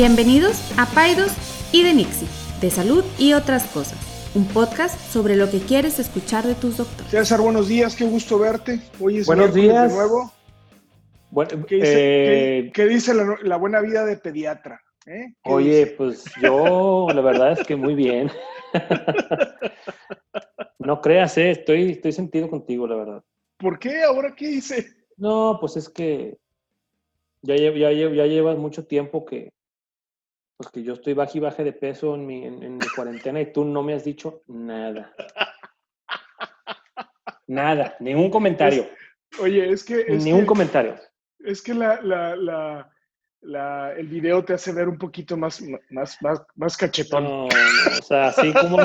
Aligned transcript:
Bienvenidos 0.00 0.60
a 0.78 0.84
Paidos 0.84 1.32
y 1.72 1.82
de 1.82 1.94
Nixie, 1.94 2.28
de 2.60 2.68
salud 2.68 3.02
y 3.18 3.32
otras 3.32 3.64
cosas. 3.68 3.96
Un 4.34 4.46
podcast 4.46 5.00
sobre 5.10 5.36
lo 5.36 5.50
que 5.50 5.58
quieres 5.60 5.98
escuchar 5.98 6.44
de 6.44 6.54
tus 6.54 6.76
doctores. 6.76 7.10
César, 7.10 7.40
buenos 7.40 7.66
días, 7.68 7.96
qué 7.96 8.04
gusto 8.04 8.38
verte. 8.38 8.78
Hoy 9.00 9.16
es 9.16 9.26
Buenos 9.26 9.54
días. 9.54 9.88
de 9.90 9.96
nuevo. 9.96 10.30
Bueno, 11.30 11.64
¿Qué 11.66 11.76
dice, 11.76 11.88
eh, 12.58 12.62
qué- 12.64 12.72
qué 12.74 12.86
dice 12.88 13.14
la, 13.14 13.38
la 13.42 13.56
buena 13.56 13.80
vida 13.80 14.04
de 14.04 14.18
pediatra? 14.18 14.82
eh? 15.06 15.32
¿Qué 15.42 15.50
oye, 15.50 15.78
dice? 15.86 15.94
pues 15.96 16.24
yo, 16.42 17.06
la 17.14 17.22
verdad 17.22 17.52
es 17.58 17.66
que 17.66 17.74
muy 17.74 17.94
bien. 17.94 18.30
no 20.78 21.00
creas, 21.00 21.38
eh, 21.38 21.52
estoy, 21.52 21.92
estoy 21.92 22.12
sentido 22.12 22.50
contigo, 22.50 22.86
la 22.86 22.96
verdad. 22.96 23.24
¿Por 23.56 23.78
qué? 23.78 24.02
¿Ahora 24.02 24.34
qué 24.36 24.44
hice? 24.50 24.88
No, 25.16 25.56
pues 25.58 25.78
es 25.78 25.88
que 25.88 26.36
ya 27.40 27.54
llevas 27.56 28.58
mucho 28.58 28.84
tiempo 28.86 29.24
que, 29.24 29.55
pues 30.56 30.70
que 30.70 30.82
yo 30.82 30.94
estoy 30.94 31.12
baje 31.12 31.38
y 31.38 31.40
baje 31.40 31.64
de 31.64 31.72
peso 31.72 32.14
en 32.14 32.26
mi, 32.26 32.44
en, 32.44 32.62
en 32.62 32.76
mi 32.78 32.86
cuarentena 32.94 33.40
y 33.40 33.52
tú 33.52 33.64
no 33.64 33.82
me 33.82 33.94
has 33.94 34.04
dicho 34.04 34.42
nada. 34.46 35.14
Nada, 37.46 37.96
ningún 38.00 38.30
comentario, 38.30 38.88
Oye, 39.40 39.70
es 39.70 39.84
que, 39.84 40.00
es 40.00 40.24
ningún 40.24 40.42
que, 40.42 40.46
comentario. 40.46 40.96
es 41.40 41.60
que 41.62 41.74
la, 41.74 42.00
la, 42.00 42.34
la, 42.36 42.90
la- 43.42 43.92
el 43.96 44.08
video 44.08 44.44
te 44.44 44.54
hace 44.54 44.72
ver 44.72 44.88
un 44.88 44.96
poquito 44.98 45.36
más, 45.36 45.60
más, 45.90 46.16
más, 46.22 46.42
más 46.54 46.76
cachetón. 46.76 47.24
No, 47.24 47.42
no, 47.48 47.98
o 47.98 48.02
sea, 48.02 48.28
así 48.28 48.52
como. 48.54 48.78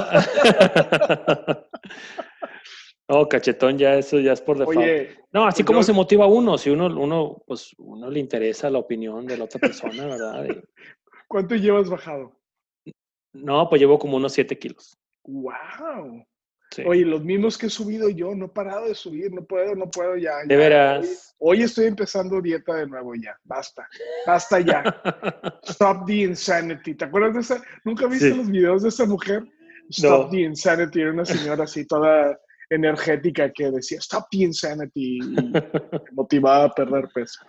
no, 3.08 3.28
cachetón, 3.30 3.78
ya 3.78 3.96
eso 3.96 4.20
ya 4.20 4.34
es 4.34 4.42
por 4.42 4.58
default. 4.58 4.78
Oye, 4.80 5.16
no, 5.32 5.46
así 5.46 5.64
pues 5.64 5.68
como 5.68 5.84
se 5.84 5.94
motiva 5.94 6.28
uno, 6.28 6.58
si 6.58 6.70
uno, 6.70 6.88
uno, 6.88 7.42
pues, 7.48 7.74
uno 7.78 8.10
le 8.10 8.20
interesa 8.20 8.70
la 8.70 8.80
opinión 8.80 9.26
de 9.26 9.38
la 9.38 9.46
otra 9.46 9.60
persona, 9.60 10.06
¿verdad? 10.08 10.46
Y- 10.46 10.62
¿cuánto 11.32 11.56
llevas 11.56 11.90
bajado? 11.90 12.36
no, 13.34 13.70
pues 13.70 13.80
llevo 13.82 13.98
como 13.98 14.18
unos 14.18 14.34
7 14.34 14.60
kilos. 14.60 14.94
¡Wow! 15.24 16.26
Sí. 16.72 16.84
Oye, 16.86 17.06
los 17.06 17.24
mismos 17.24 17.58
que 17.58 17.68
he 17.68 17.70
subido 17.70 18.10
yo, 18.10 18.36
no 18.36 18.46
he 18.46 18.50
parado 18.50 18.88
de 18.88 18.96
subir, 18.96 19.32
no 19.34 19.44
puedo, 19.46 19.74
no 19.76 19.90
puedo 19.90 20.16
ya. 20.18 20.38
de 20.46 20.54
ya. 20.54 20.58
veras. 20.58 21.34
Hoy, 21.40 21.58
hoy 21.60 21.64
estoy 21.64 21.86
empezando 21.86 22.42
dieta 22.42 22.76
de 22.76 22.88
nuevo 22.88 23.14
ya, 23.16 23.38
basta, 23.46 23.88
basta 24.28 24.60
ya. 24.60 24.84
Stop 25.64 26.06
the 26.06 26.14
insanity. 26.24 26.96
¿Te 26.96 27.06
acuerdas 27.06 27.34
de 27.34 27.40
esa? 27.42 27.64
¿Nunca 27.86 28.08
viste 28.08 28.32
Sí. 28.32 28.38
los 28.38 28.50
videos 28.50 28.84
de 28.84 28.90
esa 28.90 29.06
mujer? 29.06 29.44
Stop 29.90 30.26
No. 30.26 30.30
the 30.30 30.42
insanity. 30.42 31.02
Era 31.02 31.12
una 31.12 31.26
señora 31.26 31.64
así 31.66 31.86
toda 31.86 32.38
energética 32.70 33.52
que 33.52 33.70
decía 33.72 34.00
Stop 34.00 34.26
the 34.32 34.38
insanity 34.40 35.20
y 35.20 35.20
motivada 36.14 36.66
a 36.66 36.72
perder 36.74 37.08
peso. 37.14 37.46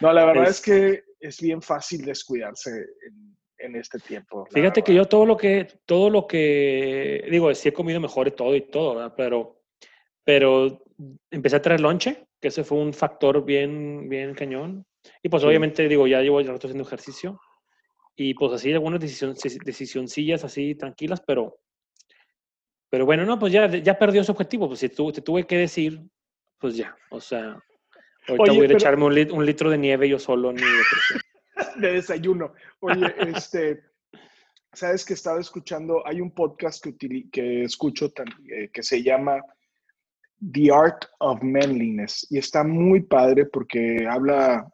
No, 0.00 0.12
la 0.12 0.24
verdad 0.26 0.44
es, 0.44 0.50
Es- 0.50 0.60
que 0.62 1.03
es 1.26 1.40
bien 1.40 1.62
fácil 1.62 2.04
descuidarse 2.04 2.70
en, 2.70 3.36
en 3.58 3.76
este 3.76 3.98
tiempo. 3.98 4.46
Fíjate 4.52 4.82
que 4.82 4.92
verdad. 4.92 5.04
yo 5.04 5.08
todo 5.08 5.24
lo 5.26 5.36
que, 5.36 5.66
todo 5.86 6.10
lo 6.10 6.26
que, 6.26 7.26
digo, 7.30 7.52
sí 7.54 7.68
he 7.68 7.72
comido 7.72 8.00
mejor 8.00 8.28
y 8.28 8.32
todo 8.32 8.54
y 8.54 8.60
todo, 8.62 8.94
¿verdad? 8.96 9.14
Pero, 9.16 9.62
pero 10.22 10.82
empecé 11.30 11.56
a 11.56 11.62
traer 11.62 11.80
lonche, 11.80 12.26
que 12.40 12.48
ese 12.48 12.62
fue 12.64 12.78
un 12.78 12.92
factor 12.92 13.44
bien, 13.44 14.08
bien 14.08 14.34
cañón. 14.34 14.84
Y 15.22 15.28
pues 15.28 15.42
Sí. 15.42 15.48
obviamente, 15.48 15.88
digo, 15.88 16.06
ya 16.06 16.20
llevo 16.20 16.40
el 16.40 16.46
rato 16.46 16.66
haciendo 16.66 16.84
ejercicio. 16.86 17.40
Y 18.16 18.34
pues 18.34 18.52
así 18.52 18.72
algunas 18.72 19.00
decisión, 19.00 19.34
decisioncillas 19.64 20.44
así 20.44 20.74
tranquilas, 20.76 21.20
pero, 21.26 21.58
pero 22.90 23.06
bueno, 23.06 23.24
no, 23.24 23.38
pues 23.38 23.52
ya, 23.52 23.66
ya 23.66 23.98
perdió 23.98 24.22
su 24.22 24.32
objetivo. 24.32 24.68
Pues 24.68 24.80
si 24.80 24.88
tu- 24.88 25.10
te 25.12 25.20
tuve 25.20 25.44
que 25.46 25.56
decir, 25.58 26.00
pues 26.58 26.76
ya, 26.76 26.96
o 27.10 27.20
sea, 27.20 27.58
ahorita 28.28 28.42
Oye, 28.42 28.56
voy 28.56 28.64
a 28.64 28.68
pero- 28.68 28.78
echarme 28.78 29.04
un, 29.04 29.14
lit- 29.14 29.32
un 29.32 29.44
litro 29.46 29.70
de 29.70 29.78
nieve 29.78 30.08
yo 30.08 30.18
solo 30.18 30.50
en 30.50 30.56
mi 30.56 30.62
depresión. 30.62 31.20
de 31.80 31.92
desayuno. 31.92 32.52
Oye, 32.80 33.14
este, 33.36 33.82
sabes 34.72 35.04
que 35.04 35.14
estaba 35.14 35.40
escuchando, 35.40 36.06
hay 36.06 36.20
un 36.20 36.32
podcast 36.32 36.82
que, 36.82 36.90
utili- 36.90 37.30
que 37.30 37.64
escucho 37.64 38.12
eh, 38.48 38.70
que 38.72 38.82
se 38.82 39.02
llama 39.02 39.42
The 40.52 40.70
Art 40.72 41.04
of 41.20 41.42
Manliness 41.42 42.26
y 42.30 42.38
está 42.38 42.64
muy 42.64 43.00
padre 43.02 43.46
porque 43.46 44.06
habla 44.08 44.68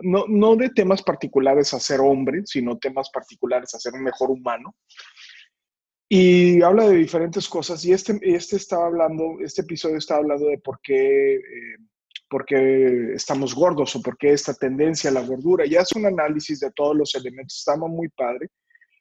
no, 0.00 0.24
no 0.28 0.56
de 0.56 0.70
temas 0.70 1.02
particulares 1.02 1.72
a 1.74 1.80
ser 1.80 2.00
hombre, 2.00 2.42
sino 2.44 2.78
temas 2.78 3.10
particulares 3.10 3.74
a 3.74 3.78
ser 3.78 3.94
un 3.94 4.02
mejor 4.02 4.30
humano. 4.30 4.76
Y 6.08 6.60
habla 6.62 6.88
de 6.88 6.96
diferentes 6.96 7.48
cosas 7.48 7.84
y 7.84 7.92
este, 7.92 8.18
este 8.22 8.56
estaba 8.56 8.86
hablando, 8.86 9.38
este 9.40 9.62
episodio 9.62 9.96
estaba 9.96 10.20
hablando 10.20 10.48
de 10.48 10.58
por 10.58 10.80
qué, 10.82 11.36
eh, 11.36 11.76
por 12.30 12.46
qué 12.46 13.12
estamos 13.14 13.54
gordos 13.54 13.94
o 13.96 14.00
por 14.00 14.16
qué 14.16 14.32
esta 14.32 14.54
tendencia 14.54 15.10
a 15.10 15.12
la 15.12 15.20
gordura. 15.22 15.66
Y 15.66 15.74
hace 15.76 15.98
un 15.98 16.06
análisis 16.06 16.60
de 16.60 16.70
todos 16.70 16.96
los 16.96 17.14
elementos, 17.16 17.58
estaba 17.58 17.88
muy 17.88 18.08
padre. 18.08 18.48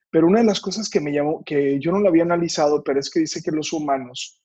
Pero 0.09 0.25
una 0.27 0.39
de 0.39 0.45
las 0.45 0.59
cosas 0.59 0.89
que 0.89 0.99
me 0.99 1.13
llamó, 1.13 1.43
que 1.45 1.79
yo 1.79 1.91
no 1.91 1.99
lo 1.99 2.09
había 2.09 2.23
analizado, 2.23 2.83
pero 2.83 2.99
es 2.99 3.09
que 3.11 3.19
dice 3.19 3.41
que 3.43 3.51
los 3.51 3.71
humanos, 3.71 4.41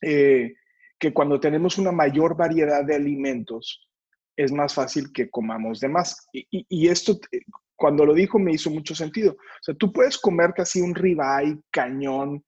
eh, 0.00 0.54
que 0.98 1.12
cuando 1.12 1.38
tenemos 1.38 1.76
una 1.76 1.92
mayor 1.92 2.34
variedad 2.36 2.82
de 2.84 2.94
alimentos, 2.94 3.86
es 4.34 4.50
más 4.50 4.72
fácil 4.72 5.12
que 5.12 5.28
comamos 5.30 5.80
de 5.80 5.88
más. 5.88 6.26
Y, 6.32 6.46
y- 6.50 6.66
y 6.68 6.88
esto, 6.88 7.12
eh, 7.32 7.40
cuando 7.76 8.06
lo 8.06 8.14
dijo, 8.14 8.38
me 8.38 8.52
hizo 8.52 8.70
mucho 8.70 8.94
sentido. 8.94 9.32
O 9.32 9.62
sea, 9.62 9.74
tú 9.74 9.92
puedes 9.92 10.16
comerte 10.16 10.62
así 10.62 10.80
un 10.80 10.94
ribeye 10.94 11.58
cañón, 11.70 12.42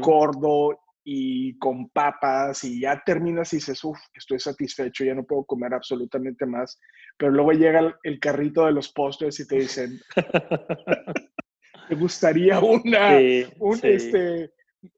gordo 0.00 0.78
y 1.04 1.58
con 1.58 1.88
papas 1.88 2.62
y 2.64 2.80
ya 2.80 3.02
terminas 3.04 3.52
y 3.52 3.56
dices, 3.56 3.82
uff, 3.84 3.98
estoy 4.14 4.38
satisfecho, 4.38 5.04
ya 5.04 5.14
no 5.14 5.24
puedo 5.24 5.44
comer 5.44 5.74
absolutamente 5.74 6.46
más. 6.46 6.78
Pero 7.16 7.32
luego 7.32 7.52
llega 7.52 7.80
el, 7.80 7.94
el 8.04 8.20
carrito 8.20 8.66
de 8.66 8.72
los 8.72 8.92
postres 8.92 9.38
y 9.40 9.46
te 9.46 9.56
dicen, 9.56 10.00
¿te 11.88 11.94
gustaría 11.94 12.60
una, 12.60 13.18
Sí, 13.18 13.46
un 13.58 13.76
sí. 13.78 13.88
este, 13.88 14.52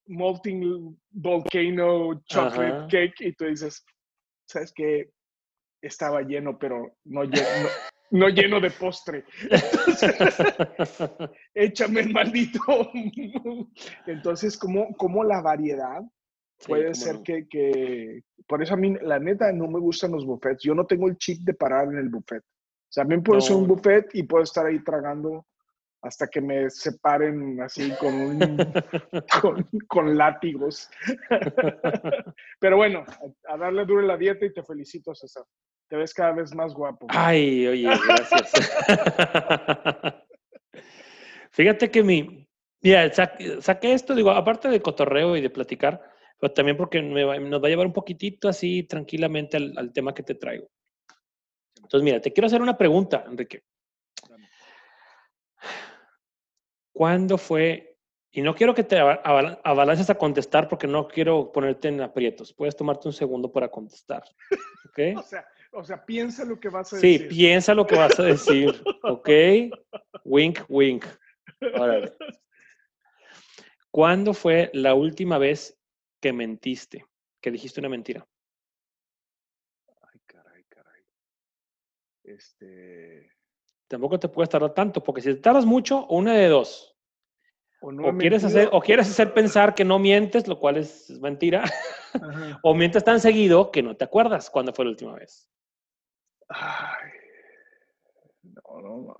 molten 0.06 0.98
volcano 1.10 2.22
chocolate 2.26 2.70
Ajá. 2.70 2.86
cake? 2.88 3.20
Y 3.20 3.32
tú 3.34 3.46
dices, 3.46 3.84
¿sabes 4.46 4.72
qué? 4.74 5.10
Estaba 5.82 6.22
lleno, 6.22 6.58
pero 6.58 6.96
no 7.04 7.24
no, 7.24 7.68
no 8.10 8.28
lleno 8.28 8.60
de 8.60 8.70
postre. 8.70 9.24
Échame 11.54 12.00
el 12.02 12.12
maldito. 12.12 12.60
Entonces, 14.06 14.56
¿cómo, 14.56 14.94
cómo 14.96 15.24
la 15.24 15.40
variedad 15.40 16.00
puede 16.66 16.94
ser 16.94 17.16
no. 17.16 17.22
que, 17.22 17.48
que- 17.48 18.22
Por 18.46 18.62
eso 18.62 18.74
a 18.74 18.76
mí, 18.76 18.94
la 19.02 19.18
neta, 19.18 19.52
no 19.52 19.66
me 19.68 19.80
gustan 19.80 20.12
los 20.12 20.24
buffets. 20.24 20.62
Yo 20.62 20.74
no 20.74 20.86
tengo 20.86 21.08
el 21.08 21.16
chip 21.18 21.40
de 21.42 21.54
parar 21.54 21.88
en 21.88 21.98
el 21.98 22.08
buffet. 22.08 22.42
O 22.42 22.92
sea, 22.94 23.04
a 23.04 23.06
mí 23.06 23.18
puedo 23.20 23.40
ser 23.40 23.56
un 23.56 23.66
No. 23.66 23.74
buffet 23.74 24.10
y 24.14 24.22
puedo 24.22 24.44
estar 24.44 24.66
ahí 24.66 24.82
tragando 24.84 25.46
hasta 26.02 26.28
que 26.28 26.40
me 26.40 26.70
separen 26.70 27.60
así 27.62 27.90
con, 27.96 28.14
un- 28.14 28.38
con, 29.42 29.66
con 29.88 30.16
látigos. 30.16 30.88
Pero 32.60 32.76
bueno, 32.76 33.04
a, 33.48 33.54
a 33.54 33.56
darle 33.56 33.84
duro 33.84 34.02
la 34.02 34.16
dieta 34.16 34.44
y 34.46 34.52
te 34.52 34.62
felicito, 34.62 35.14
César. 35.14 35.44
Te 35.94 35.98
ves 35.98 36.12
cada 36.12 36.32
vez 36.32 36.52
más 36.52 36.74
guapo. 36.74 37.06
Ay, 37.08 37.68
oye, 37.68 37.88
gracias. 38.04 38.50
Fíjate 41.52 41.88
que 41.88 42.02
mi, 42.02 42.48
mira, 42.82 43.12
sa- 43.12 43.32
saqué 43.60 43.92
esto, 43.92 44.12
digo, 44.16 44.32
aparte 44.32 44.66
de 44.68 44.82
cotorreo 44.82 45.36
y 45.36 45.40
de 45.40 45.50
platicar, 45.50 46.02
pero 46.40 46.52
también 46.52 46.76
porque 46.76 47.00
me 47.00 47.22
va- 47.22 47.38
nos 47.38 47.62
va 47.62 47.66
a 47.68 47.70
llevar 47.70 47.86
un 47.86 47.92
poquitito 47.92 48.48
así 48.48 48.82
tranquilamente 48.82 49.56
al, 49.56 49.72
al 49.78 49.92
tema 49.92 50.12
que 50.12 50.24
te 50.24 50.34
traigo. 50.34 50.66
Entonces, 51.76 52.02
mira, 52.02 52.20
te 52.20 52.32
quiero 52.32 52.48
hacer 52.48 52.60
una 52.60 52.76
pregunta, 52.76 53.24
Enrique. 53.28 53.62
¿Cuándo 56.92 57.38
fue? 57.38 57.92
Y 58.36 58.42
no 58.42 58.52
quiero 58.56 58.74
que 58.74 58.82
te 58.82 58.98
ava- 58.98 59.20
avala- 59.22 59.60
abalances 59.62 60.10
a 60.10 60.16
contestar 60.16 60.68
porque 60.68 60.88
no 60.88 61.06
quiero 61.06 61.52
ponerte 61.52 61.86
en 61.86 62.00
aprietos. 62.00 62.52
Puedes 62.52 62.74
tomarte 62.76 63.06
un 63.06 63.12
segundo 63.14 63.52
para 63.52 63.68
contestar. 63.68 64.24
¿Ok? 64.88 65.18
O 65.18 65.22
sea, 65.22 65.46
o 65.74 65.84
sea, 65.84 66.04
piensa 66.04 66.44
lo 66.44 66.58
que 66.58 66.68
vas 66.68 66.92
a 66.92 66.98
Sí, 66.98 67.12
decir. 67.12 67.28
piensa 67.28 67.74
lo 67.74 67.86
que 67.86 67.96
vas 67.96 68.18
a 68.18 68.22
decir, 68.24 68.82
¿ok? 69.02 69.28
Wink, 70.24 70.60
wink. 70.68 71.04
Órale. 71.78 72.12
¿Cuándo 73.90 74.34
fue 74.34 74.70
la 74.72 74.94
última 74.94 75.38
vez 75.38 75.78
que 76.20 76.32
mentiste? 76.32 77.04
Que 77.40 77.50
dijiste 77.50 77.80
una 77.80 77.88
mentira. 77.88 78.26
Ay, 80.02 80.20
caray, 80.26 80.64
caray. 80.68 81.02
Este. 82.24 83.30
Tampoco 83.88 84.18
te 84.18 84.28
puedes 84.28 84.48
tardar 84.48 84.74
tanto, 84.74 85.02
porque 85.02 85.20
si 85.20 85.34
te 85.34 85.40
tardas 85.40 85.64
mucho, 85.66 86.06
una 86.06 86.34
de 86.34 86.48
dos. 86.48 86.96
O, 87.80 87.92
no 87.92 88.08
O 88.08 88.16
quieres, 88.16 88.42
hacer, 88.44 88.68
o 88.72 88.80
quieres 88.80 89.08
hacer 89.10 89.34
pensar 89.34 89.74
que 89.74 89.84
no 89.84 89.98
mientes, 89.98 90.48
lo 90.48 90.58
cual 90.58 90.78
es 90.78 91.10
mentira, 91.20 91.64
Ajá. 92.14 92.58
o 92.62 92.74
mientes 92.74 93.04
tan 93.04 93.20
seguido 93.20 93.70
que 93.70 93.82
no 93.82 93.94
te 93.94 94.04
acuerdas 94.04 94.48
cuándo 94.50 94.72
fue 94.72 94.86
la 94.86 94.92
última 94.92 95.14
vez. 95.14 95.48
Ay, 96.48 97.10
no, 98.42 98.80
no. 98.80 99.16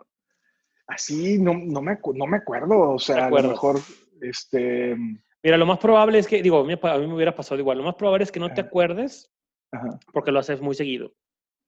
Así 0.86 1.38
no, 1.38 1.54
no, 1.54 1.80
me, 1.80 1.98
no 2.14 2.26
me 2.26 2.36
acuerdo. 2.36 2.92
O 2.92 2.98
sea, 2.98 3.26
a 3.26 3.30
lo 3.30 3.48
mejor, 3.50 3.80
este. 4.20 4.96
Mira, 5.42 5.56
lo 5.56 5.66
más 5.66 5.78
probable 5.78 6.18
es 6.18 6.26
que, 6.26 6.42
digo, 6.42 6.60
a 6.60 6.64
mí, 6.64 6.74
a 6.80 6.98
mí 6.98 7.06
me 7.06 7.14
hubiera 7.14 7.34
pasado 7.34 7.60
igual, 7.60 7.78
lo 7.78 7.84
más 7.84 7.96
probable 7.96 8.24
es 8.24 8.32
que 8.32 8.40
no 8.40 8.52
te 8.52 8.62
acuerdes 8.62 9.30
Ajá, 9.72 9.98
porque 10.12 10.32
lo 10.32 10.38
haces 10.38 10.60
muy 10.60 10.74
seguido. 10.74 11.12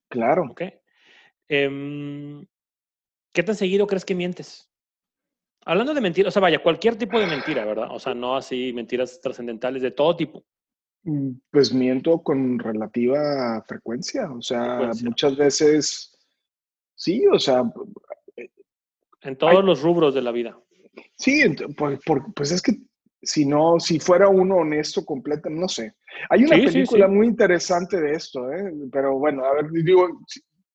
claro. 0.09 0.45
¿ok? 0.51 0.63
Em, 1.49 2.47
¿qué 3.33 3.43
tan 3.43 3.55
seguido 3.55 3.87
crees 3.87 4.05
que 4.05 4.15
mientes? 4.15 4.71
Hablando 5.65 5.95
de 5.95 6.01
mentiras, 6.01 6.29
o 6.29 6.33
sea, 6.33 6.43
vaya, 6.43 6.63
cualquier 6.63 6.97
tipo 6.97 7.19
de 7.19 7.27
mentira, 7.27 7.65
¿verdad? 7.65 7.89
O 7.91 7.99
sea, 7.99 8.15
no 8.15 8.37
así 8.37 8.73
mentiras 8.73 9.21
trascendentales 9.21 9.83
de 9.83 9.91
todo 9.91 10.17
tipo. 10.17 10.45
Mm, 11.07 11.39
pues 11.53 11.73
miento 11.73 12.21
con 12.21 12.59
relativa 12.59 13.63
frecuencia, 13.63 14.29
o 14.29 14.43
sea, 14.43 14.91
muchas 15.05 15.37
veces, 15.37 16.19
sí, 16.97 17.25
o 17.33 17.39
sea... 17.39 17.63
En 19.23 19.37
todos 19.39 19.65
los 19.65 19.83
rubros 19.83 20.15
de 20.15 20.23
la 20.23 20.33
vida. 20.33 20.59
Sí, 21.15 21.45
pues 22.35 22.51
es 22.51 22.61
que 22.61 22.73
si 23.23 23.47
no, 23.47 23.79
si 23.79 24.01
fuera 24.01 24.29
uno 24.29 24.57
honesto 24.57 25.05
completo, 25.05 25.49
no 25.49 25.69
sé. 25.69 25.95
Hay 26.29 26.43
una 26.43 26.57
película 26.57 27.07
muy 27.07 27.29
interesante 27.29 28.01
de 28.01 28.13
esto, 28.13 28.51
¿eh? 28.53 28.73
pero 28.91 29.17
bueno, 29.17 29.45
a 29.45 29.55
ver, 29.55 29.71
digo, 29.71 30.09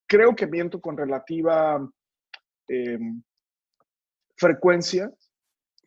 creo 0.07 0.33
que 0.33 0.47
miento 0.47 0.79
con 0.79 0.95
relativa 0.95 1.85
em, 2.69 3.21
frecuencia, 4.37 5.11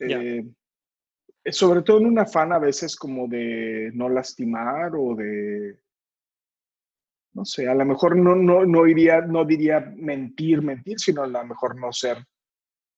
eh, 0.00 0.44
sobre 1.52 1.82
todo 1.82 1.99
en 1.99 2.06
un 2.06 2.19
afán 2.19 2.52
a 2.52 2.58
veces 2.58 2.96
como 2.96 3.29
de 3.29 3.91
no 3.94 4.08
lastimar 4.08 4.93
o 4.96 5.14
de, 5.14 5.79
no 7.35 7.44
sé, 7.44 7.69
a 7.69 7.75
lo 7.75 7.85
mejor 7.85 8.17
no, 8.17 8.35
no, 8.35 8.64
no, 8.64 8.87
iría, 8.87 9.20
no 9.20 9.44
diría 9.44 9.81
mentir, 9.96 10.62
mentir, 10.62 10.99
sino 10.99 11.23
a 11.23 11.26
lo 11.26 11.44
mejor 11.44 11.79
no 11.79 11.93
ser 11.93 12.19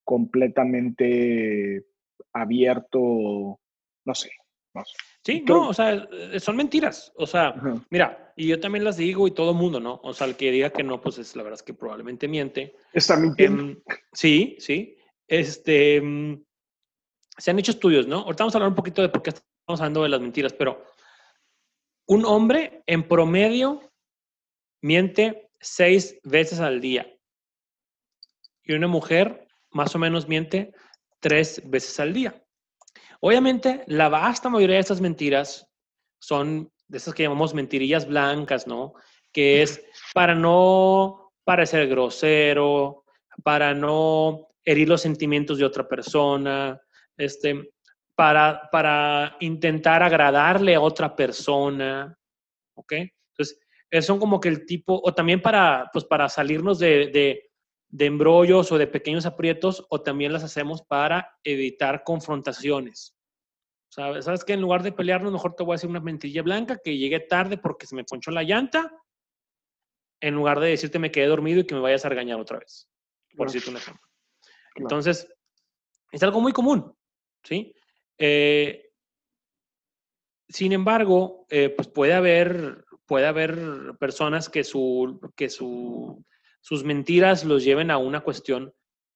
completamente 0.04 1.87
abierto, 2.32 3.58
no 4.04 4.14
sé, 4.14 4.31
no 4.75 4.84
sé. 4.84 4.94
Sí, 5.25 5.42
no, 5.44 5.70
o 5.70 5.75
sea, 5.75 6.06
eh, 6.12 6.38
son 6.38 6.56
mentiras. 6.56 7.12
O 7.16 7.26
sea, 7.26 7.52
mira, 7.90 8.32
y 8.37 8.46
yo 8.46 8.60
también 8.60 8.84
las 8.84 8.96
digo 8.96 9.26
y 9.26 9.32
todo 9.32 9.50
el 9.50 9.56
mundo, 9.56 9.81
¿no? 9.81 10.00
O 10.04 10.14
sea, 10.14 10.28
el 10.28 10.37
que 10.37 10.52
diga 10.52 10.70
que 10.70 10.84
no, 10.84 11.00
pues 11.00 11.19
es 11.19 11.34
la 11.34 11.42
verdad 11.42 11.58
es 11.58 11.64
que 11.64 11.75
probablemente 11.75 12.28
miente. 12.28 12.76
Está 12.92 13.16
mintiendo. 13.16 13.62
Em, 13.64 13.82
sí, 14.12 14.54
sí. 14.60 14.96
Este, 15.26 16.00
mm, 16.00 16.45
se 17.38 17.50
han 17.50 17.58
hecho 17.58 17.72
estudios, 17.72 18.06
¿no? 18.06 18.20
Ahorita 18.20 18.44
vamos 18.44 18.54
a 18.54 18.58
hablar 18.58 18.70
un 18.70 18.76
poquito 18.76 19.02
de 19.02 19.08
por 19.08 19.22
qué 19.22 19.30
estamos 19.30 19.80
hablando 19.80 20.02
de 20.02 20.08
las 20.08 20.20
mentiras, 20.20 20.52
pero 20.52 20.84
un 22.06 22.24
hombre 22.24 22.82
en 22.86 23.06
promedio 23.06 23.80
miente 24.82 25.50
seis 25.60 26.18
veces 26.22 26.60
al 26.60 26.80
día 26.80 27.12
y 28.62 28.72
una 28.72 28.86
mujer 28.86 29.46
más 29.70 29.94
o 29.94 29.98
menos 29.98 30.28
miente 30.28 30.72
tres 31.20 31.62
veces 31.64 31.98
al 32.00 32.12
día. 32.12 32.42
Obviamente, 33.20 33.84
la 33.86 34.08
vasta 34.08 34.48
mayoría 34.48 34.76
de 34.76 34.80
estas 34.82 35.00
mentiras 35.00 35.68
son 36.20 36.72
de 36.88 36.98
esas 36.98 37.14
que 37.14 37.24
llamamos 37.24 37.54
mentirillas 37.54 38.06
blancas, 38.06 38.66
¿no? 38.66 38.94
Que 39.32 39.62
es 39.62 39.82
para 40.14 40.34
no 40.34 41.32
parecer 41.44 41.88
grosero, 41.88 43.04
para 43.42 43.74
no 43.74 44.48
herir 44.64 44.88
los 44.88 45.02
sentimientos 45.02 45.58
de 45.58 45.64
otra 45.64 45.88
persona, 45.88 46.80
este, 47.16 47.70
para, 48.14 48.68
para 48.70 49.36
intentar 49.40 50.02
agradarle 50.02 50.74
a 50.74 50.80
otra 50.80 51.14
persona, 51.14 52.18
¿ok? 52.74 52.92
Entonces, 52.92 53.60
son 54.06 54.18
como 54.18 54.40
que 54.40 54.48
el 54.48 54.66
tipo, 54.66 55.00
o 55.02 55.14
también 55.14 55.40
para, 55.40 55.90
pues, 55.92 56.04
para 56.04 56.28
salirnos 56.28 56.78
de, 56.78 57.08
de, 57.08 57.50
de 57.88 58.06
embrollos 58.06 58.72
o 58.72 58.78
de 58.78 58.86
pequeños 58.86 59.26
aprietos, 59.26 59.86
o 59.90 60.02
también 60.02 60.32
las 60.32 60.44
hacemos 60.44 60.82
para 60.82 61.38
evitar 61.44 62.02
confrontaciones. 62.04 63.14
¿Sabes? 63.88 64.24
¿Sabes 64.24 64.44
que 64.44 64.52
En 64.52 64.60
lugar 64.60 64.82
de 64.82 64.92
pelearnos, 64.92 65.32
mejor 65.32 65.54
te 65.54 65.62
voy 65.62 65.74
a 65.74 65.76
decir 65.76 65.88
una 65.88 66.00
mentirilla 66.00 66.42
blanca 66.42 66.78
que 66.82 66.98
llegué 66.98 67.20
tarde 67.20 67.56
porque 67.56 67.86
se 67.86 67.94
me 67.94 68.04
ponchó 68.04 68.30
la 68.30 68.42
llanta, 68.42 68.92
en 70.20 70.34
lugar 70.34 70.60
de 70.60 70.68
decirte 70.68 70.98
me 70.98 71.10
quedé 71.10 71.26
dormido 71.26 71.60
y 71.60 71.66
que 71.66 71.74
me 71.74 71.80
vayas 71.80 72.04
a 72.04 72.08
regañar 72.08 72.40
otra 72.40 72.58
vez. 72.58 72.88
Por 73.36 73.46
decirte 73.46 73.70
un 73.70 73.76
ejemplo. 73.76 74.06
Entonces, 74.74 75.28
es 76.10 76.22
algo 76.22 76.40
muy 76.40 76.52
común, 76.52 76.94
¿sí? 77.46 77.75
Eh, 78.19 78.90
sin 80.48 80.72
embargo, 80.72 81.46
eh, 81.50 81.70
pues 81.70 81.88
puede 81.88 82.12
haber, 82.14 82.84
puede 83.06 83.26
haber 83.26 83.58
personas 83.98 84.48
que, 84.48 84.64
su, 84.64 85.20
que 85.37 85.48
su, 85.48 86.25
sus 86.60 86.84
mentiras 86.84 87.44
los 87.44 87.64
lleven 87.64 87.90
a 87.90 87.98
una 87.98 88.20
cuestión 88.20 88.72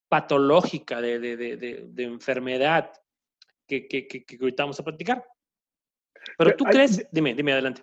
patológica 0.08 1.00
de, 1.00 1.18
de, 1.18 1.36
de, 1.36 1.86
de 1.88 2.02
enfermedad 2.02 2.90
que, 3.66 3.86
que, 3.86 4.08
que, 4.08 4.24
que, 4.24 4.38
ahorita 4.40 4.64
vamos 4.64 4.80
a 4.80 4.84
platicar. 4.84 5.24
Pero 6.36 6.56
tú 6.56 6.64
crees, 6.64 7.06
dime, 7.12 7.34
dime 7.34 7.52
adelante. 7.52 7.82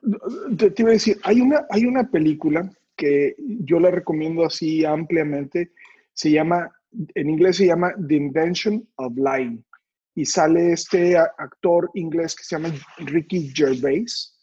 Te, 0.57 0.71
te, 0.71 0.81
iba 0.81 0.91
a 0.91 0.93
decir, 0.93 1.17
hay 1.23 1.41
una, 1.41 1.65
hay 1.69 1.85
una 1.85 2.09
película 2.09 2.69
que 2.95 3.35
yo 3.37 3.79
la 3.79 3.91
recomiendo 3.91 4.45
así 4.45 4.83
ampliamente, 4.83 5.71
se 6.13 6.31
llama 6.31 6.71
en 7.15 7.29
inglés 7.29 7.57
se 7.57 7.67
llama 7.67 7.93
The 8.07 8.15
Invention 8.15 8.87
of 8.95 9.13
Lying. 9.15 9.63
Y 10.17 10.25
sale 10.25 10.73
este 10.73 11.15
actor 11.15 11.91
inglés 11.93 12.35
que 12.35 12.43
se 12.43 12.55
llama 12.55 12.73
Ricky 12.97 13.51
Gervais. 13.53 14.35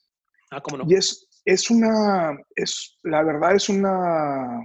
Ah, 0.52 0.60
¿cómo 0.60 0.78
no? 0.78 0.84
Y 0.88 0.94
es, 0.94 1.28
es 1.44 1.68
una, 1.68 2.38
es, 2.54 2.96
la 3.02 3.24
verdad 3.24 3.56
es 3.56 3.68
una, 3.68 4.60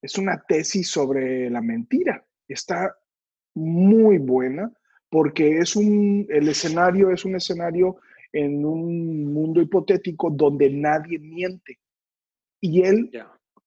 es 0.00 0.16
una 0.18 0.40
tesis 0.46 0.88
sobre 0.88 1.50
la 1.50 1.60
mentira. 1.60 2.24
Está 2.46 2.96
muy 3.56 4.18
buena 4.18 4.72
porque 5.08 5.58
es 5.58 5.74
un, 5.74 6.24
el 6.30 6.46
escenario 6.48 7.10
es 7.10 7.24
un 7.24 7.34
escenario 7.34 7.96
en 8.32 8.64
un 8.64 9.32
mundo 9.32 9.60
hipotético 9.60 10.30
donde 10.30 10.70
nadie 10.70 11.18
miente. 11.18 11.80
Y 12.60 12.82
él 12.82 13.10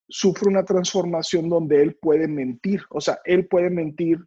sufre 0.07 0.47
una 0.47 0.63
transformación 0.63 1.49
donde 1.49 1.81
él 1.81 1.97
puede 2.01 2.29
mentir, 2.29 2.83
o 2.89 3.01
sea, 3.01 3.19
él 3.25 3.47
puede 3.47 3.69
mentir 3.69 4.25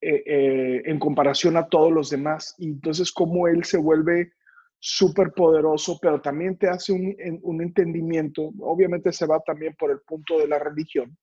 eh, 0.00 0.22
eh, 0.26 0.82
en 0.86 0.98
comparación 0.98 1.56
a 1.56 1.68
todos 1.68 1.92
los 1.92 2.10
demás. 2.10 2.54
Y 2.58 2.68
entonces 2.68 3.12
como 3.12 3.48
él 3.48 3.64
se 3.64 3.78
vuelve 3.78 4.32
súper 4.78 5.32
poderoso, 5.32 5.98
pero 6.00 6.20
también 6.20 6.56
te 6.56 6.68
hace 6.68 6.92
un, 6.92 7.14
un, 7.42 7.62
entendimiento, 7.62 8.50
obviamente 8.60 9.12
se 9.12 9.26
va 9.26 9.38
también 9.40 9.74
por 9.78 9.90
el 9.90 10.00
punto 10.00 10.38
de 10.38 10.48
la 10.48 10.58
religión, 10.58 11.14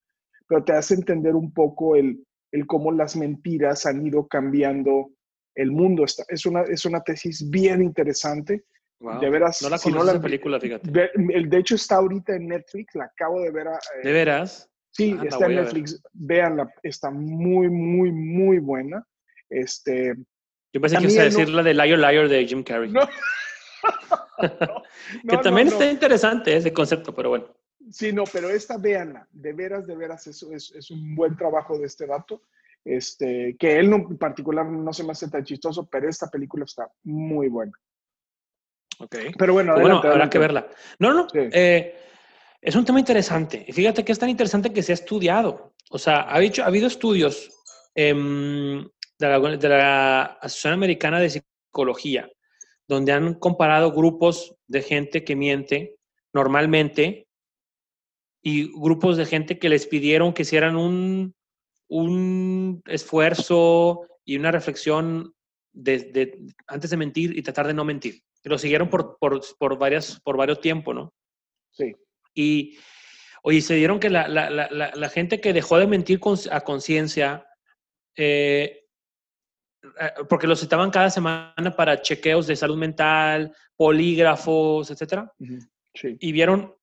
pero 0.48 0.64
te 0.64 0.74
hace 0.74 0.94
entender 0.94 1.34
un 1.34 1.52
poco 1.52 1.96
el, 1.96 2.24
el 2.52 2.68
cómo 2.68 2.92
las 2.92 3.16
mentiras 3.16 3.88
han 3.88 4.06
ido 4.06 4.28
cambiando 4.28 5.10
el 5.56 5.72
mundo. 5.72 6.06
Es 6.06 6.46
una, 6.46 6.62
es 6.62 6.86
una 6.86 7.02
tesis 7.02 7.50
bien 7.50 7.82
interesante 7.82 8.64
de 9.00 9.30
veras. 9.30 9.62
No 9.62 9.70
la 9.70 9.78
si 9.78 9.92
no 9.92 10.04
la 10.04 10.22
película, 10.22 10.60
fíjate. 10.60 10.90
De, 10.90 11.10
de, 11.16 11.58
hecho, 11.58 11.76
está 11.76 11.96
ahorita 11.96 12.36
en 12.36 12.48
Netflix, 12.48 12.96
la 12.96 13.06
acabo 13.06 13.42
de 13.42 13.52
ver. 13.52 13.68
Eh, 13.68 14.08
¿De 14.08 14.12
veras? 14.12 14.70
Sí, 14.98 15.16
ah, 15.20 15.26
está 15.28 15.46
en 15.46 15.56
Netflix. 15.56 16.02
Véanla, 16.12 16.74
está 16.82 17.12
muy, 17.12 17.70
muy, 17.70 18.12
muy 18.12 18.58
buena. 18.58 19.06
Este, 19.48 20.16
Yo 20.74 20.82
pensé 20.82 20.98
que 20.98 21.04
ibas 21.04 21.18
a 21.18 21.24
decir 21.26 21.50
la 21.50 21.62
de 21.62 21.76
Liar 21.76 22.00
Liar 22.00 22.28
de 22.28 22.48
Jim 22.48 22.64
Carrey. 22.64 22.92
No. 22.92 23.02
que 25.30 25.38
también 25.38 25.68
está 25.68 25.90
interesante 25.90 26.58
ese 26.58 26.74
concepto, 26.74 27.14
pero 27.14 27.30
bueno. 27.30 27.46
Sí, 27.92 28.12
no, 28.12 28.24
pero 28.26 28.50
esta 28.50 28.78
véanla, 28.78 29.28
de 29.32 29.54
veras, 29.54 29.86
de 29.86 29.96
veras, 29.96 30.26
es, 30.26 30.42
es, 30.44 30.72
es 30.72 30.90
un 30.90 31.16
buen 31.16 31.38
trabajo 31.38 31.78
de 31.78 31.86
este 31.86 32.08
dato. 32.08 32.42
Este, 32.84 33.56
que 33.60 33.78
él 33.78 33.90
no, 33.90 33.98
en 33.98 34.18
particular 34.18 34.66
no 34.66 34.94
se 34.94 35.04
me 35.04 35.12
hace 35.12 35.30
tan 35.30 35.44
chistoso, 35.44 35.88
pero 35.88 36.10
esta 36.10 36.28
película 36.28 36.66
está 36.66 36.92
muy 37.04 37.50
buena. 37.50 37.74
Ok. 39.00 39.16
Pero 39.38 39.54
bueno, 39.54 39.74
pues 39.74 39.82
bueno 39.84 40.02
habrá 40.04 40.30
que 40.30 40.40
verla. 40.40 40.68
No, 40.98 41.14
no, 41.14 41.28
eh, 41.34 41.96
es 42.68 42.76
un 42.76 42.84
tema 42.84 43.00
interesante. 43.00 43.64
Y 43.66 43.72
fíjate 43.72 44.04
que 44.04 44.12
es 44.12 44.20
tan 44.20 44.30
interesante 44.30 44.74
que 44.74 44.84
se 44.84 44.92
ha 44.92 44.96
estudiado. 44.96 45.74
O 45.90 45.98
sea, 45.98 46.26
ha, 46.28 46.38
dicho, 46.40 46.64
ha 46.64 46.68
habido 46.68 46.88
estudios 46.88 47.50
eh, 47.96 48.14
de, 48.14 49.70
la, 49.70 50.26
Asociación 50.42 50.74
Americana 50.74 51.20
de 51.20 51.30
Psicología, 51.30 52.30
donde 52.88 53.14
han 53.14 53.36
comparado 53.36 53.94
grupos 53.94 54.56
de 54.68 54.82
gente 54.82 55.24
que 55.24 55.36
miente 55.36 55.96
normalmente 56.34 57.28
y 58.42 58.70
grupos 58.78 59.16
de 59.16 59.26
gente 59.26 59.60
que 59.60 59.70
les 59.70 59.88
pidieron 59.88 60.34
que 60.34 60.42
hicieran 60.42 60.76
un, 60.76 61.34
un 61.88 62.82
esfuerzo 62.86 64.02
y 64.26 64.36
una 64.36 64.52
reflexión 64.52 65.34
antes 66.68 66.90
de 66.90 66.98
mentir 66.98 67.38
y 67.38 67.42
tratar 67.44 67.68
de 67.68 67.74
no 67.74 67.86
mentir 67.86 68.22
lo 68.48 68.58
siguieron 68.58 68.90
por, 68.90 69.18
varias, 69.78 70.20
por 70.22 70.38
varios 70.38 70.62
tiempos, 70.62 70.96
¿no? 70.96 71.14
Sí. 71.72 71.96
Y, 72.38 72.78
oye, 73.42 73.62
se 73.62 73.74
dieron 73.74 74.00
que 74.00 74.12
la, 74.12 74.28
la, 74.28 74.52
la, 74.52 74.70
la 74.70 75.10
gente 75.10 75.42
que 75.42 75.54
dejó 75.54 75.80
de 75.80 75.88
mentir 75.88 76.20
con, 76.20 76.38
a 76.52 76.62
conciencia, 76.62 77.48
eh, 78.16 78.86
eh, 79.84 80.12
porque 80.30 80.46
los 80.46 80.60
citaban 80.60 80.92
cada 80.92 81.10
semana 81.10 81.76
para 81.76 82.00
chequeos 82.00 82.46
de 82.46 82.56
salud 82.56 82.78
mental, 82.78 83.56
polígrafos, 83.76 84.92
etcétera, 84.92 85.34
sí. 85.96 86.16
y 86.20 86.32
vieron 86.32 86.76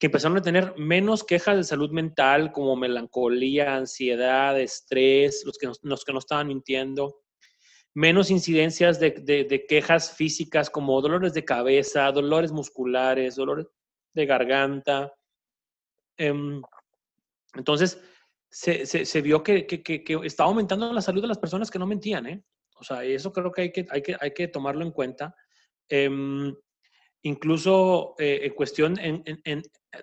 que 0.00 0.06
empezaron 0.06 0.38
a 0.38 0.42
tener 0.42 0.74
menos 0.76 1.22
quejas 1.22 1.56
de 1.56 1.64
salud 1.64 1.90
mental 1.90 2.50
como 2.50 2.74
melancolía, 2.74 3.76
ansiedad, 3.76 4.58
estrés, 4.60 5.42
los 5.44 5.56
que, 5.56 5.70
los 5.82 6.04
que 6.04 6.12
no 6.12 6.18
estaban 6.18 6.48
mintiendo, 6.48 7.22
menos 7.94 8.30
incidencias 8.30 8.98
de, 8.98 9.66
quejas 9.68 10.12
físicas 10.12 10.68
como 10.68 11.00
dolores 11.00 11.34
de 11.34 11.44
cabeza, 11.44 12.10
dolores 12.10 12.50
musculares, 12.52 13.36
dolores 13.36 13.66
de 14.12 14.26
garganta. 14.26 15.12
Em, 16.16 16.62
entonces, 17.54 18.00
se, 18.50 18.86
se, 18.86 19.22
vio 19.22 19.42
que, 19.42 19.66
que, 19.66 19.82
que, 19.82 20.20
estaba 20.24 20.48
aumentando 20.48 20.92
la 20.92 21.02
salud 21.02 21.20
de 21.20 21.28
las 21.28 21.38
personas 21.38 21.70
que 21.70 21.78
no 21.78 21.86
mentían, 21.86 22.26
¿eh? 22.26 22.42
O 22.76 22.84
sea, 22.84 23.04
eso 23.04 23.32
creo 23.32 23.52
que 23.52 23.62
hay 23.62 23.72
que, 23.72 23.86
hay 23.90 24.02
que, 24.02 24.16
hay 24.18 24.32
que 24.32 24.48
tomarlo 24.48 24.84
en 24.84 24.92
cuenta. 24.92 25.34
Em, 25.88 26.54
incluso 27.22 28.14
eh, 28.18 28.40
en 28.42 28.54
cuestión, 28.54 28.98
en, 28.98 29.22
en, 29.24 29.62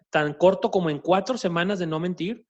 tan 0.10 0.34
corto 0.34 0.70
como 0.70 0.90
en 0.90 1.00
cuatro 1.00 1.38
semanas 1.38 1.80
de 1.80 1.88
no 1.88 2.00
mentir, 2.00 2.46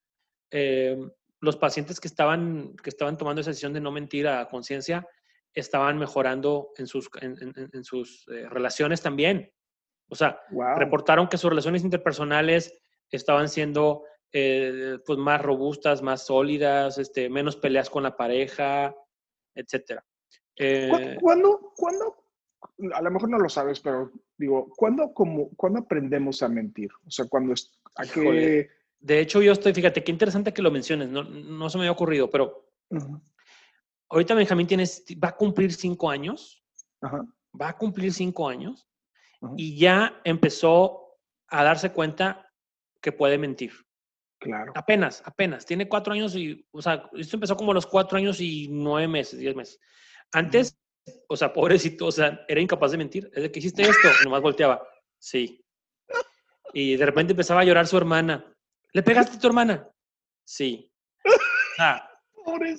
em, 0.50 1.10
los 1.40 1.56
pacientes 1.56 2.00
que 2.00 2.08
estaban, 2.08 2.74
que 2.82 2.90
estaban 2.90 3.16
tomando 3.16 3.40
esa 3.40 3.50
decisión 3.50 3.72
de 3.72 3.80
no 3.80 3.92
mentir 3.92 4.26
a 4.26 4.48
conciencia 4.48 5.06
estaban 5.54 5.98
mejorando 5.98 6.72
en 6.76 6.86
sus, 6.86 7.08
en, 7.20 7.84
sus 7.84 8.26
eh, 8.28 8.46
relaciones 8.48 9.00
también. 9.00 9.50
O 10.08 10.14
sea, 10.14 10.40
reportaron 10.76 11.28
que 11.28 11.38
sus 11.38 11.50
relaciones 11.50 11.84
interpersonales 11.84 12.78
estaban 13.10 13.48
siendo 13.48 14.04
eh, 14.32 14.98
pues 15.04 15.18
más 15.18 15.40
robustas, 15.42 16.02
más 16.02 16.26
sólidas, 16.26 16.98
este, 16.98 17.28
menos 17.28 17.56
peleas 17.56 17.90
con 17.90 18.02
la 18.02 18.16
pareja, 18.16 18.94
etcétera. 19.54 20.04
Eh, 20.56 21.16
¿Cuándo, 21.20 21.72
¿Cuándo, 21.76 22.16
a 22.94 23.02
lo 23.02 23.10
mejor 23.10 23.28
no 23.30 23.38
lo 23.38 23.48
sabes, 23.48 23.80
pero 23.80 24.12
digo, 24.36 24.68
¿cuándo, 24.76 25.12
como, 25.12 25.50
¿cuándo 25.56 25.80
aprendemos 25.80 26.42
a 26.42 26.48
mentir? 26.48 26.90
O 27.06 27.10
sea, 27.10 27.26
cuando, 27.28 27.54
¿a 27.94 28.04
qué, 28.06 28.68
de 29.00 29.20
hecho, 29.20 29.42
yo 29.42 29.52
estoy, 29.52 29.72
fíjate, 29.72 30.02
qué 30.02 30.10
interesante 30.10 30.52
que 30.52 30.62
lo 30.62 30.70
menciones, 30.70 31.08
no, 31.08 31.22
no 31.22 31.70
se 31.70 31.78
me 31.78 31.84
había 31.84 31.92
ocurrido, 31.92 32.30
pero 32.30 32.68
ahorita 34.08 34.34
Benjamín 34.34 34.66
tienes, 34.66 35.04
va 35.22 35.28
a 35.28 35.36
cumplir 35.36 35.72
cinco 35.72 36.10
años, 36.10 36.64
va 37.02 37.68
a 37.68 37.76
cumplir 37.76 38.12
cinco 38.12 38.48
años 38.48 38.88
y 39.56 39.78
ya 39.78 40.20
empezó 40.24 41.18
a 41.48 41.64
darse 41.64 41.92
cuenta 41.92 42.52
que 43.00 43.12
puede 43.12 43.38
mentir. 43.38 43.72
Claro. 44.38 44.72
Apenas, 44.74 45.22
apenas. 45.24 45.64
Tiene 45.64 45.88
cuatro 45.88 46.12
años 46.12 46.34
y, 46.36 46.66
o 46.72 46.82
sea, 46.82 47.08
esto 47.14 47.36
empezó 47.36 47.56
como 47.56 47.70
a 47.70 47.74
los 47.74 47.86
cuatro 47.86 48.18
años 48.18 48.40
y 48.40 48.68
nueve 48.68 49.08
meses, 49.08 49.38
diez 49.38 49.54
meses. 49.54 49.80
Antes, 50.32 50.78
o 51.28 51.36
sea, 51.36 51.52
pobrecito, 51.52 52.06
o 52.06 52.12
sea, 52.12 52.44
era 52.48 52.60
incapaz 52.60 52.92
de 52.92 52.98
mentir. 52.98 53.30
Es 53.34 53.42
de 53.42 53.50
que 53.50 53.58
hiciste 53.58 53.82
esto, 53.82 54.08
nomás 54.24 54.42
volteaba. 54.42 54.86
Sí. 55.18 55.64
Y 56.72 56.96
de 56.96 57.06
repente 57.06 57.32
empezaba 57.32 57.60
a 57.62 57.64
llorar 57.64 57.86
su 57.86 57.96
hermana. 57.96 58.52
¿Le 58.92 59.02
pegaste 59.02 59.36
a 59.36 59.40
tu 59.40 59.46
hermana? 59.46 59.88
Sí. 60.44 60.92
Ah, 61.78 62.10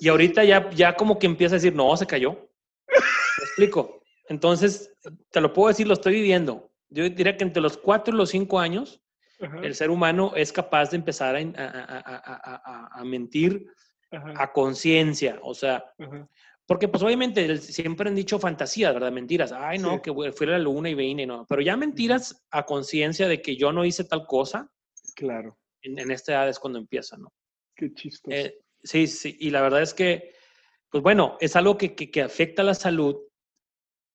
y 0.00 0.08
ahorita 0.08 0.44
ya, 0.44 0.70
ya 0.70 0.94
como 0.94 1.18
que 1.18 1.26
empieza 1.26 1.54
a 1.54 1.58
decir, 1.58 1.74
no, 1.74 1.96
se 1.96 2.06
cayó. 2.06 2.32
¿Me 2.88 3.44
explico? 3.44 3.97
Entonces, 4.28 4.92
te 5.30 5.40
lo 5.40 5.52
puedo 5.52 5.68
decir, 5.68 5.86
lo 5.86 5.94
estoy 5.94 6.14
viviendo. 6.14 6.70
Yo 6.90 7.04
diría 7.04 7.36
que 7.36 7.44
entre 7.44 7.62
los 7.62 7.76
cuatro 7.76 8.14
y 8.14 8.18
los 8.18 8.30
cinco 8.30 8.58
años, 8.58 9.00
el 9.62 9.74
ser 9.74 9.90
humano 9.90 10.32
es 10.34 10.52
capaz 10.52 10.90
de 10.90 10.96
empezar 10.96 11.36
a, 11.36 11.40
a, 11.40 13.00
a, 13.00 13.04
mentir 13.04 13.66
a 14.10 14.52
conciencia. 14.52 15.38
O 15.42 15.54
sea, 15.54 15.84
porque 16.66 16.88
pues 16.88 17.02
obviamente 17.02 17.58
siempre 17.58 18.08
han 18.08 18.16
dicho 18.16 18.38
fantasías, 18.38 18.92
¿verdad? 18.94 19.12
Mentiras. 19.12 19.52
Ay, 19.52 19.78
no, 19.78 20.02
que 20.02 20.12
fui 20.32 20.46
a 20.46 20.50
la 20.50 20.58
luna 20.58 20.90
y 20.90 20.94
vine, 20.94 21.26
no. 21.26 21.46
Pero 21.48 21.62
ya 21.62 21.76
mentiras 21.76 22.44
a 22.50 22.64
conciencia 22.64 23.28
de 23.28 23.40
que 23.40 23.56
yo 23.56 23.72
no 23.72 23.84
hice 23.84 24.04
tal 24.04 24.26
cosa. 24.26 24.70
Claro 25.14 25.56
en, 25.82 26.10
esta 26.10 26.32
edad 26.32 26.48
es 26.48 26.58
cuando 26.58 26.78
empieza, 26.78 27.16
¿no? 27.16 27.32
Qué 27.74 27.92
chistoso. 27.94 28.36
Eh, 28.36 28.58
sí, 28.82 29.06
sí, 29.06 29.36
y 29.40 29.50
la 29.50 29.62
verdad 29.62 29.82
es 29.82 29.94
que, 29.94 30.34
pues 30.90 31.02
bueno, 31.02 31.36
es 31.40 31.56
algo 31.56 31.76
que, 31.76 31.94
que, 31.94 32.22
afecta 32.22 32.62
a 32.62 32.66
la 32.66 32.74
salud. 32.74 33.16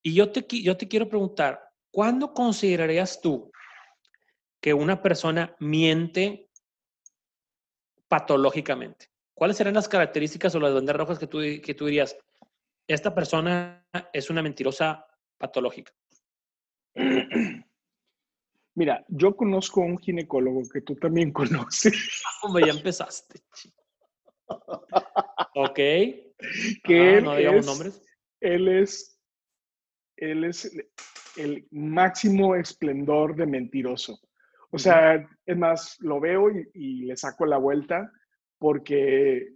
Y 0.03 0.13
yo 0.13 0.31
te, 0.31 0.45
yo 0.62 0.75
te 0.75 0.88
quiero 0.88 1.07
preguntar, 1.07 1.62
¿cuándo 1.89 2.33
considerarías 2.33 3.22
tú 3.22 3.51
que 4.62 4.74
una 4.74 5.01
persona 5.01 5.55
miente 5.60 6.50
patológicamente? 8.07 9.07
¿Cuáles 9.33 9.57
serán 9.57 9.74
las 9.74 9.88
características 9.88 10.53
o 10.55 10.60
las 10.60 10.74
banderas 10.74 11.00
rojas 11.00 11.19
que 11.19 11.27
tú, 11.27 11.39
que 11.39 11.74
tú 11.74 11.86
dirías, 11.86 12.17
esta 12.88 13.15
persona 13.15 13.88
es 14.12 14.29
una 14.29 14.43
mentirosa 14.43 15.05
patológica? 15.38 15.93
Mira, 18.75 19.05
yo 19.07 19.36
conozco 19.36 19.81
a 19.81 19.86
un 19.86 19.98
ginecólogo 20.00 20.63
que 20.72 20.81
tú 20.81 20.95
también 20.95 21.31
conoces. 21.33 22.22
Hombre, 22.41 22.65
ya 22.67 22.74
empezaste. 22.74 23.41
ok. 25.55 25.75
Que 26.83 27.22
no 27.24 27.36
digamos 27.36 27.65
nombres. 27.65 28.01
Él 28.41 28.67
es, 28.67 29.12
él 30.17 30.43
es 30.43 30.72
el 31.38 31.67
máximo 31.72 32.55
esplendor 32.55 33.36
de 33.36 33.46
mentiroso. 33.46 34.20
O 34.72 34.77
sea, 34.77 35.27
es 35.46 35.58
más, 35.58 35.98
lo 36.00 36.20
veo 36.20 36.50
y, 36.50 36.67
y 36.74 37.05
le 37.05 37.15
saco 37.15 37.46
la 37.46 37.58
vuelta 37.58 38.12
porque 38.58 39.50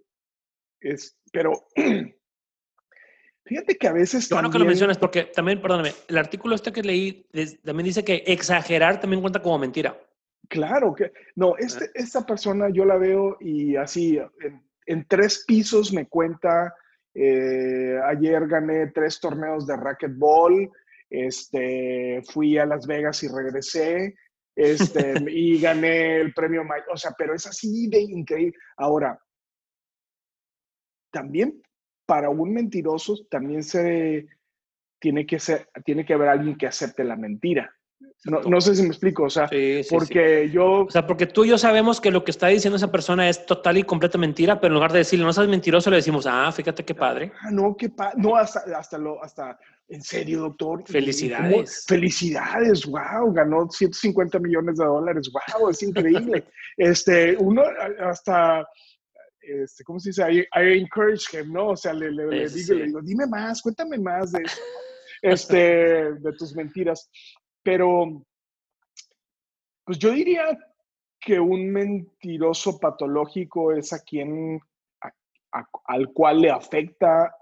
es, 0.80 1.18
pero 1.32 1.68
Fíjate 3.48 3.78
que 3.78 3.88
a 3.88 3.94
veces. 3.94 4.30
Bueno 4.30 4.52
que 4.52 4.60
lo 4.60 4.66
mencionas, 4.66 4.98
porque 4.98 5.24
también, 5.24 5.62
perdóname, 5.62 5.94
el 6.08 6.18
artículo 6.18 6.54
este 6.54 6.72
que 6.72 6.84
leí 6.84 7.26
también 7.64 7.86
dice 7.86 8.04
que 8.04 8.24
exagerar 8.28 9.00
también 9.00 9.22
cuenta 9.22 9.42
como 9.42 9.58
mentira. 9.58 9.98
Claro 10.50 10.94
que. 10.94 11.14
No, 11.36 11.56
este, 11.58 11.90
esta 11.94 12.26
persona 12.26 12.70
yo 12.70 12.84
la 12.84 12.98
veo 12.98 13.38
y 13.40 13.78
así, 13.78 14.20
en, 14.86 15.08
tres 15.08 15.46
pisos 15.48 15.94
me 15.94 16.08
cuenta. 16.08 16.74
Eh, 17.20 18.00
ayer 18.06 18.48
gané 18.48 18.88
tres 18.88 19.20
torneos 19.20 19.66
de 19.66 19.76
racquetball. 19.76 20.72
Este, 21.10 22.22
fui 22.32 22.58
a 22.60 22.66
Las 22.66 22.86
Vegas 22.86 23.24
y 23.24 23.28
regresé. 23.28 24.16
Este, 24.56 25.14
y 25.30 25.60
gané 25.60 26.18
el 26.18 26.34
premio. 26.34 26.62
O 26.92 26.98
sea, 26.98 27.12
pero 27.18 27.34
es 27.34 27.48
así 27.48 27.88
de 27.90 28.02
increíble. 28.02 28.56
Ahora, 28.78 29.20
también 31.12 31.60
para 32.06 32.30
un 32.30 32.54
mentiroso 32.54 33.26
también 33.30 33.64
se 33.64 34.28
tiene 35.00 35.26
que 35.26 35.40
ser, 35.40 35.70
tiene 35.84 36.06
que 36.06 36.14
haber 36.14 36.30
alguien 36.30 36.58
que 36.58 36.68
acepte 36.68 37.04
la 37.04 37.16
mentira. 37.16 37.76
No, 38.26 38.60
sé 38.60 38.76
si 38.76 38.82
me 38.82 38.90
explico, 38.90 39.24
o 39.24 39.30
sea, 39.30 39.50
porque 39.90 40.50
yo... 40.52 40.86
O 40.86 40.90
sea, 40.90 41.06
porque 41.06 41.28
tú 41.28 41.46
y 41.46 41.50
yo 41.50 41.58
sabemos 41.58 42.02
que 42.02 42.12
lo 42.12 42.24
que 42.24 42.32
está 42.32 42.48
diciendo 42.48 42.76
esa 42.76 42.92
persona 42.92 43.30
es 43.30 43.46
total 43.46 43.78
y 43.78 43.84
completa 43.84 44.18
mentira, 44.18 44.60
pero 44.60 44.74
en 44.74 44.76
lugar 44.76 44.92
de 44.92 45.00
decirle, 45.00 45.24
no 45.24 45.32
seas 45.32 45.48
mentiroso, 45.48 45.90
le 45.90 45.98
decimos, 45.98 46.26
ah, 46.28 46.52
fíjate 46.52 46.84
qué 46.84 46.96
padre. 46.96 47.32
Ah, 47.42 47.52
no, 47.52 47.76
qué 47.78 47.90
padre. 47.90 48.16
No, 48.18 48.36
hasta, 48.36 48.64
hasta, 48.78 48.98
lo, 48.98 49.24
hasta, 49.24 49.58
en 49.88 50.02
serio, 50.02 50.42
doctor. 50.42 50.84
Felicidades. 50.86 51.86
Felicidades, 51.88 52.86
wow, 52.86 53.32
ganó 53.32 53.70
150 53.70 54.40
millones 54.40 54.78
de 54.78 54.86
dólares, 54.86 55.32
wow, 55.32 55.70
es 55.70 55.82
increíble. 55.84 56.44
este, 56.78 57.38
uno 57.38 57.64
hasta 58.02 58.68
este, 59.48 59.84
¿cómo 59.84 60.00
se 60.00 60.10
dice? 60.10 60.24
I, 60.32 60.80
encourage 60.80 61.38
him, 61.38 61.54
¿no? 61.54 61.70
O 61.70 61.78
sea, 61.78 61.94
le, 61.94 62.12
le, 62.12 62.50
digo, 62.50 63.00
dime 63.02 63.28
más, 63.28 63.62
cuéntame 63.62 63.98
más 63.98 64.32
de, 64.32 64.44
este, 65.22 66.14
de 66.14 66.34
tus 66.38 66.56
mentiras. 66.56 67.10
Pero, 67.68 68.24
pues 69.84 70.00
yo 70.00 70.12
diría 70.12 70.58
que 71.20 71.38
un 71.38 71.70
mentiroso 71.70 72.80
patológico 72.80 73.74
es 73.74 73.92
a 73.92 74.00
quien, 74.00 74.58
al 75.84 76.14
cual 76.14 76.44
le 76.44 76.50
afecta 76.50 77.36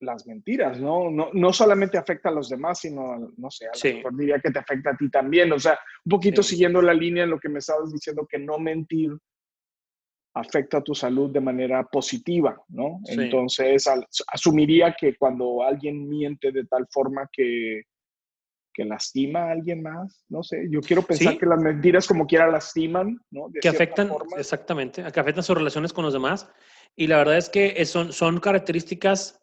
las 0.00 0.26
mentiras, 0.26 0.78
¿no? 0.78 1.10
¿no? 1.10 1.30
No 1.32 1.54
solamente 1.54 1.96
afecta 1.96 2.28
a 2.28 2.32
los 2.32 2.50
demás, 2.50 2.80
sino, 2.80 3.32
no 3.38 3.50
sé, 3.50 3.64
a 3.64 3.70
lo 3.72 3.94
mejor 3.96 4.14
diría 4.14 4.38
que 4.40 4.50
te 4.50 4.58
afecta 4.58 4.90
a 4.90 4.96
ti 4.98 5.08
también. 5.08 5.50
O 5.52 5.58
sea, 5.58 5.78
un 6.04 6.10
poquito 6.10 6.42
siguiendo 6.42 6.82
la 6.82 6.92
línea 6.92 7.24
en 7.24 7.30
lo 7.30 7.40
que 7.40 7.48
me 7.48 7.60
estabas 7.60 7.90
diciendo, 7.90 8.26
que 8.28 8.38
no 8.38 8.58
mentir 8.58 9.10
afecta 10.34 10.78
a 10.78 10.84
tu 10.84 10.94
salud 10.94 11.30
de 11.30 11.40
manera 11.40 11.82
positiva, 11.84 12.62
¿no? 12.68 13.00
Entonces, 13.06 13.88
asumiría 14.30 14.94
que 15.00 15.16
cuando 15.16 15.62
alguien 15.62 16.10
miente 16.10 16.52
de 16.52 16.66
tal 16.66 16.86
forma 16.90 17.26
que, 17.32 17.84
que 18.74 18.84
lastima 18.84 19.44
a 19.44 19.52
alguien 19.52 19.82
más, 19.82 20.24
no 20.28 20.42
sé, 20.42 20.66
yo 20.68 20.80
quiero 20.80 21.02
pensar 21.02 21.38
que 21.38 21.46
las 21.46 21.60
mentiras 21.60 22.06
como 22.06 22.26
quiera 22.26 22.50
lastiman, 22.50 23.18
¿no? 23.30 23.46
que 23.60 23.68
afectan, 23.68 24.10
exactamente, 24.36 25.02
que 25.12 25.20
afectan 25.20 25.44
sus 25.44 25.56
relaciones 25.56 25.92
con 25.92 26.04
los 26.04 26.12
demás. 26.12 26.48
Y 26.96 27.06
la 27.06 27.18
verdad 27.18 27.38
es 27.38 27.48
que 27.48 27.84
son, 27.86 28.12
son 28.12 28.40
características 28.40 29.40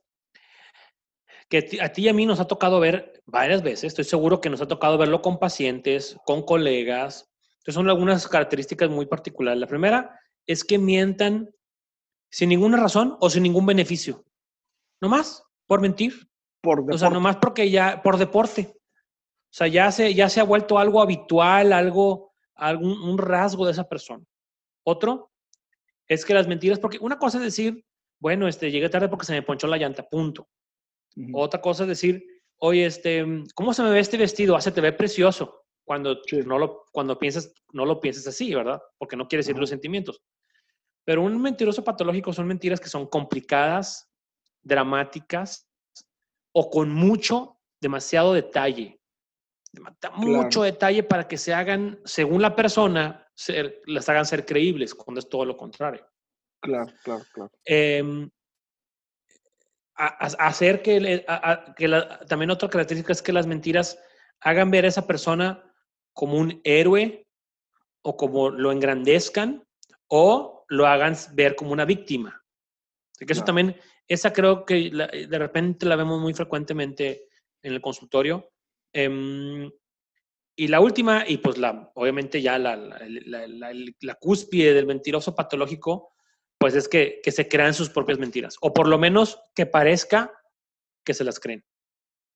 que 1.49 1.79
a 1.81 1.91
ti 1.91 2.03
y 2.03 2.09
a 2.09 2.13
mí 2.13 2.25
nos 2.25 2.39
ha 2.39 2.47
tocado 2.47 2.79
ver 2.79 3.21
varias 3.25 3.61
veces, 3.61 3.85
estoy 3.85 4.05
seguro 4.05 4.39
que 4.39 4.49
nos 4.49 4.61
ha 4.61 4.67
tocado 4.67 4.97
verlo 4.97 5.21
con 5.21 5.37
pacientes, 5.37 6.17
con 6.25 6.43
colegas. 6.43 7.29
Entonces 7.55 7.75
son 7.75 7.89
algunas 7.89 8.27
características 8.27 8.89
muy 8.89 9.05
particulares. 9.05 9.59
La 9.59 9.67
primera 9.67 10.19
es 10.47 10.63
que 10.63 10.77
mientan 10.77 11.49
sin 12.29 12.49
ninguna 12.49 12.77
razón 12.77 13.17
o 13.19 13.29
sin 13.29 13.43
ningún 13.43 13.65
beneficio. 13.65 14.23
No 15.01 15.09
más, 15.09 15.43
por 15.67 15.81
mentir. 15.81 16.27
Por 16.61 16.85
O 16.93 16.97
sea, 16.97 17.09
nomás 17.09 17.37
porque 17.37 17.69
ya, 17.69 18.01
por 18.01 18.17
deporte. 18.17 18.73
O 19.51 19.53
sea, 19.53 19.67
ya 19.67 19.91
se, 19.91 20.13
ya 20.13 20.29
se 20.29 20.39
ha 20.39 20.45
vuelto 20.45 20.79
algo 20.79 21.01
habitual, 21.01 21.73
algo, 21.73 22.31
algún 22.55 23.01
un 23.01 23.17
rasgo 23.17 23.65
de 23.65 23.73
esa 23.73 23.89
persona. 23.89 24.23
Otro 24.83 25.31
es 26.07 26.23
que 26.23 26.33
las 26.33 26.47
mentiras, 26.47 26.79
porque 26.79 26.99
una 27.01 27.19
cosa 27.19 27.37
es 27.37 27.43
decir, 27.43 27.85
bueno, 28.19 28.47
este, 28.47 28.71
llegué 28.71 28.87
tarde 28.87 29.09
porque 29.09 29.25
se 29.25 29.33
me 29.33 29.41
ponchó 29.41 29.67
la 29.67 29.77
llanta, 29.77 30.07
punto. 30.07 30.47
Otra 31.33 31.59
cosa 31.59 31.83
es 31.83 31.89
decir, 31.89 32.25
oye, 32.57 32.85
este, 32.85 33.25
¿cómo 33.53 33.73
se 33.73 33.83
me 33.83 33.89
ve 33.89 33.99
este 33.99 34.15
vestido? 34.15 34.55
Ah, 34.55 34.61
se 34.61 34.71
te 34.71 34.79
ve 34.79 34.93
precioso 34.93 35.65
cuando, 35.83 36.21
no 36.45 36.57
lo, 36.57 36.85
cuando 36.93 37.19
piensas, 37.19 37.53
no 37.73 37.85
lo 37.85 37.99
piensas 37.99 38.27
así, 38.27 38.55
¿verdad? 38.55 38.81
Porque 38.97 39.17
no 39.17 39.27
quieres 39.27 39.45
decir 39.45 39.59
los 39.59 39.69
sentimientos. 39.69 40.21
Pero 41.03 41.23
un 41.23 41.41
mentiroso 41.41 41.83
patológico 41.83 42.31
son 42.31 42.47
mentiras 42.47 42.79
que 42.79 42.87
son 42.87 43.07
complicadas, 43.07 44.09
dramáticas 44.61 45.67
o 46.53 46.69
con 46.69 46.93
mucho, 46.93 47.59
demasiado 47.81 48.33
detalle. 48.33 49.00
Mucho 50.17 50.63
detalle 50.63 51.03
para 51.03 51.27
que 51.27 51.37
se 51.37 51.53
hagan, 51.53 51.99
según 52.03 52.41
la 52.41 52.55
persona, 52.55 53.27
las 53.85 54.09
hagan 54.09 54.25
ser 54.25 54.45
creíbles, 54.45 54.93
cuando 54.93 55.19
es 55.19 55.29
todo 55.29 55.45
lo 55.45 55.55
contrario. 55.55 56.05
Claro, 56.61 56.93
claro, 57.03 57.23
claro. 57.33 57.51
Em, 57.65 58.29
hacer 59.95 60.81
que, 60.81 61.25
también 62.27 62.51
otra 62.51 62.69
característica 62.69 63.13
es 63.13 63.21
que 63.21 63.33
las 63.33 63.47
mentiras 63.47 63.97
hagan 64.41 64.71
ver 64.71 64.85
a 64.85 64.89
esa 64.89 65.07
persona 65.07 65.63
como 66.13 66.37
un 66.37 66.59
héroe 66.63 67.27
o 68.03 68.17
como 68.17 68.49
lo 68.49 68.71
engrandezcan 68.71 69.65
o 70.07 70.65
lo 70.67 70.87
hagan 70.87 71.15
ver 71.33 71.55
como 71.55 71.71
una 71.71 71.85
víctima. 71.85 72.43
Así 73.15 73.25
que 73.25 73.33
eso 73.33 73.43
también, 73.43 73.77
esa 74.07 74.33
creo 74.33 74.65
que 74.65 74.89
de 74.89 75.39
repente 75.39 75.85
la 75.85 75.95
vemos 75.95 76.19
muy 76.19 76.33
frecuentemente 76.33 77.29
en 77.61 77.73
el 77.73 77.81
consultorio. 77.81 78.51
Em, 78.93 79.71
y 80.55 80.67
la 80.67 80.79
última, 80.79 81.23
y 81.27 81.37
pues 81.37 81.57
la, 81.57 81.91
obviamente 81.95 82.41
ya 82.41 82.59
la, 82.59 82.75
la, 82.75 84.15
cúspide 84.15 84.73
del 84.73 84.85
mentiroso 84.85 85.33
patológico, 85.33 86.13
pues 86.59 86.75
es 86.75 86.87
que, 86.87 87.19
que 87.23 87.31
se 87.31 87.47
crean 87.47 87.73
sus 87.73 87.89
propias 87.89 88.19
mentiras, 88.19 88.57
o 88.61 88.73
por 88.73 88.87
lo 88.87 88.97
menos 88.97 89.41
que 89.55 89.65
parezca 89.65 90.31
que 91.03 91.13
se 91.13 91.23
las 91.23 91.39
creen. 91.39 91.63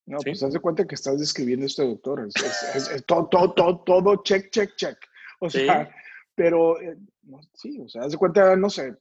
No, 0.07 0.17
pues 0.23 0.41
haz 0.43 0.53
de 0.53 0.59
cuenta 0.59 0.85
que 0.85 0.95
estás 0.95 1.19
describiendo 1.19 1.65
este 1.65 1.85
doctor. 1.85 2.27
Es, 2.27 3.05
todo, 3.05 3.27
todo, 3.27 3.83
todo, 3.83 4.23
check, 4.23 4.51
check, 4.51 4.75
check. 4.75 4.97
O 5.39 5.49
sea, 5.49 5.89
pero 6.35 6.79
eh, 6.79 6.97
sí, 7.53 7.79
o 7.79 7.89
sea, 7.89 8.03
haz 8.03 8.11
de 8.11 8.17
cuenta, 8.17 8.55
no 8.55 8.69
sé, 8.69 8.95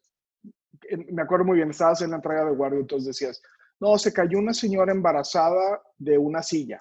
me 1.11 1.23
acuerdo 1.23 1.44
muy 1.44 1.56
bien, 1.56 1.70
estabas 1.70 2.02
en 2.02 2.11
la 2.11 2.16
entrega 2.16 2.44
de 2.44 2.56
guardia 2.56 2.78
y 2.78 2.82
entonces 2.82 3.06
decías, 3.06 3.42
no, 3.80 3.96
se 3.99 4.12
cayó 4.12 4.38
una 4.38 4.54
señora 4.54 4.92
embarazada 4.92 5.82
de 5.99 6.18
una 6.18 6.42
silla 6.42 6.80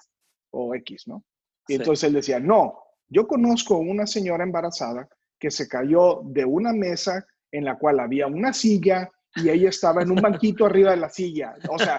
o 0.54 0.74
X, 0.74 1.06
¿no? 1.06 1.24
Y 1.66 1.74
entonces 1.74 2.04
él 2.04 2.14
decía, 2.14 2.40
no, 2.40 2.78
yo 3.08 3.26
conozco 3.26 3.76
una 3.78 4.06
señora 4.06 4.44
embarazada 4.44 5.08
que 5.38 5.50
se 5.50 5.68
cayó 5.68 6.20
de 6.24 6.44
una 6.44 6.72
mesa 6.72 7.26
en 7.50 7.64
la 7.64 7.78
cual 7.78 8.00
había 8.00 8.26
una 8.26 8.52
silla 8.52 9.10
y 9.36 9.48
ella 9.48 9.68
estaba 9.68 10.02
en 10.02 10.10
un 10.10 10.20
banquito 10.20 10.66
arriba 10.66 10.92
de 10.92 10.96
la 10.98 11.08
silla. 11.08 11.54
O 11.68 11.78
sea, 11.78 11.98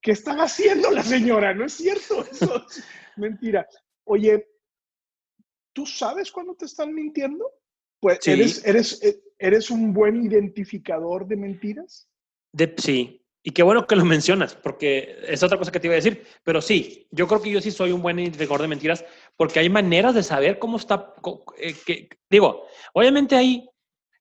¿qué, 0.00 0.10
estaba 0.10 0.44
haciendo 0.44 0.90
la 0.90 1.02
señora? 1.02 1.54
No 1.54 1.64
es 1.64 1.74
cierto, 1.74 2.24
eso 2.30 2.66
es 2.66 2.84
mentira. 3.16 3.66
Oye, 4.04 4.46
¿tú 5.72 5.86
sabes 5.86 6.30
cuándo 6.32 6.54
te 6.54 6.64
están 6.64 6.94
mintiendo? 6.94 7.50
Pues 8.00 8.26
eres, 8.26 8.64
eres, 8.64 9.02
eh, 9.02 9.22
eres 9.38 9.70
un 9.70 9.92
buen 9.92 10.24
identificador 10.24 11.26
de 11.26 11.36
mentiras. 11.36 12.08
De, 12.52 12.74
sí, 12.78 13.19
y 13.42 13.52
qué 13.52 13.62
bueno 13.62 13.86
que 13.86 13.96
lo 13.96 14.04
mencionas, 14.06 14.54
porque 14.54 15.18
es 15.26 15.42
otra 15.42 15.58
cosa 15.58 15.72
que 15.72 15.80
te 15.80 15.86
iba 15.86 15.94
a 15.94 15.96
decir, 15.96 16.24
pero 16.44 16.60
sí, 16.60 17.06
yo 17.10 17.26
creo 17.26 17.42
que 17.42 17.50
yo 17.50 17.60
sí 17.60 17.70
soy 17.70 17.92
un 17.92 18.02
buen 18.02 18.18
identificador 18.18 18.62
de 18.62 18.68
mentiras, 18.68 19.04
porque 19.36 19.60
hay 19.60 19.68
maneras 19.68 20.14
de 20.14 20.22
saber 20.22 20.58
cómo 20.58 20.76
está, 20.76 21.14
eh, 21.58 21.74
que, 21.86 22.08
digo, 22.28 22.66
obviamente 22.92 23.36
hay 23.36 23.68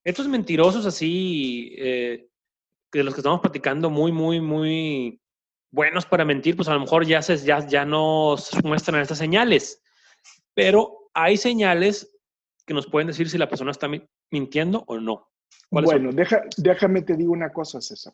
estos 0.04 0.28
mentirosos 0.28 0.86
así, 0.86 1.76
eh, 1.78 2.28
de 2.92 3.04
los 3.04 3.14
que 3.14 3.20
estamos 3.20 3.42
platicando, 3.42 3.90
muy, 3.90 4.12
muy, 4.12 4.42
muy 4.42 5.22
buenos 5.72 6.06
para 6.06 6.26
mentir, 6.26 6.56
pues 6.56 6.68
a 6.68 6.74
lo 6.74 6.80
mejor 6.80 7.06
ya, 7.06 7.22
se, 7.22 7.38
ya, 7.38 7.66
ya 7.68 7.86
nos 7.86 8.52
muestran 8.64 9.02
estas 9.02 9.20
señales, 9.20 9.84
pero 10.56 11.10
hay 11.14 11.38
señales 11.38 12.16
que 12.66 12.74
nos 12.74 12.88
pueden 12.88 13.08
decir 13.08 13.30
si 13.30 13.38
la 13.38 13.50
persona 13.50 13.72
está 13.72 13.90
mintiendo 14.32 14.84
o 14.88 15.00
no. 15.00 15.28
Bueno, 15.72 16.12
déjame 16.58 17.02
te 17.02 17.16
digo 17.16 17.32
una 17.32 17.52
cosa, 17.52 17.82
César. 17.82 18.14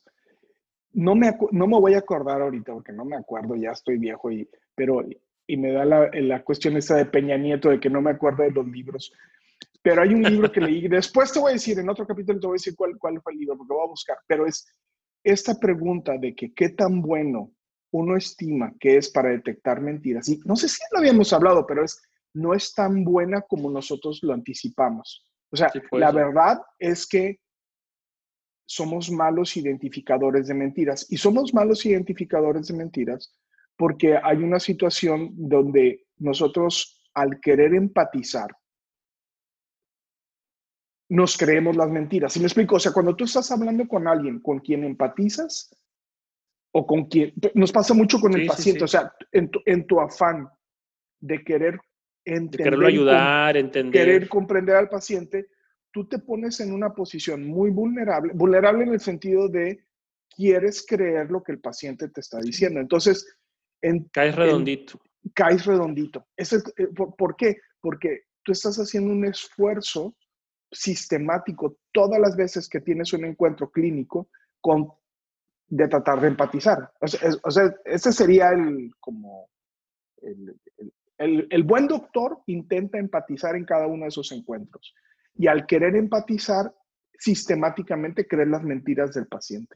No 0.95 1.13
me, 1.13 1.37
no 1.51 1.67
me 1.67 1.79
voy 1.79 1.93
a 1.93 1.99
acordar 1.99 2.41
ahorita 2.41 2.73
porque 2.73 2.91
no 2.91 3.05
me 3.05 3.15
acuerdo, 3.15 3.55
ya 3.55 3.71
estoy 3.71 3.97
viejo, 3.97 4.31
y, 4.31 4.49
pero 4.73 5.03
y 5.47 5.57
me 5.57 5.71
da 5.71 5.85
la, 5.85 6.09
la 6.13 6.43
cuestión 6.43 6.75
esa 6.77 6.95
de 6.95 7.05
Peña 7.05 7.37
Nieto 7.37 7.69
de 7.69 7.79
que 7.79 7.89
no 7.89 8.01
me 8.01 8.11
acuerdo 8.11 8.43
de 8.43 8.51
los 8.51 8.65
libros. 8.67 9.13
Pero 9.81 10.01
hay 10.01 10.13
un 10.13 10.23
libro 10.23 10.51
que 10.51 10.61
leí, 10.61 10.87
después 10.87 11.31
te 11.31 11.39
voy 11.39 11.51
a 11.51 11.53
decir, 11.53 11.77
en 11.77 11.89
otro 11.89 12.07
capítulo 12.07 12.39
te 12.39 12.47
voy 12.47 12.55
a 12.55 12.59
decir 12.59 12.75
cuál, 12.75 12.97
cuál 12.97 13.21
fue 13.21 13.33
el 13.33 13.39
libro, 13.39 13.57
porque 13.57 13.73
voy 13.73 13.85
a 13.85 13.89
buscar, 13.89 14.17
pero 14.25 14.47
es 14.47 14.67
esta 15.23 15.59
pregunta 15.59 16.17
de 16.17 16.33
que 16.35 16.53
qué 16.53 16.69
tan 16.69 17.01
bueno 17.01 17.51
uno 17.91 18.17
estima 18.17 18.73
que 18.79 18.97
es 18.97 19.09
para 19.09 19.29
detectar 19.29 19.81
mentiras. 19.81 20.27
Y 20.27 20.39
no 20.45 20.55
sé 20.55 20.67
si 20.67 20.79
lo 20.91 20.99
habíamos 20.99 21.31
hablado, 21.33 21.65
pero 21.65 21.83
es, 21.83 22.01
no 22.33 22.53
es 22.53 22.73
tan 22.73 23.03
buena 23.03 23.41
como 23.41 23.69
nosotros 23.69 24.19
lo 24.23 24.33
anticipamos. 24.33 25.25
O 25.51 25.55
sea, 25.55 25.71
la 25.91 26.11
verdad 26.11 26.61
es 26.79 27.07
que 27.07 27.39
somos 28.65 29.11
malos 29.11 29.57
identificadores 29.57 30.47
de 30.47 30.53
mentiras. 30.53 31.05
Y 31.09 31.17
somos 31.17 31.53
malos 31.53 31.85
identificadores 31.85 32.67
de 32.67 32.75
mentiras 32.75 33.33
porque 33.77 34.17
hay 34.21 34.37
una 34.37 34.59
situación 34.59 35.31
donde 35.33 36.05
nosotros, 36.17 37.09
al 37.13 37.39
querer 37.39 37.73
empatizar, 37.73 38.55
nos 41.09 41.37
creemos 41.37 41.75
las 41.75 41.89
mentiras. 41.89 42.35
¿Y 42.35 42.39
me 42.39 42.45
explico? 42.45 42.75
O 42.75 42.79
sea, 42.79 42.91
cuando 42.91 43.15
tú 43.15 43.25
estás 43.25 43.51
hablando 43.51 43.87
con 43.87 44.07
alguien 44.07 44.39
con 44.39 44.59
quien 44.59 44.83
empatizas 44.83 45.75
o 46.71 46.87
con 46.87 47.05
quien... 47.05 47.33
Nos 47.53 47.71
pasa 47.71 47.93
mucho 47.93 48.19
con 48.19 48.33
el 48.33 48.47
paciente, 48.47 48.83
o 48.83 48.87
sea, 48.87 49.13
en 49.31 49.51
tu, 49.51 49.61
en 49.65 49.85
tu, 49.85 49.99
afán 49.99 50.49
de 51.19 51.43
querer 51.43 51.79
entender... 52.23 52.79
De 52.79 52.87
ayudar, 52.87 53.57
entender. 53.57 54.05
Querer 54.05 54.29
comprender 54.29 54.75
al 54.75 54.89
paciente, 54.89 55.47
tú 55.95 56.05
te 56.05 56.19
pones 56.19 56.59
en 56.59 56.73
una 56.73 56.93
posición 56.93 57.47
muy 57.47 57.69
vulnerable, 57.69 58.33
vulnerable 58.33 58.83
en 58.83 58.91
el 58.91 58.99
sentido 58.99 59.47
de 59.47 59.85
quieres 60.29 60.85
creer 60.85 61.31
lo 61.31 61.41
que 61.41 61.53
el 61.53 61.61
paciente 61.61 62.09
te 62.09 62.19
está 62.19 62.37
diciendo. 62.41 62.81
Entonces... 62.81 63.25
En, 63.81 64.03
caes 64.09 64.35
redondito. 64.35 64.99
caes 65.33 65.65
redondito. 65.65 66.27
Es 66.35 66.51
eh, 66.51 66.61
¿Por 67.17 67.37
qué? 67.37 67.59
Porque 67.79 68.23
tú 68.43 68.51
estás 68.51 68.75
haciendo 68.75 69.13
un 69.13 69.23
esfuerzo 69.23 70.17
sistemático 70.69 71.77
todas 71.93 72.19
las 72.19 72.35
veces 72.35 72.67
que 72.67 72.81
tienes 72.81 73.13
un 73.13 73.23
encuentro 73.23 73.71
clínico 73.71 74.27
con 74.59 74.91
de 75.69 75.87
tratar 75.87 76.19
de 76.19 76.27
empatizar. 76.27 76.91
O 76.99 77.51
sea, 77.51 77.73
ese 77.85 78.11
sería 78.11 78.49
el 78.49 78.91
como 78.99 79.49
el, 80.17 80.59
el, 81.19 81.47
el, 81.49 81.63
buen 81.63 81.87
doctor 81.87 82.41
intenta 82.47 82.97
empatizar 82.97 83.55
en 83.55 83.63
cada 83.63 83.87
uno 83.87 84.03
de 84.03 84.09
esos 84.09 84.33
encuentros. 84.33 84.93
Y 85.35 85.47
al 85.47 85.65
querer 85.65 85.95
empatizar, 85.95 86.73
sistemáticamente 87.17 88.27
creer 88.27 88.49
las 88.49 88.63
mentiras 88.63 89.13
del 89.13 89.27
paciente. 89.27 89.75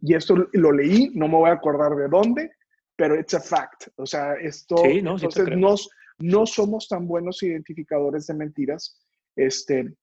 Y 0.00 0.14
esto 0.14 0.48
lo 0.52 0.72
leí, 0.72 1.10
no 1.14 1.28
me 1.28 1.36
voy 1.36 1.50
a 1.50 1.54
acordar 1.54 1.94
de 1.96 2.08
dónde, 2.08 2.52
pero 2.96 3.18
it's 3.18 3.34
a 3.34 3.40
fact. 3.40 3.88
O 3.96 4.06
sea, 4.06 4.34
esto, 4.34 4.76
no, 5.02 5.14
entonces 5.14 5.56
no, 5.56 5.74
no 6.18 6.46
somos 6.46 6.88
tan 6.88 7.06
buenos 7.06 7.42
identificadores 7.42 8.26
de 8.26 8.34
mentiras. 8.34 9.00
Este, 9.34 9.94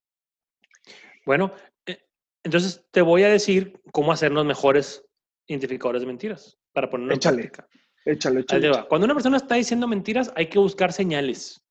bueno, 1.26 1.52
eh, 1.86 1.98
entonces 2.42 2.84
te 2.90 3.02
voy 3.02 3.22
a 3.22 3.28
decir 3.28 3.80
cómo 3.92 4.12
hacer 4.12 4.32
los 4.32 4.44
mejores 4.44 5.04
identificadores 5.46 6.02
de 6.02 6.06
mentiras 6.06 6.58
para 6.72 6.90
ponerlo 6.90 7.14
échale, 7.14 7.42
en 7.42 7.50
práctica. 7.50 7.68
Échale, 8.04 8.40
échale. 8.40 8.70
Cuando 8.88 9.06
una 9.06 9.14
persona 9.14 9.36
está 9.38 9.54
diciendo 9.54 9.88
mentiras, 9.88 10.32
hay 10.36 10.48
que 10.48 10.58
buscar 10.58 10.92
señales. 10.92 11.62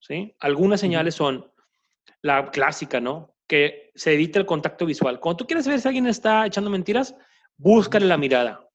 ¿sí? 0.00 0.34
Algunas 0.40 0.80
señales 0.80 1.14
son 1.14 1.50
la 2.24 2.50
clásica, 2.50 3.00
¿no? 3.00 3.36
Que 3.46 3.90
se 3.94 4.14
evite 4.14 4.38
el 4.38 4.46
contacto 4.46 4.86
visual. 4.86 5.20
Cuando 5.20 5.36
tú 5.36 5.46
quieres 5.46 5.68
ver 5.68 5.78
si 5.78 5.88
alguien 5.88 6.06
está 6.06 6.46
echando 6.46 6.70
mentiras, 6.70 7.14
búscale 7.58 8.06
la 8.06 8.16
mirada. 8.16 8.66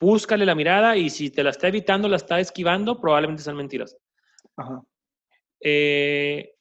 Búscale 0.00 0.44
la 0.44 0.56
mirada 0.56 0.96
y 0.96 1.08
si 1.08 1.30
te 1.30 1.44
la 1.44 1.50
está 1.50 1.68
evitando, 1.68 2.08
la 2.08 2.16
está 2.16 2.40
esquivando, 2.40 3.00
probablemente 3.00 3.44
sean 3.44 3.56
mentiras. 3.56 3.96
Ajá. 4.56 4.82
Eh, 5.60 6.56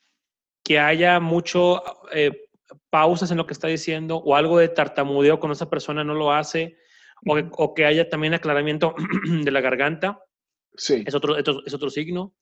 que 0.64 0.80
haya 0.80 1.20
mucho 1.20 1.82
eh, 2.14 2.48
pausas 2.92 3.32
en 3.32 3.38
lo 3.38 3.48
que 3.48 3.54
está 3.54 3.68
diciendo 3.68 4.18
o 4.18 4.36
algo 4.36 4.60
de 4.60 4.70
tartamudeo 4.70 5.40
con 5.40 5.52
esa 5.52 5.68
persona 5.68 6.04
no 6.04 6.14
lo 6.14 6.32
hace 6.32 6.78
o, 7.26 7.74
que 7.74 7.86
haya 7.86 8.08
también 8.08 8.36
aclaramiento 8.36 8.94
de 9.44 9.52
la 9.52 9.62
garganta. 9.62 10.20
Sí. 10.76 11.04
Es 11.08 11.16
otro, 11.16 11.38
es 11.38 11.74
otro 11.74 11.90
signo. 11.90 12.36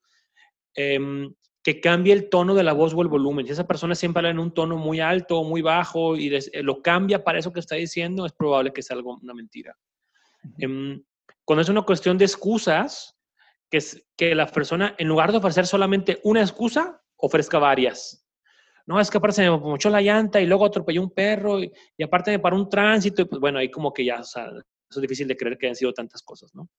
Em, 0.76 1.34
que 1.64 1.80
cambie 1.80 2.14
el 2.14 2.30
tono 2.30 2.56
de 2.56 2.64
la 2.64 2.74
voz 2.74 2.94
o 2.94 3.02
el 3.02 3.08
volumen. 3.08 3.46
Si 3.46 3.52
esa 3.52 3.68
persona 3.68 3.96
siempre 3.96 4.20
habla 4.20 4.32
en 4.32 4.40
un 4.40 4.54
tono 4.54 4.78
muy 4.78 5.00
alto 5.00 5.40
o 5.40 5.44
muy 5.44 5.62
bajo 5.62 6.16
y 6.16 6.34
eh, 6.34 6.64
lo 6.64 6.82
cambia 6.82 7.24
para 7.24 7.40
eso 7.40 7.54
que 7.54 7.60
está 7.60 7.76
diciendo, 7.76 8.26
es 8.26 8.32
probable 8.32 8.74
que 8.74 8.82
sea 8.82 8.96
algo, 8.96 9.20
una 9.22 9.34
mentira. 9.34 9.78
Em, 10.58 11.04
cuando 11.46 11.62
es 11.62 11.70
una 11.70 11.84
cuestión 11.84 12.18
de 12.18 12.26
excusas, 12.26 13.18
que, 13.70 13.78
es, 13.78 14.04
que 14.18 14.34
la 14.34 14.48
persona, 14.48 14.96
en 14.98 15.08
lugar 15.08 15.32
de 15.32 15.38
ofrecer 15.38 15.68
solamente 15.68 16.20
una 16.24 16.42
excusa, 16.42 17.02
ofrezca 17.16 17.60
varias 17.60 18.22
no, 18.86 19.00
es 19.00 19.10
que 19.10 19.18
aparte 19.18 19.36
se 19.36 19.50
me 19.50 19.58
mochó 19.58 19.90
la 19.90 20.02
llanta 20.02 20.42
y 20.42 20.46
luego 20.46 20.66
atropelló 20.66 21.02
un 21.02 21.12
perro 21.12 21.62
y, 21.62 21.72
aparte 22.04 22.32
me 22.32 22.40
paró 22.40 22.58
un 22.58 22.70
tránsito 22.70 23.22
y 23.22 23.26
pues 23.26 23.40
bueno, 23.40 23.60
ahí 23.60 23.70
como 23.70 23.94
que 23.94 24.04
ya, 24.06 24.20
o 24.20 24.24
sea, 24.24 24.48
eso 24.48 25.00
es 25.00 25.02
difícil 25.02 25.28
de 25.28 25.38
creer 25.38 25.58
que 25.58 25.68
hayan 25.68 25.76
sido 25.76 25.94
tantas 25.94 26.22
cosas, 26.22 26.54
¿no? 26.54 26.70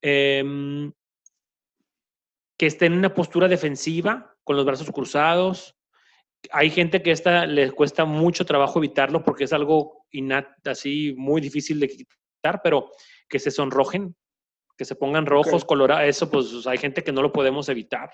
Em, 0.00 0.92
que 2.56 2.66
esté 2.66 2.86
en 2.86 2.94
una 2.94 3.12
postura 3.14 3.48
defensiva, 3.48 4.34
con 4.44 4.56
los 4.56 4.64
brazos 4.64 4.90
cruzados, 4.90 5.76
hay 6.52 6.70
gente 6.70 7.02
que 7.02 7.10
esta 7.10 7.44
les 7.46 7.72
cuesta 7.72 8.04
mucho 8.04 8.44
trabajo 8.46 8.78
evitarlo 8.78 9.24
porque 9.24 9.44
es 9.44 9.52
algo 9.52 10.04
innat, 10.10 10.46
así 10.66 11.14
muy 11.16 11.40
difícil 11.40 11.80
de 11.80 11.88
quitar, 11.88 12.60
pero 12.62 12.90
que 13.28 13.38
se 13.38 13.50
sonrojen, 13.50 14.14
que 14.76 14.84
se 14.84 14.94
pongan 14.94 15.26
rojos, 15.26 15.62
Ok. 15.62 15.68
colorados, 15.68 16.04
eso 16.04 16.30
pues 16.30 16.66
hay 16.66 16.78
gente 16.78 17.02
que 17.02 17.12
no 17.12 17.22
lo 17.22 17.32
podemos 17.32 17.68
evitar. 17.68 18.10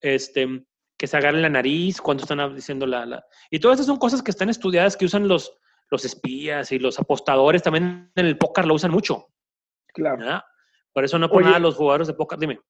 Este, 0.00 0.64
que 0.98 1.06
se 1.06 1.16
agarren 1.16 1.42
la 1.42 1.48
nariz 1.48 2.00
cuando 2.00 2.22
están 2.24 2.54
diciendo 2.54 2.86
la, 2.86 3.06
la- 3.06 3.24
Y 3.50 3.58
todas 3.58 3.76
estas 3.76 3.86
son 3.86 3.98
cosas 3.98 4.22
que 4.22 4.30
están 4.30 4.50
estudiadas, 4.50 4.96
que 4.96 5.06
usan 5.06 5.26
los, 5.26 5.56
los 5.90 6.04
espías 6.04 6.70
y 6.72 6.78
los 6.78 6.98
apostadores, 6.98 7.62
también 7.62 8.12
en 8.14 8.26
el 8.26 8.36
póker 8.36 8.66
lo 8.66 8.74
usan 8.74 8.90
mucho. 8.90 9.28
Claro. 9.94 10.18
¿verdad? 10.18 10.42
Por 10.92 11.04
eso 11.04 11.18
no 11.18 11.28
por 11.28 11.38
Oye. 11.38 11.46
nada 11.46 11.58
los 11.58 11.74
jugadores 11.76 12.06
de 12.08 12.14
póker, 12.14 12.38
dime. 12.38 12.60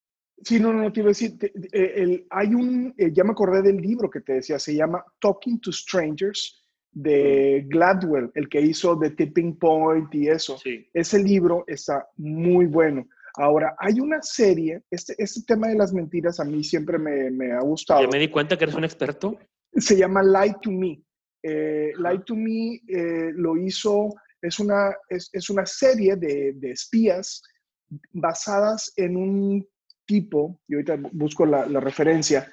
Sí, 0.42 0.58
no, 0.60 0.72
no, 0.72 0.82
no 0.82 0.92
te 0.92 1.00
iba 1.00 1.08
a 1.08 1.10
decir. 1.10 1.38
te- 1.38 1.52
eh, 1.72 1.92
el- 1.96 2.26
hay 2.30 2.54
un, 2.54 2.94
eh, 2.98 3.10
ya 3.12 3.24
me 3.24 3.30
acordé 3.32 3.62
del 3.62 3.76
libro 3.80 4.10
que 4.10 4.20
te 4.20 4.34
decía, 4.34 4.58
se 4.58 4.74
llama 4.74 5.04
Talking 5.20 5.60
to 5.60 5.72
Strangers 5.72 6.60
de 6.92 7.64
Gladwell, 7.68 8.30
el 8.34 8.48
que 8.48 8.60
hizo 8.60 8.98
The 8.98 9.10
Tipping 9.10 9.58
Point 9.58 10.14
y 10.14 10.28
eso. 10.28 10.58
Sí. 10.58 10.88
Ese 10.92 11.18
libro 11.22 11.64
está 11.66 12.06
muy 12.16 12.66
bueno. 12.66 13.06
Ahora, 13.36 13.74
hay 13.78 13.98
una 13.98 14.22
serie, 14.22 14.82
este, 14.90 15.14
este 15.18 15.42
tema 15.44 15.66
de 15.68 15.74
las 15.76 15.92
mentiras 15.92 16.38
a 16.38 16.44
mí 16.44 16.62
siempre 16.62 16.98
me, 16.98 17.30
me 17.32 17.50
ha 17.52 17.60
gustado. 17.60 18.02
Ya 18.02 18.08
me 18.08 18.18
di 18.20 18.28
cuenta 18.28 18.56
que 18.56 18.64
eres 18.64 18.76
un 18.76 18.84
experto. 18.84 19.36
Se 19.72 19.96
llama 19.96 20.22
Lie 20.22 20.54
to 20.62 20.70
Me. 20.70 21.02
Eh, 21.42 21.92
Lie 21.98 22.20
to 22.24 22.36
Me 22.36 22.80
eh, 22.86 23.32
lo 23.34 23.56
hizo, 23.56 24.14
es 24.40 24.60
una, 24.60 24.94
es, 25.08 25.30
es 25.32 25.50
una 25.50 25.66
serie 25.66 26.14
de, 26.16 26.52
de 26.54 26.70
espías 26.70 27.42
basadas 28.12 28.92
en 28.96 29.16
un 29.16 29.68
tipo, 30.06 30.60
y 30.68 30.74
ahorita 30.74 30.98
busco 31.12 31.46
la, 31.46 31.66
la 31.66 31.80
referencia, 31.80 32.50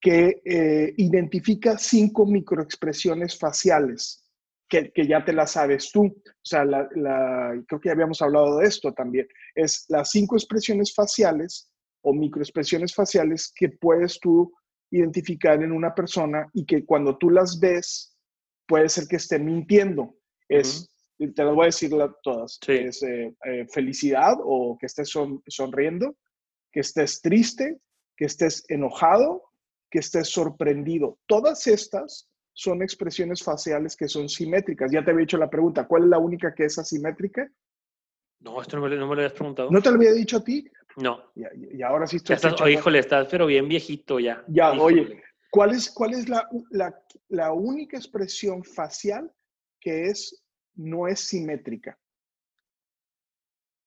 que 0.00 0.40
eh, 0.44 0.94
identifica 0.96 1.76
cinco 1.76 2.24
microexpresiones 2.26 3.38
faciales, 3.38 4.24
que, 4.68 4.90
que 4.92 5.06
ya 5.06 5.24
te 5.24 5.32
las 5.32 5.52
sabes 5.52 5.90
tú. 5.92 6.04
O 6.06 6.22
sea, 6.44 6.64
la, 6.64 6.88
la- 6.94 7.62
creo 7.66 7.80
que 7.80 7.88
ya 7.88 7.92
habíamos 7.92 8.22
hablado 8.22 8.58
de 8.58 8.66
esto 8.66 8.92
también. 8.92 9.28
Es 9.54 9.84
las 9.88 10.10
cinco 10.10 10.36
expresiones 10.36 10.94
faciales 10.94 11.70
o 12.02 12.14
microexpresiones 12.14 12.94
faciales 12.94 13.52
que 13.54 13.68
puedes 13.68 14.18
tú 14.20 14.50
identificar 14.90 15.62
en 15.62 15.70
una 15.72 15.94
persona 15.94 16.48
y 16.54 16.64
que 16.64 16.84
cuando 16.84 17.18
tú 17.18 17.28
las 17.30 17.60
ves, 17.60 18.16
puede 18.66 18.88
ser 18.88 19.04
que 19.06 19.16
esté 19.16 19.38
mintiendo. 19.38 20.16
Es, 20.48 20.88
te 21.18 21.44
las 21.44 21.54
voy 21.54 21.64
a 21.64 21.66
decir 21.66 21.90
todas. 22.22 22.58
Sí. 22.64 22.72
Es 22.72 23.02
eh, 23.02 23.34
eh, 23.44 23.66
felicidad 23.72 24.34
o 24.42 24.78
que 24.80 24.86
estés 24.86 25.10
son- 25.10 25.42
sonriendo, 25.46 26.16
que 26.72 26.80
estés 26.80 27.20
triste, 27.20 27.80
que 28.16 28.24
estés 28.26 28.64
enojado, 28.68 29.44
que 29.90 29.98
estés 29.98 30.28
sorprendido. 30.28 31.18
Todas 31.26 31.66
estas 31.66 32.28
son 32.52 32.82
expresiones 32.82 33.42
faciales 33.42 33.96
que 33.96 34.08
son 34.08 34.28
simétricas. 34.28 34.90
Ya 34.92 35.04
te 35.04 35.10
había 35.10 35.24
hecho 35.24 35.38
la 35.38 35.50
pregunta, 35.50 35.86
¿cuál 35.86 36.04
es 36.04 36.08
la 36.10 36.18
única 36.18 36.54
que 36.54 36.64
es 36.66 36.78
asimétrica? 36.78 37.50
No, 38.40 38.60
esto 38.60 38.76
no 38.76 38.82
me, 38.82 38.88
lo- 38.90 38.96
no 38.96 39.06
me 39.08 39.16
lo 39.16 39.20
habías 39.22 39.32
preguntado. 39.32 39.70
¿No 39.70 39.80
te 39.82 39.90
lo 39.90 39.96
había 39.96 40.12
dicho 40.12 40.38
a 40.38 40.44
ti? 40.44 40.64
No. 40.96 41.32
Y, 41.34 41.82
ahora 41.82 42.06
sí 42.06 42.16
estoy 42.16 42.34
Ya 42.34 42.36
estás, 42.36 42.52
escuchando. 42.52 42.78
híjole, 42.78 42.98
estás 42.98 43.28
pero 43.30 43.46
bien 43.46 43.68
viejito 43.68 44.18
ya. 44.20 44.44
Ya, 44.48 44.74
Híjole. 44.74 45.00
oye, 45.02 45.22
¿cuál 45.50 45.70
es, 45.72 45.90
cuál 45.90 46.14
es 46.14 46.28
la, 46.28 46.48
la, 46.70 46.94
la 47.28 47.52
única 47.52 47.96
expresión 47.96 48.64
facial 48.64 49.32
que 49.80 50.06
es, 50.06 50.42
no 50.74 51.06
es 51.08 51.20
simétrica? 51.20 51.98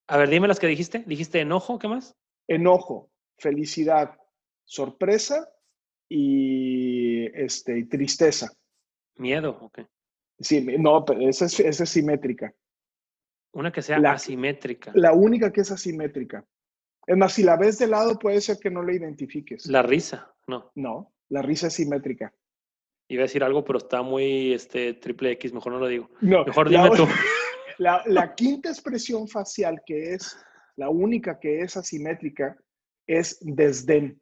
A 0.07 0.17
ver, 0.17 0.29
dime 0.29 0.47
las 0.47 0.59
que 0.59 0.67
dijiste. 0.67 1.03
¿Dijiste 1.07 1.39
enojo? 1.39 1.79
¿Qué 1.79 1.87
más? 1.87 2.15
Enojo, 2.47 3.09
felicidad, 3.37 4.17
sorpresa 4.65 5.49
y, 6.09 7.25
este, 7.39 7.79
y 7.79 7.85
tristeza. 7.85 8.51
Miedo, 9.17 9.57
ok. 9.61 9.79
Sí, 10.39 10.61
no, 10.79 11.05
pero 11.05 11.27
esa 11.29 11.45
es, 11.45 11.59
esa 11.59 11.83
es 11.83 11.89
simétrica. 11.89 12.53
Una 13.53 13.71
que 13.71 13.81
sea 13.81 13.99
La- 13.99 14.13
asimétrica. 14.13 14.91
La 14.95 15.13
única 15.13 15.51
que 15.51 15.61
es 15.61 15.71
asimétrica. 15.71 16.45
Es 17.05 17.17
más, 17.17 17.33
si 17.33 17.43
la 17.43 17.57
ves 17.57 17.77
de 17.79 17.87
lado, 17.87 18.17
puede 18.17 18.41
ser 18.41 18.57
que 18.57 18.69
no 18.71 18.81
la 18.81 18.93
identifiques. 18.93 19.65
La 19.67 19.81
risa. 19.83 20.33
No. 20.47 20.71
No, 20.75 21.13
la 21.29 21.41
risa 21.41 21.67
es 21.67 21.73
simétrica. 21.73 22.33
Iba 23.09 23.23
a 23.23 23.25
decir 23.27 23.43
algo, 23.43 23.63
pero 23.63 23.77
está 23.79 24.01
muy 24.01 24.53
este, 24.53 24.93
triple 24.95 25.31
X. 25.31 25.53
Mejor 25.53 25.73
no 25.73 25.79
lo 25.79 25.87
digo. 25.87 26.09
No, 26.21 26.45
Mejor 26.45 26.71
la- 26.71 26.83
dime 26.85 26.95
tú. 26.97 27.05
La, 27.79 28.03
la 28.05 28.35
quinta 28.35 28.69
expresión 28.69 29.27
facial, 29.27 29.81
que 29.83 30.13
es 30.13 30.37
la 30.75 30.89
única 30.89 31.39
que 31.39 31.61
es 31.61 31.77
asimétrica, 31.77 32.57
es 33.07 33.37
desdén. 33.41 34.19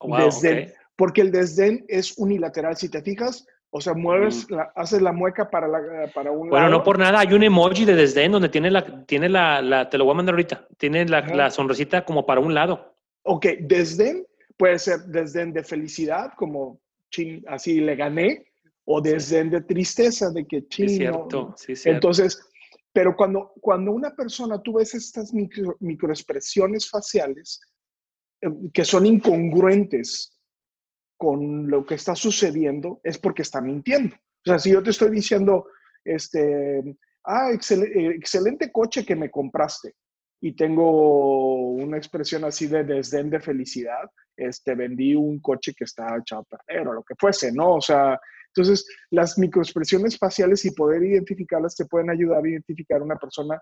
Wow, 0.00 0.24
desdén. 0.24 0.72
Porque 0.96 1.20
el 1.20 1.30
desdén 1.30 1.84
es 1.88 2.16
unilateral. 2.18 2.76
Si 2.76 2.88
te 2.88 3.02
fijas, 3.02 3.46
o 3.70 3.80
sea, 3.80 3.94
mueves, 3.94 4.46
Mm. 4.50 4.54
la- 4.54 4.72
haces 4.74 5.00
la 5.02 5.12
mueca 5.12 5.48
para, 5.50 5.68
la- 5.68 6.10
para 6.14 6.30
un 6.30 6.48
Bueno, 6.50 6.66
lado. 6.66 6.78
no 6.78 6.82
por 6.84 6.98
nada. 6.98 7.20
Hay 7.20 7.32
un 7.32 7.42
emoji 7.42 7.84
de 7.84 7.94
desdén 7.94 8.32
donde 8.32 8.48
tiene 8.48 8.70
la, 8.70 9.04
tiene 9.06 9.28
la, 9.28 9.62
la- 9.62 9.88
te 9.88 9.98
lo 9.98 10.04
voy 10.04 10.12
a 10.12 10.16
mandar 10.16 10.34
ahorita. 10.34 10.66
Tiene 10.76 11.06
la, 11.06 11.20
la 11.22 11.50
sonrisita 11.50 12.04
como 12.04 12.26
para 12.26 12.40
un 12.40 12.52
lado. 12.54 12.94
Ok, 13.24 13.46
desdén 13.60 14.26
puede 14.56 14.78
ser 14.78 15.00
desdén 15.06 15.52
de 15.52 15.62
felicidad, 15.64 16.32
como 16.36 16.80
chin, 17.10 17.42
así 17.48 17.80
le 17.80 17.94
gané, 17.96 18.44
o 18.84 19.00
desdén 19.00 19.48
de 19.50 19.60
tristeza, 19.62 20.30
de 20.30 20.44
que 20.46 20.60
Sí, 20.62 20.66
chin, 20.68 20.84
es 20.86 20.92
no- 20.92 20.96
cierto. 20.98 21.54
Sí, 21.56 21.76
cierto. 21.76 21.96
Entonces, 21.96 22.40
pero 22.92 23.16
cuando, 23.16 23.52
cuando 23.60 23.92
una 23.92 24.14
persona, 24.14 24.60
tú 24.60 24.74
ves 24.74 24.94
estas 24.94 25.32
micro, 25.32 25.76
microexpresiones 25.80 26.88
faciales 26.88 27.60
eh, 28.40 28.48
que 28.72 28.84
son 28.84 29.06
incongruentes 29.06 30.38
con 31.16 31.70
lo 31.70 31.86
que 31.86 31.94
está 31.94 32.14
sucediendo, 32.14 33.00
es 33.02 33.18
porque 33.18 33.42
está 33.42 33.60
mintiendo. 33.60 34.14
O 34.16 34.44
sea, 34.44 34.58
si 34.58 34.72
yo 34.72 34.82
te 34.82 34.90
estoy 34.90 35.10
diciendo, 35.10 35.66
este, 36.04 36.82
ah, 37.24 37.52
eh, 37.52 38.14
excelente 38.16 38.72
coche 38.72 39.06
que 39.06 39.14
me 39.14 39.30
compraste, 39.30 39.94
y 40.44 40.56
tengo 40.56 41.70
una 41.70 41.96
expresión 41.96 42.44
así 42.44 42.66
de 42.66 42.82
desdén 42.82 43.30
de 43.30 43.38
felicidad, 43.38 44.10
este, 44.36 44.74
vendí 44.74 45.14
un 45.14 45.40
coche 45.40 45.72
que 45.72 45.84
está 45.84 46.16
echado 46.18 46.42
a 46.42 46.56
perder 46.56 46.88
o 46.88 46.94
lo 46.94 47.04
que 47.04 47.14
fuese, 47.16 47.52
¿no? 47.52 47.76
O 47.76 47.80
sea, 47.80 48.18
entonces 48.54 48.86
las 49.10 49.38
microexpresiones 49.38 50.18
faciales 50.18 50.64
y 50.64 50.72
poder 50.72 51.02
identificarlas 51.02 51.74
te 51.74 51.86
pueden 51.86 52.10
ayudar 52.10 52.44
a 52.44 52.48
identificar 52.48 53.02
una 53.02 53.16
persona 53.16 53.60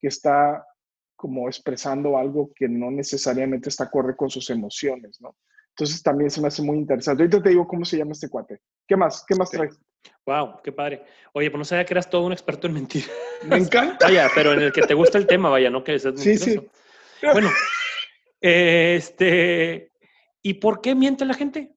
que 0.00 0.08
está 0.08 0.64
como 1.16 1.46
expresando 1.48 2.18
algo 2.18 2.50
que 2.54 2.68
no 2.68 2.90
necesariamente 2.90 3.68
está 3.68 3.84
acorde 3.84 4.16
con 4.16 4.28
sus 4.28 4.50
emociones, 4.50 5.20
¿no? 5.20 5.36
Entonces 5.68 6.02
también 6.02 6.30
se 6.30 6.40
me 6.40 6.48
hace 6.48 6.60
muy 6.62 6.76
interesante. 6.76 7.22
Ahorita 7.22 7.42
te 7.42 7.50
digo 7.50 7.66
cómo 7.66 7.84
se 7.84 7.96
llama 7.96 8.12
este 8.12 8.28
cuate. 8.28 8.60
¿Qué 8.86 8.96
más? 8.96 9.24
¿Qué 9.26 9.34
más 9.36 9.48
Sí. 9.50 9.56
traes? 9.56 9.78
Wow, 10.26 10.60
qué 10.62 10.72
padre. 10.72 11.04
Oye, 11.32 11.50
pues 11.50 11.58
no 11.58 11.64
sabía 11.64 11.84
que 11.86 11.94
eras 11.94 12.10
todo 12.10 12.26
un 12.26 12.32
experto 12.32 12.66
en 12.66 12.74
mentir. 12.74 13.04
Me 13.46 13.56
encanta. 13.56 14.06
Vaya, 14.06 14.28
pero 14.34 14.52
en 14.52 14.62
el 14.62 14.72
que 14.72 14.82
te 14.82 14.94
gusta 14.94 15.16
el 15.16 15.26
tema, 15.26 15.48
vaya, 15.48 15.70
no 15.70 15.82
que 15.84 15.98
seas 15.98 16.20
Sí, 16.20 16.36
sí. 16.36 16.50
mentiroso. 16.58 16.70
Bueno, 17.32 17.50
este, 18.40 19.92
¿y 20.42 20.54
por 20.54 20.80
qué 20.80 20.94
miente 20.94 21.24
la 21.24 21.34
gente? 21.34 21.72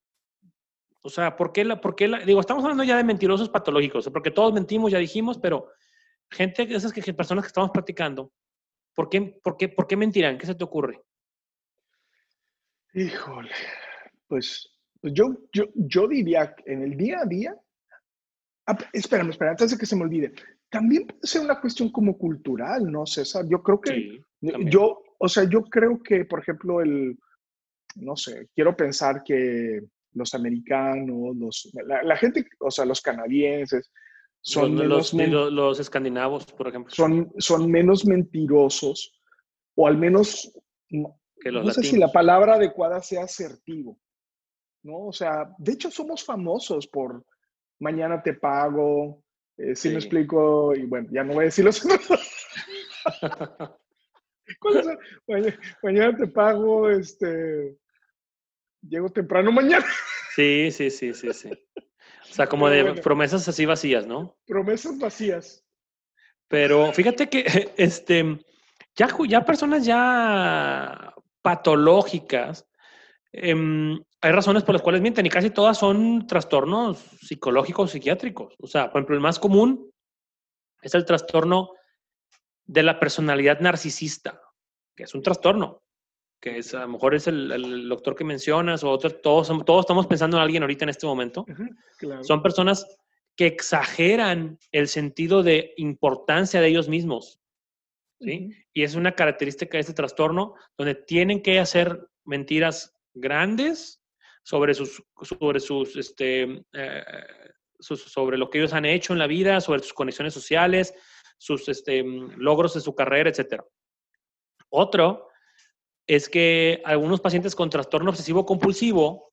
O 1.05 1.09
sea, 1.09 1.35
¿por 1.35 1.51
qué 1.51 1.63
la, 1.63 1.79
por 1.79 1.95
qué 1.95 2.07
la, 2.07 2.17
digo, 2.25 2.39
estamos 2.39 2.63
hablando 2.63 2.83
ya 2.83 2.97
de 2.97 3.03
mentirosos 3.03 3.47
patológicos, 3.47 4.09
porque 4.11 4.31
todos 4.31 4.51
mentimos, 4.51 4.91
ya 4.91 4.97
dijimos, 4.97 5.37
pero 5.37 5.69
gente, 6.31 6.63
esas 6.63 6.91
que, 6.91 7.13
personas 7.13 7.43
que 7.43 7.49
estamos 7.49 7.69
platicando, 7.69 8.33
¿por 8.95 9.07
qué, 9.07 9.21
por 9.43 9.55
qué, 9.55 9.69
por 9.69 9.85
qué 9.85 9.95
mentirán? 9.95 10.39
¿Qué 10.39 10.47
se 10.47 10.55
te 10.55 10.63
ocurre? 10.63 10.99
Híjole, 12.95 13.51
pues, 14.25 14.75
pues 14.99 15.13
yo, 15.13 15.37
yo, 15.53 15.65
yo 15.75 16.07
diría 16.07 16.55
que 16.55 16.73
en 16.73 16.81
el 16.81 16.97
día 16.97 17.19
a 17.19 17.25
día, 17.25 17.55
ah, 18.65 18.77
espérame, 18.91 19.29
espérame, 19.29 19.51
antes 19.51 19.69
de 19.69 19.77
que 19.77 19.85
se 19.85 19.95
me 19.95 20.05
olvide, 20.05 20.33
también 20.71 21.05
puede 21.05 21.19
ser 21.21 21.41
una 21.41 21.61
cuestión 21.61 21.91
como 21.91 22.17
cultural, 22.17 22.91
¿no, 22.91 23.05
César? 23.05 23.45
Yo 23.47 23.61
creo 23.61 23.79
que, 23.79 23.91
Sí, 23.91 24.25
yo, 24.71 25.03
o 25.19 25.29
sea, 25.29 25.43
yo 25.43 25.65
creo 25.65 26.01
que, 26.01 26.25
por 26.25 26.39
ejemplo, 26.39 26.81
el, 26.81 27.15
no 27.93 28.15
sé, 28.15 28.49
quiero 28.55 28.75
pensar 28.75 29.23
que 29.23 29.83
los 30.15 30.33
americanos, 30.33 31.35
los, 31.37 31.69
la, 31.85 32.03
la 32.03 32.17
gente, 32.17 32.45
o 32.59 32.71
sea, 32.71 32.85
los 32.85 33.01
canadienses, 33.01 33.91
son 34.41 34.75
los, 34.87 35.13
menos 35.13 35.45
los, 35.45 35.53
los- 35.53 35.79
escandinavos, 35.79 36.45
por 36.45 36.67
ejemplo, 36.67 36.93
son, 36.93 37.31
son 37.37 37.69
menos 37.69 38.05
mentirosos, 38.05 39.11
o 39.75 39.87
al 39.87 39.97
menos, 39.97 40.51
no, 40.89 41.19
que 41.39 41.51
los 41.51 41.65
no 41.65 41.71
sé 41.71 41.81
si 41.81 41.87
latinos. 41.87 42.07
la 42.07 42.13
palabra 42.13 42.53
adecuada 42.55 43.01
sea 43.01 43.23
asertivo, 43.23 43.99
¿no? 44.83 45.07
O 45.07 45.13
sea, 45.13 45.51
de 45.57 45.73
hecho 45.73 45.91
somos 45.91 46.23
famosos 46.23 46.87
por 46.87 47.25
mañana 47.79 48.21
te 48.23 48.33
pago, 48.35 49.21
eh, 49.57 49.75
si 49.75 49.89
me 49.89 49.99
Sí. 49.99 50.07
explico, 50.07 50.73
y 50.75 50.85
bueno, 50.85 51.09
ya 51.11 51.23
no 51.23 51.33
voy 51.33 51.43
a 51.43 51.45
decir 51.45 51.65
los 51.65 51.81
¿Cuál 54.59 54.77
es? 54.77 54.87
Mañana, 55.27 55.59
mañana 55.81 56.17
te 56.17 56.27
pago, 56.27 56.89
este, 56.89 57.77
llego 58.87 59.09
temprano 59.09 59.51
mañana, 59.51 59.85
Sí, 60.35 60.69
sí, 60.69 60.89
sí, 60.89 61.13
sí, 61.13 61.31
sí. 61.33 61.49
O 62.29 62.33
sea, 62.33 62.47
como 62.47 62.65
Pero 62.65 62.75
de 62.75 62.83
bueno. 62.83 63.01
promesas 63.01 63.47
así 63.47 63.65
vacías, 63.65 64.05
¿no? 64.05 64.35
promesas 64.45 64.99
vacías. 64.99 65.63
Pero 66.49 66.91
fíjate 66.91 67.29
que 67.29 67.45
este, 67.77 68.37
ya, 68.95 69.07
ya 69.29 69.45
personas 69.45 69.85
ya 69.85 71.13
patológicas, 71.41 72.67
em, 73.31 73.97
hay 74.19 74.31
razones 74.31 74.63
por 74.63 74.73
las 74.75 74.81
cuales 74.81 75.01
mienten 75.01 75.25
y 75.25 75.29
casi 75.29 75.51
todas 75.51 75.77
son 75.77 76.27
trastornos 76.27 76.97
psicológicos, 77.21 77.91
psiquiátricos. 77.91 78.55
O 78.59 78.67
sea, 78.67 78.91
por 78.91 78.99
ejemplo, 78.99 79.15
el 79.15 79.21
más 79.21 79.39
común 79.39 79.89
es 80.81 80.93
el 80.95 81.05
trastorno 81.05 81.69
de 82.65 82.83
la 82.83 82.99
personalidad 82.99 83.61
narcisista, 83.61 84.41
que 84.95 85.03
es 85.03 85.15
un 85.15 85.21
trastorno, 85.21 85.83
que 86.39 86.59
es, 86.59 86.73
a 86.73 86.81
lo 86.81 86.89
mejor 86.89 87.15
es 87.15 87.27
el, 87.27 87.89
doctor 87.89 88.15
que 88.15 88.23
mencionas 88.23 88.83
o 88.83 88.89
otro, 88.89 89.09
todos, 89.09 89.47
todos 89.65 89.81
estamos 89.81 90.07
pensando 90.07 90.37
en 90.37 90.43
alguien 90.43 90.63
ahorita 90.63 90.85
en 90.85 90.89
este 90.89 91.07
momento. 91.07 91.45
Son 92.21 92.41
personas 92.41 92.85
que 93.35 93.47
exageran 93.47 94.59
el 94.71 94.87
sentido 94.87 95.43
de 95.43 95.73
importancia 95.77 96.61
de 96.61 96.67
ellos 96.67 96.87
mismos. 96.87 97.39
¿sí? 98.19 98.51
Y 98.73 98.83
es 98.83 98.95
una 98.95 99.13
característica 99.13 99.77
de 99.77 99.81
este 99.81 99.93
trastorno 99.93 100.55
donde 100.77 100.95
tienen 100.95 101.41
que 101.41 101.59
hacer 101.59 102.07
mentiras 102.23 102.93
grandes 103.13 104.01
sobre 104.43 104.73
sus, 104.73 105.03
sobre 105.21 105.59
sus, 105.59 105.95
este, 105.95 106.63
eh, 106.73 107.03
sobre 107.79 108.37
lo 108.37 108.49
que 108.49 108.59
ellos 108.59 108.73
han 108.73 108.85
hecho 108.85 109.13
en 109.13 109.19
la 109.19 109.27
vida, 109.27 109.59
sobre 109.59 109.81
sus 109.81 109.93
conexiones 109.93 110.33
sociales, 110.33 110.93
sus 111.37 111.67
este, 111.67 112.03
logros 112.03 112.73
de 112.75 112.81
su 112.81 112.93
carrera, 112.95 113.29
etc. 113.29 113.61
Otro 114.69 115.29
es 116.07 116.29
que 116.29 116.81
algunos 116.85 117.21
pacientes 117.21 117.55
con 117.55 117.69
trastorno 117.69 118.11
obsesivo 118.11 118.45
compulsivo 118.45 119.31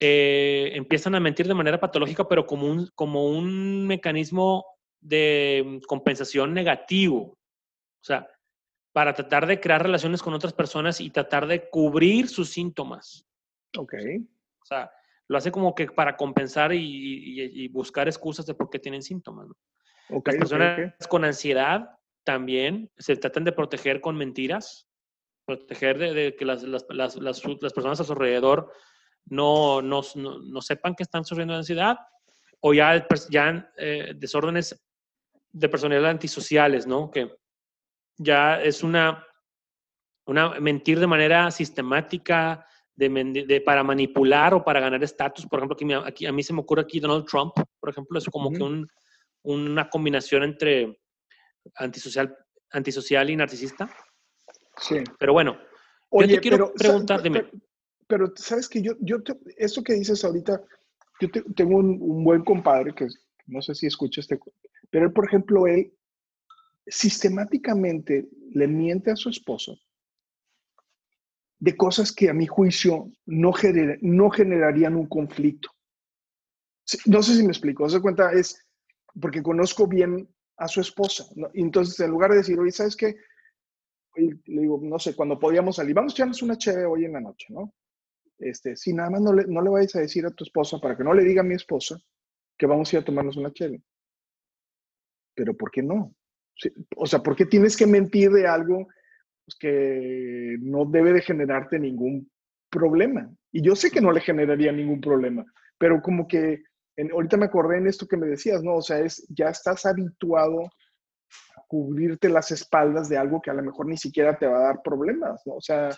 eh, 0.00 0.70
empiezan 0.74 1.14
a 1.14 1.20
mentir 1.20 1.48
de 1.48 1.54
manera 1.54 1.80
patológica, 1.80 2.28
pero 2.28 2.46
como 2.46 2.66
un, 2.66 2.88
como 2.94 3.26
un 3.26 3.86
mecanismo 3.86 4.64
de 5.00 5.80
compensación 5.86 6.54
negativo. 6.54 7.36
O 8.00 8.04
sea, 8.04 8.28
para 8.92 9.14
tratar 9.14 9.46
de 9.46 9.60
crear 9.60 9.82
relaciones 9.82 10.22
con 10.22 10.34
otras 10.34 10.52
personas 10.52 11.00
y 11.00 11.10
tratar 11.10 11.46
de 11.46 11.68
cubrir 11.68 12.28
sus 12.28 12.50
síntomas. 12.50 13.26
Ok. 13.76 13.94
O 14.62 14.66
sea, 14.66 14.90
lo 15.28 15.38
hace 15.38 15.52
como 15.52 15.74
que 15.74 15.86
para 15.86 16.16
compensar 16.16 16.72
y, 16.72 17.68
buscar 17.68 18.08
excusas 18.08 18.46
de 18.46 18.54
por 18.54 18.70
qué 18.70 18.78
tienen 18.78 19.02
síntomas. 19.02 19.48
Las 20.08 20.36
personas 20.36 20.94
con 21.08 21.24
ansiedad 21.24 21.90
también 22.24 22.90
se 22.96 23.16
tratan 23.16 23.44
de 23.44 23.52
proteger 23.52 24.00
con 24.00 24.16
mentiras, 24.16 24.87
proteger 25.48 25.98
de, 25.98 26.36
que 26.36 26.44
las, 26.44 26.62
las, 26.62 26.84
las, 26.90 27.16
las, 27.16 27.40
personas 27.40 28.00
a 28.00 28.04
su 28.04 28.12
alrededor 28.12 28.70
no, 29.26 29.80
no, 29.80 30.02
no, 30.14 30.60
sepan 30.60 30.94
que 30.94 31.02
están 31.02 31.24
sufriendo 31.24 31.54
de 31.54 31.60
ansiedad, 31.60 31.96
o 32.60 32.74
ya, 32.74 33.06
ya 33.30 33.72
eh, 33.78 34.12
desórdenes 34.14 34.78
de 35.50 35.68
personalidad 35.68 36.10
antisociales, 36.10 36.86
¿no? 36.86 37.10
Que 37.10 37.34
ya 38.18 38.60
es 38.60 38.82
una, 38.82 39.26
una 40.26 40.60
mentir 40.60 41.00
de 41.00 41.06
manera 41.06 41.50
sistemática, 41.50 42.66
de, 42.94 43.08
de, 43.46 43.60
para 43.60 43.82
manipular 43.84 44.52
o 44.54 44.64
para 44.64 44.80
ganar 44.80 45.02
estatus. 45.02 45.46
Por 45.46 45.60
ejemplo, 45.60 45.76
aquí, 45.76 46.08
aquí, 46.08 46.26
a 46.26 46.32
mí 46.32 46.42
se 46.42 46.52
me 46.52 46.60
ocurre 46.60 46.82
aquí 46.82 47.00
Donald 47.00 47.24
Trump, 47.26 47.54
por 47.80 47.90
ejemplo, 47.90 48.18
es 48.18 48.26
como 48.26 48.50
que 48.50 48.62
un, 48.62 48.86
una 49.42 49.88
combinación 49.88 50.42
entre 50.42 51.00
antisocial, 51.76 52.36
antisocial 52.70 53.30
y 53.30 53.36
narcisista. 53.36 53.88
Sí. 54.80 54.96
Pero 55.18 55.32
bueno, 55.32 55.58
yo 56.10 56.26
te 56.26 56.40
quiero 56.40 56.72
preguntar, 56.72 57.22
dime 57.22 57.50
pero 58.08 58.32
sabes 58.34 58.68
que 58.68 58.82
yo, 58.82 58.94
yo 59.00 59.18
eso 59.56 59.84
que 59.84 59.92
dices 59.92 60.24
ahorita, 60.24 60.60
yo 61.20 61.28
tengo 61.54 61.76
un, 61.76 62.24
buen 62.24 62.42
compadre 62.42 62.94
que 62.94 63.06
no 63.46 63.62
sé 63.62 63.74
si 63.74 63.86
escucha 63.86 64.20
este, 64.20 64.40
pero 64.90 65.06
él, 65.06 65.12
por 65.12 65.26
ejemplo, 65.26 65.66
él 65.66 65.92
sistemáticamente 66.86 68.28
le 68.50 68.66
miente 68.66 69.10
a 69.10 69.16
su 69.16 69.28
esposo 69.28 69.78
de 71.60 71.76
cosas 71.76 72.12
que 72.12 72.30
a 72.30 72.34
mi 72.34 72.46
juicio 72.46 73.10
no, 73.26 73.52
no 74.00 74.30
generarían 74.30 74.96
un 74.96 75.06
conflicto. 75.06 75.68
No 77.04 77.22
sé 77.22 77.34
si 77.34 77.42
me 77.42 77.50
explico, 77.50 77.88
se 77.90 78.00
cuenta, 78.00 78.32
es 78.32 78.64
porque 79.20 79.42
conozco 79.42 79.86
bien 79.86 80.28
a 80.56 80.66
su 80.66 80.80
esposa. 80.80 81.26
entonces, 81.52 82.00
en 82.00 82.10
lugar 82.10 82.30
de 82.30 82.38
decir, 82.38 82.58
oye, 82.58 82.72
¿sabes 82.72 82.96
qué? 82.96 83.16
Le 84.16 84.60
digo, 84.60 84.80
no 84.82 84.98
sé, 84.98 85.14
cuando 85.14 85.38
podíamos 85.38 85.76
salir, 85.76 85.94
vamos 85.94 86.12
a 86.12 86.16
echarnos 86.16 86.42
una 86.42 86.56
chévere 86.56 86.86
hoy 86.86 87.04
en 87.04 87.12
la 87.12 87.20
noche, 87.20 87.46
¿no? 87.50 87.72
este, 88.38 88.76
si 88.76 88.92
nada 88.92 89.10
más 89.10 89.20
no 89.20 89.32
le, 89.32 89.46
no 89.46 89.60
le 89.60 89.70
vayas 89.70 89.96
a 89.96 90.00
decir 90.00 90.24
a 90.26 90.30
tu 90.30 90.44
esposa, 90.44 90.78
para 90.78 90.96
que 90.96 91.04
no 91.04 91.14
le 91.14 91.24
diga 91.24 91.40
a 91.40 91.44
mi 91.44 91.54
esposa, 91.54 92.00
que 92.56 92.66
vamos 92.66 92.92
a 92.92 92.96
ir 92.96 93.02
a 93.02 93.04
tomarnos 93.04 93.36
una 93.36 93.52
chela. 93.52 93.78
Pero 95.34 95.56
¿por 95.56 95.70
qué 95.70 95.82
no? 95.82 96.14
O 96.96 97.06
sea, 97.06 97.20
¿por 97.20 97.36
qué 97.36 97.46
tienes 97.46 97.76
que 97.76 97.86
mentir 97.86 98.30
de 98.30 98.46
algo 98.46 98.88
pues, 99.44 99.56
que 99.58 100.56
no 100.60 100.84
debe 100.84 101.12
de 101.12 101.22
generarte 101.22 101.78
ningún 101.78 102.30
problema? 102.70 103.30
Y 103.52 103.62
yo 103.62 103.76
sé 103.76 103.90
que 103.90 104.00
no 104.00 104.12
le 104.12 104.20
generaría 104.20 104.72
ningún 104.72 105.00
problema, 105.00 105.44
pero 105.78 106.02
como 106.02 106.26
que 106.26 106.62
ahorita 107.12 107.36
me 107.36 107.46
acordé 107.46 107.78
en 107.78 107.86
esto 107.86 108.08
que 108.08 108.16
me 108.16 108.26
decías, 108.26 108.62
¿no? 108.62 108.76
O 108.76 108.82
sea, 108.82 108.98
es, 108.98 109.24
ya 109.28 109.48
estás 109.50 109.86
habituado 109.86 110.68
cubrirte 111.66 112.28
las 112.28 112.50
espaldas 112.50 113.08
de 113.08 113.18
algo 113.18 113.40
que 113.40 113.50
a 113.50 113.54
lo 113.54 113.62
mejor 113.62 113.86
ni 113.86 113.96
siquiera 113.96 114.36
te 114.36 114.46
va 114.46 114.58
a 114.58 114.62
dar 114.68 114.82
problemas, 114.82 115.42
¿no? 115.46 115.54
O 115.54 115.60
sea, 115.60 115.90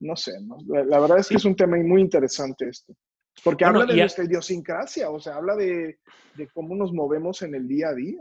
no 0.00 0.16
sé, 0.16 0.32
La, 0.66 0.98
verdad 0.98 1.18
es 1.18 1.28
que 1.28 1.36
es 1.36 1.44
un 1.44 1.54
tema 1.54 1.76
muy 1.76 2.00
interesante 2.00 2.68
esto. 2.68 2.94
Porque 3.42 3.64
habla 3.64 3.84
de 3.84 3.96
nuestra 3.96 4.24
idiosincrasia, 4.24 5.10
o 5.10 5.18
sea, 5.18 5.36
habla 5.36 5.56
de, 5.56 5.98
cómo 6.52 6.74
nos 6.76 6.92
movemos 6.92 7.42
en 7.42 7.54
el 7.54 7.66
día 7.66 7.88
a 7.88 7.94
día. 7.94 8.18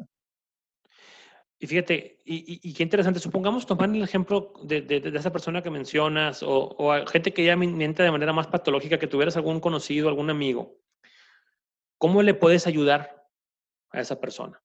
Y 1.60 1.68
fíjate, 1.68 2.20
y, 2.26 2.74
qué 2.74 2.84
interesante, 2.84 3.20
supongamos 3.20 3.66
tomar 3.66 3.90
el 3.90 4.04
ejemplo 4.04 4.52
de, 4.64 4.82
de, 4.82 5.18
esa 5.18 5.32
persona 5.32 5.62
que 5.62 5.70
mencionas 5.70 6.44
o, 6.44 6.76
o, 6.78 7.06
gente 7.06 7.34
que 7.34 7.46
ya 7.46 7.56
miente 7.56 8.04
de 8.04 8.12
manera 8.12 8.34
más 8.34 8.48
patológica, 8.48 9.00
que 9.00 9.08
tuvieras 9.08 9.38
algún 9.38 9.62
conocido, 9.62 10.10
algún 10.10 10.30
amigo. 10.30 10.76
¿Cómo 11.98 12.22
le 12.22 12.34
puedes 12.34 12.68
ayudar 12.68 13.26
a 13.92 14.02
esa 14.02 14.20
persona? 14.20 14.62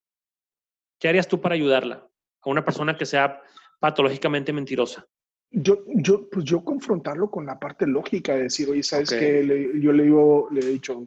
¿Qué 0.99 1.07
harías 1.07 1.27
tú 1.27 1.39
para 1.39 1.55
ayudarla? 1.55 2.07
A 2.41 2.49
una 2.49 2.63
persona 2.63 2.97
que 2.97 3.05
sea 3.05 3.41
patológicamente 3.79 4.53
mentirosa. 4.53 5.07
Yo, 5.51 5.83
yo, 5.87 6.29
pues 6.29 6.45
yo 6.45 6.63
confrontarlo 6.63 7.31
con 7.31 7.45
la 7.45 7.57
parte 7.57 7.87
lógica 7.87 8.35
de 8.35 8.43
decir, 8.43 8.69
oye, 8.69 8.83
¿sabes 8.83 9.09
qué? 9.09 9.71
yo 9.81 9.91
le 9.91 10.03
digo, 10.03 10.47
le 10.51 10.59
he 10.59 10.67
dicho, 10.67 11.03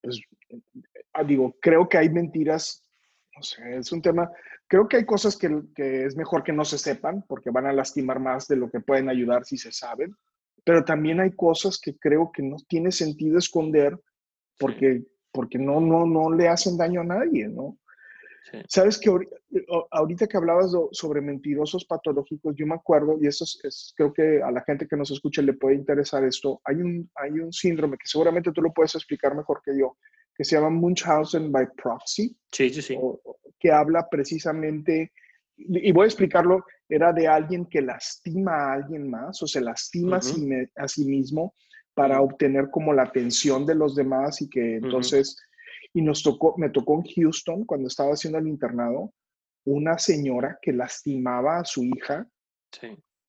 pues, 0.00 0.20
ah, 1.12 1.24
digo, 1.24 1.54
creo 1.60 1.86
que 1.86 1.98
hay 1.98 2.08
mentiras, 2.08 2.88
no 3.36 3.42
sé, 3.42 3.76
es 3.76 3.92
un 3.92 4.00
tema, 4.00 4.30
creo 4.66 4.88
que 4.88 4.96
hay 4.96 5.04
cosas 5.04 5.36
que, 5.36 5.62
que, 5.74 6.06
es 6.06 6.16
mejor 6.16 6.42
que 6.42 6.54
no 6.54 6.64
se 6.64 6.78
sepan 6.78 7.22
porque 7.28 7.50
van 7.50 7.66
a 7.66 7.72
lastimar 7.72 8.18
más 8.18 8.48
de 8.48 8.56
lo 8.56 8.70
que 8.70 8.80
pueden 8.80 9.10
ayudar 9.10 9.44
si 9.44 9.58
se 9.58 9.72
saben, 9.72 10.16
pero 10.64 10.82
también 10.82 11.20
hay 11.20 11.32
cosas 11.32 11.78
que 11.78 11.98
creo 11.98 12.30
que 12.32 12.42
no 12.42 12.56
tiene 12.66 12.90
sentido 12.92 13.36
esconder 13.36 13.98
porque, 14.58 15.04
porque 15.32 15.58
no, 15.58 15.80
no, 15.80 16.06
no 16.06 16.32
le 16.32 16.48
hacen 16.48 16.78
daño 16.78 17.02
a 17.02 17.04
nadie, 17.04 17.46
¿no? 17.48 17.76
Sabes 18.68 18.98
que 18.98 19.10
ahorita 19.90 20.26
que 20.26 20.36
hablabas 20.36 20.72
sobre 20.92 21.20
mentirosos 21.20 21.84
patológicos, 21.84 22.54
yo 22.56 22.66
me 22.66 22.74
acuerdo, 22.74 23.18
y 23.20 23.26
eso 23.26 23.44
es, 23.44 23.92
creo 23.96 24.12
que 24.12 24.42
a 24.42 24.50
la 24.50 24.62
gente 24.62 24.86
que 24.86 24.96
nos 24.96 25.10
escucha 25.10 25.42
le 25.42 25.54
puede 25.54 25.74
interesar 25.74 26.24
esto, 26.24 26.60
hay 26.64 26.76
un, 26.76 27.10
hay 27.16 27.32
un 27.32 27.52
síndrome 27.52 27.96
que 27.98 28.06
seguramente 28.06 28.52
tú 28.52 28.62
lo 28.62 28.72
puedes 28.72 28.94
explicar 28.94 29.34
mejor 29.34 29.62
que 29.64 29.76
yo, 29.78 29.96
que 30.36 30.44
se 30.44 30.56
llama 30.56 30.70
Munchausen 30.70 31.50
by 31.50 31.66
proxy, 31.76 32.36
sí, 32.52 32.70
sí, 32.70 32.82
sí. 32.82 32.98
que 33.58 33.72
habla 33.72 34.08
precisamente, 34.08 35.12
y 35.56 35.92
voy 35.92 36.04
a 36.04 36.08
explicarlo, 36.08 36.64
era 36.88 37.12
de 37.12 37.26
alguien 37.26 37.66
que 37.66 37.82
lastima 37.82 38.52
a 38.52 38.72
alguien 38.74 39.10
más 39.10 39.42
o 39.42 39.46
se 39.46 39.60
lastima 39.60 40.18
a, 40.18 40.88
sí, 40.88 41.04
mismo 41.04 41.54
para 41.94 42.20
obtener 42.20 42.68
como 42.70 42.92
la 42.92 43.04
atención 43.04 43.66
de 43.66 43.74
los 43.74 43.96
demás 43.96 44.40
y 44.42 44.48
que 44.48 44.76
entonces... 44.76 45.36
Y 45.96 46.02
nos 46.02 46.22
tocó, 46.22 46.54
me 46.58 46.68
tocó 46.68 46.96
en 46.96 47.04
Houston, 47.04 47.64
cuando 47.64 47.88
estaba 47.88 48.10
haciendo 48.10 48.38
el 48.38 48.46
internado, 48.46 49.14
una 49.64 49.96
señora 49.96 50.58
que 50.60 50.74
lastimaba 50.74 51.60
a 51.60 51.64
su 51.64 51.84
hija 51.84 52.28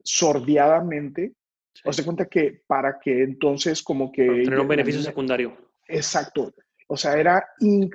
sordiadamente. 0.04 1.34
O 1.86 1.94
se 1.94 2.04
cuenta 2.04 2.26
que 2.26 2.64
para 2.68 3.00
que 3.00 3.24
entonces 3.24 3.82
como 3.82 4.12
que... 4.12 4.26
tener 4.26 4.60
un 4.60 4.68
beneficio 4.68 5.02
secundario. 5.02 5.56
Exacto. 5.88 6.54
O 6.90 6.98
sea, 6.98 7.18
era 7.18 7.42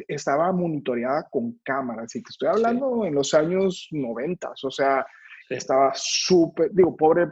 estaba 0.09 0.51
monitoreada 0.53 1.29
con 1.31 1.61
cámaras. 1.63 2.17
Y 2.17 2.23
que 2.23 2.31
estoy 2.31 2.49
hablando 2.49 3.05
en 3.05 3.15
los 3.15 3.35
años 3.35 3.89
90. 3.91 4.55
O 4.63 4.71
sea, 4.71 5.05
estaba 5.51 5.93
súper, 5.95 6.71
digo, 6.73 6.97
pobre, 6.97 7.27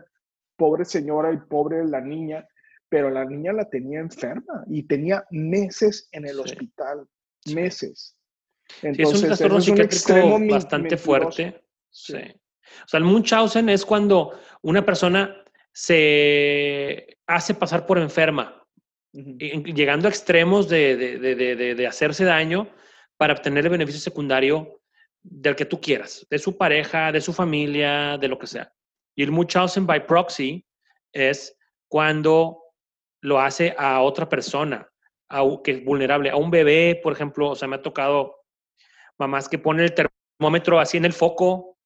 pobre 0.58 0.84
señora 0.84 1.32
y 1.32 1.38
pobre 1.38 1.86
la 1.86 2.02
niña, 2.02 2.46
pero 2.90 3.08
la 3.08 3.24
niña 3.24 3.54
la 3.54 3.64
tenía 3.64 4.00
enferma 4.00 4.62
y 4.66 4.82
tenía 4.82 5.24
meses 5.30 6.06
en 6.12 6.26
el 6.26 6.38
hospital 6.38 7.08
meses. 7.46 8.16
Entonces, 8.82 9.14
es 9.14 9.22
un 9.22 9.26
trastorno 9.28 9.60
psiquiátrico 9.60 10.38
bastante 10.48 10.96
fuerte. 10.96 11.62
Sí. 11.90 12.14
O 12.14 12.88
sea, 12.88 12.98
el 12.98 13.04
Munchausen 13.04 13.68
es 13.68 13.84
cuando 13.84 14.38
una 14.62 14.84
persona 14.84 15.44
se 15.72 17.18
hace 17.26 17.54
pasar 17.54 17.86
por 17.86 17.98
enferma, 17.98 18.64
llegando 19.12 20.06
a 20.06 20.10
extremos 20.10 20.68
de, 20.68 20.96
de, 20.96 21.74
de, 21.74 21.86
hacerse 21.86 22.24
daño 22.24 22.68
para 23.16 23.32
obtener 23.32 23.64
el 23.64 23.70
beneficio 23.70 24.00
secundario 24.00 24.80
del 25.22 25.56
que 25.56 25.64
tú 25.64 25.80
quieras, 25.80 26.26
de 26.30 26.38
su 26.38 26.56
pareja, 26.56 27.12
de 27.12 27.20
su 27.20 27.32
familia, 27.32 28.16
de 28.18 28.28
lo 28.28 28.38
que 28.38 28.46
sea. 28.46 28.72
Y 29.16 29.22
el 29.22 29.32
Munchausen 29.32 29.86
by 29.86 30.06
proxy 30.06 30.64
es 31.12 31.56
cuando 31.88 32.62
lo 33.20 33.40
hace 33.40 33.74
a 33.76 34.00
otra 34.00 34.28
persona 34.28 34.89
que 35.62 35.70
es 35.70 35.84
vulnerable, 35.84 36.30
a 36.30 36.36
un 36.36 36.50
bebé, 36.50 36.98
por 37.02 37.12
ejemplo, 37.12 37.50
o 37.50 37.56
sea, 37.56 37.68
me 37.68 37.76
ha 37.76 37.82
tocado 37.82 38.36
mamás 39.18 39.48
que 39.48 39.58
ponen 39.58 39.84
el 39.84 39.94
termómetro 39.94 40.80
así 40.80 40.96
en 40.96 41.04
el 41.04 41.12
foco 41.12 41.78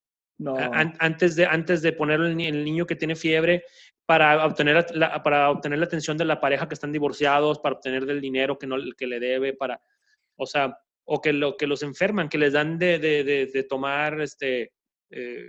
antes, 0.73 1.37
de, 1.37 1.47
antes 1.47 1.83
de 1.83 1.93
ponerlo 1.93 2.27
en 2.27 2.41
el 2.41 2.65
niño 2.65 2.87
que 2.87 2.97
tiene 2.97 3.15
fiebre 3.15 3.65
para 4.07 4.45
obtener 4.45 4.87
la, 4.95 5.23
para 5.23 5.51
obtener 5.51 5.79
la 5.79 5.87
atención 5.87 6.17
de 6.17 6.25
la 6.25 6.41
pareja 6.41 6.69
que 6.69 6.75
están 6.75 6.93
divorciados, 6.93 7.59
para 7.59 7.77
obtener 7.77 8.05
del 8.05 8.21
dinero 8.21 8.59
que, 8.59 8.67
no, 8.67 8.77
que 8.97 9.07
le 9.07 9.21
debe, 9.21 9.55
para, 9.55 9.81
o 10.37 10.47
sea, 10.47 10.77
o 11.05 11.21
que, 11.21 11.33
lo, 11.33 11.57
que 11.57 11.67
los 11.67 11.83
enferman, 11.83 12.29
que 12.29 12.39
les 12.39 12.53
dan 12.53 12.79
de, 12.79 12.99
de, 12.99 13.25
de, 13.25 13.63
tomar 13.65 14.21
este, 14.21 14.73
eh, 15.11 15.49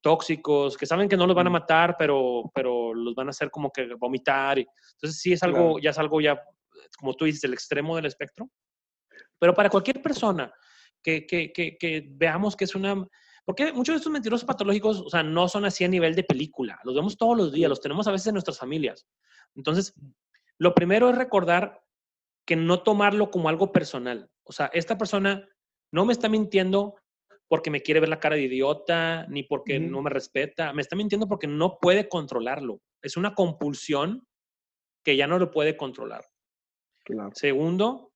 tóxicos, 0.00 0.76
que 0.76 0.86
saben 0.86 1.08
que 1.08 1.16
no 1.16 1.26
los 1.26 1.36
van 1.36 1.48
a 1.48 1.50
matar, 1.50 1.96
pero, 1.98 2.50
pero 2.54 2.94
los 2.94 3.14
van 3.14 3.28
a 3.28 3.30
hacer 3.30 3.50
como 3.50 3.70
que 3.70 3.94
vomitar. 3.94 4.58
Y, 4.58 4.66
entonces 4.94 5.20
sí 5.20 5.32
es 5.32 5.42
algo, 5.42 5.78
ya 5.80 5.90
es 5.90 5.98
algo 5.98 6.20
ya, 6.20 6.40
como 6.96 7.14
tú 7.14 7.24
dices, 7.24 7.44
el 7.44 7.54
extremo 7.54 7.96
del 7.96 8.06
espectro. 8.06 8.50
Pero 9.38 9.54
para 9.54 9.70
cualquier 9.70 10.02
persona 10.02 10.52
que, 11.02 11.26
que, 11.26 11.52
que, 11.52 11.76
que 11.76 12.06
veamos 12.10 12.56
que 12.56 12.64
es 12.64 12.74
una... 12.74 13.06
Porque 13.44 13.72
muchos 13.72 13.94
de 13.94 13.96
estos 13.98 14.12
mentirosos 14.12 14.46
patológicos, 14.46 15.00
o 15.00 15.08
sea, 15.08 15.22
no 15.22 15.48
son 15.48 15.64
así 15.64 15.84
a 15.84 15.88
nivel 15.88 16.14
de 16.14 16.24
película. 16.24 16.78
Los 16.84 16.94
vemos 16.94 17.16
todos 17.16 17.36
los 17.36 17.52
días, 17.52 17.70
los 17.70 17.80
tenemos 17.80 18.06
a 18.06 18.12
veces 18.12 18.26
en 18.26 18.34
nuestras 18.34 18.58
familias. 18.58 19.06
Entonces, 19.54 19.94
lo 20.58 20.74
primero 20.74 21.08
es 21.08 21.16
recordar 21.16 21.80
que 22.46 22.56
no 22.56 22.82
tomarlo 22.82 23.30
como 23.30 23.48
algo 23.48 23.72
personal. 23.72 24.30
O 24.44 24.52
sea, 24.52 24.70
esta 24.72 24.98
persona 24.98 25.48
no 25.92 26.04
me 26.04 26.12
está 26.12 26.28
mintiendo 26.28 26.96
porque 27.48 27.70
me 27.70 27.80
quiere 27.80 28.00
ver 28.00 28.08
la 28.10 28.20
cara 28.20 28.36
de 28.36 28.42
idiota, 28.42 29.26
ni 29.28 29.42
porque 29.42 29.80
no 29.80 30.02
me 30.02 30.10
respeta. 30.10 30.72
Me 30.72 30.82
está 30.82 30.96
mintiendo 30.96 31.26
porque 31.26 31.46
no 31.46 31.78
puede 31.80 32.08
controlarlo. 32.08 32.82
Es 33.02 33.16
una 33.16 33.34
compulsión 33.34 34.26
que 35.04 35.16
ya 35.16 35.26
no 35.26 35.38
lo 35.38 35.50
puede 35.50 35.76
controlar. 35.76 36.24
Segundo, 37.34 38.12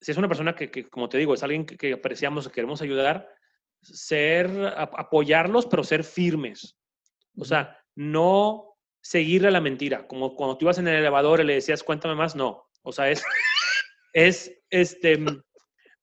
si 0.00 0.12
es 0.12 0.18
una 0.18 0.28
persona 0.28 0.54
que, 0.54 0.88
como 0.88 1.08
te 1.08 1.18
digo, 1.18 1.34
es 1.34 1.42
alguien 1.42 1.66
que, 1.66 1.92
apreciamos, 1.92 2.46
que 2.46 2.54
queremos 2.54 2.82
ayudar, 2.82 3.28
ser, 3.80 4.50
apoyarlos, 4.76 5.66
pero 5.66 5.84
ser 5.84 6.04
firmes. 6.04 6.76
O 7.38 7.44
sea, 7.44 7.78
no 7.94 8.76
seguirle 9.00 9.50
la 9.50 9.60
mentira. 9.60 10.06
Como 10.06 10.34
cuando 10.34 10.56
tú 10.56 10.66
ibas 10.66 10.78
en 10.78 10.88
el 10.88 10.96
elevador 10.96 11.40
y 11.40 11.44
le 11.44 11.54
decías, 11.54 11.82
cuéntame 11.82 12.14
más, 12.14 12.34
no. 12.36 12.68
O 12.82 12.92
sea, 12.92 13.10
es, 13.10 13.24
es 14.12 14.52
este, 14.70 15.18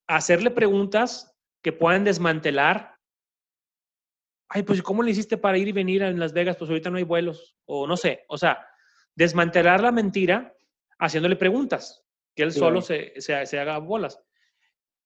hacerle 0.08 0.52
preguntas 0.52 1.36
que 1.62 1.72
puedan 1.72 2.04
desmantelar. 2.04 2.96
Ay, 4.50 4.64
pues 4.64 4.82
¿cómo 4.82 5.04
le 5.04 5.12
hiciste 5.12 5.38
para 5.38 5.58
ir 5.58 5.68
y 5.68 5.72
venir 5.72 6.04
a 6.04 6.12
Las 6.12 6.34
Vegas? 6.34 6.58
Pues 6.58 6.70
ahorita 6.70 6.90
no 6.90 6.98
hay 6.98 7.04
vuelos. 7.04 7.56
O 7.66 7.88
no 7.88 7.96
sé, 7.96 8.26
o 8.28 8.38
sea, 8.38 8.68
desmantelar 9.16 9.82
la 9.82 9.92
mentira 9.92 10.54
haciéndole 11.00 11.36
preguntas, 11.36 12.01
que 12.36 12.44
él 12.44 12.52
solo 12.52 12.82
se, 12.82 13.14
se, 13.20 13.60
haga 13.60 13.78
bolas. 13.80 14.20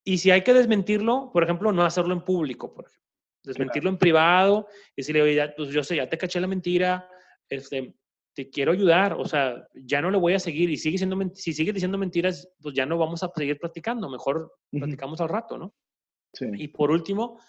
Y 0.03 0.19
si 0.19 0.31
hay 0.31 0.43
que 0.43 0.53
desmentirlo, 0.53 1.31
por 1.33 1.43
ejemplo, 1.43 1.71
no 1.71 1.83
hacerlo 1.83 2.13
en 2.13 2.23
público, 2.23 2.73
por 2.73 2.85
ejemplo. 2.85 3.03
Desmentirlo 3.43 3.89
en 3.89 3.97
privado 3.97 4.67
y 4.95 5.01
decirle, 5.01 5.21
oye, 5.21 5.53
pues 5.55 5.69
yo 5.69 5.83
sé, 5.83 5.97
ya 5.97 6.09
te 6.09 6.17
caché 6.17 6.39
la 6.39 6.47
mentira, 6.47 7.07
este, 7.47 7.95
te 8.33 8.49
quiero 8.49 8.73
ayudar, 8.73 9.13
o 9.13 9.25
sea, 9.25 9.67
ya 9.73 10.01
no 10.01 10.11
le 10.11 10.17
voy 10.17 10.33
a 10.33 10.39
seguir 10.39 10.69
y 10.69 10.77
sigue 10.77 10.97
siendo, 10.97 11.17
si 11.33 11.53
sigue 11.53 11.71
diciendo 11.71 11.97
mentiras, 11.97 12.49
pues 12.61 12.75
ya 12.75 12.85
no 12.85 12.97
vamos 12.97 13.23
a 13.23 13.31
seguir 13.35 13.57
platicando, 13.59 14.09
mejor 14.09 14.51
platicamos 14.71 15.21
al 15.21 15.29
rato, 15.29 15.57
¿no? 15.57 15.73
Y 16.53 16.67
por 16.67 16.91
último, 16.91 17.39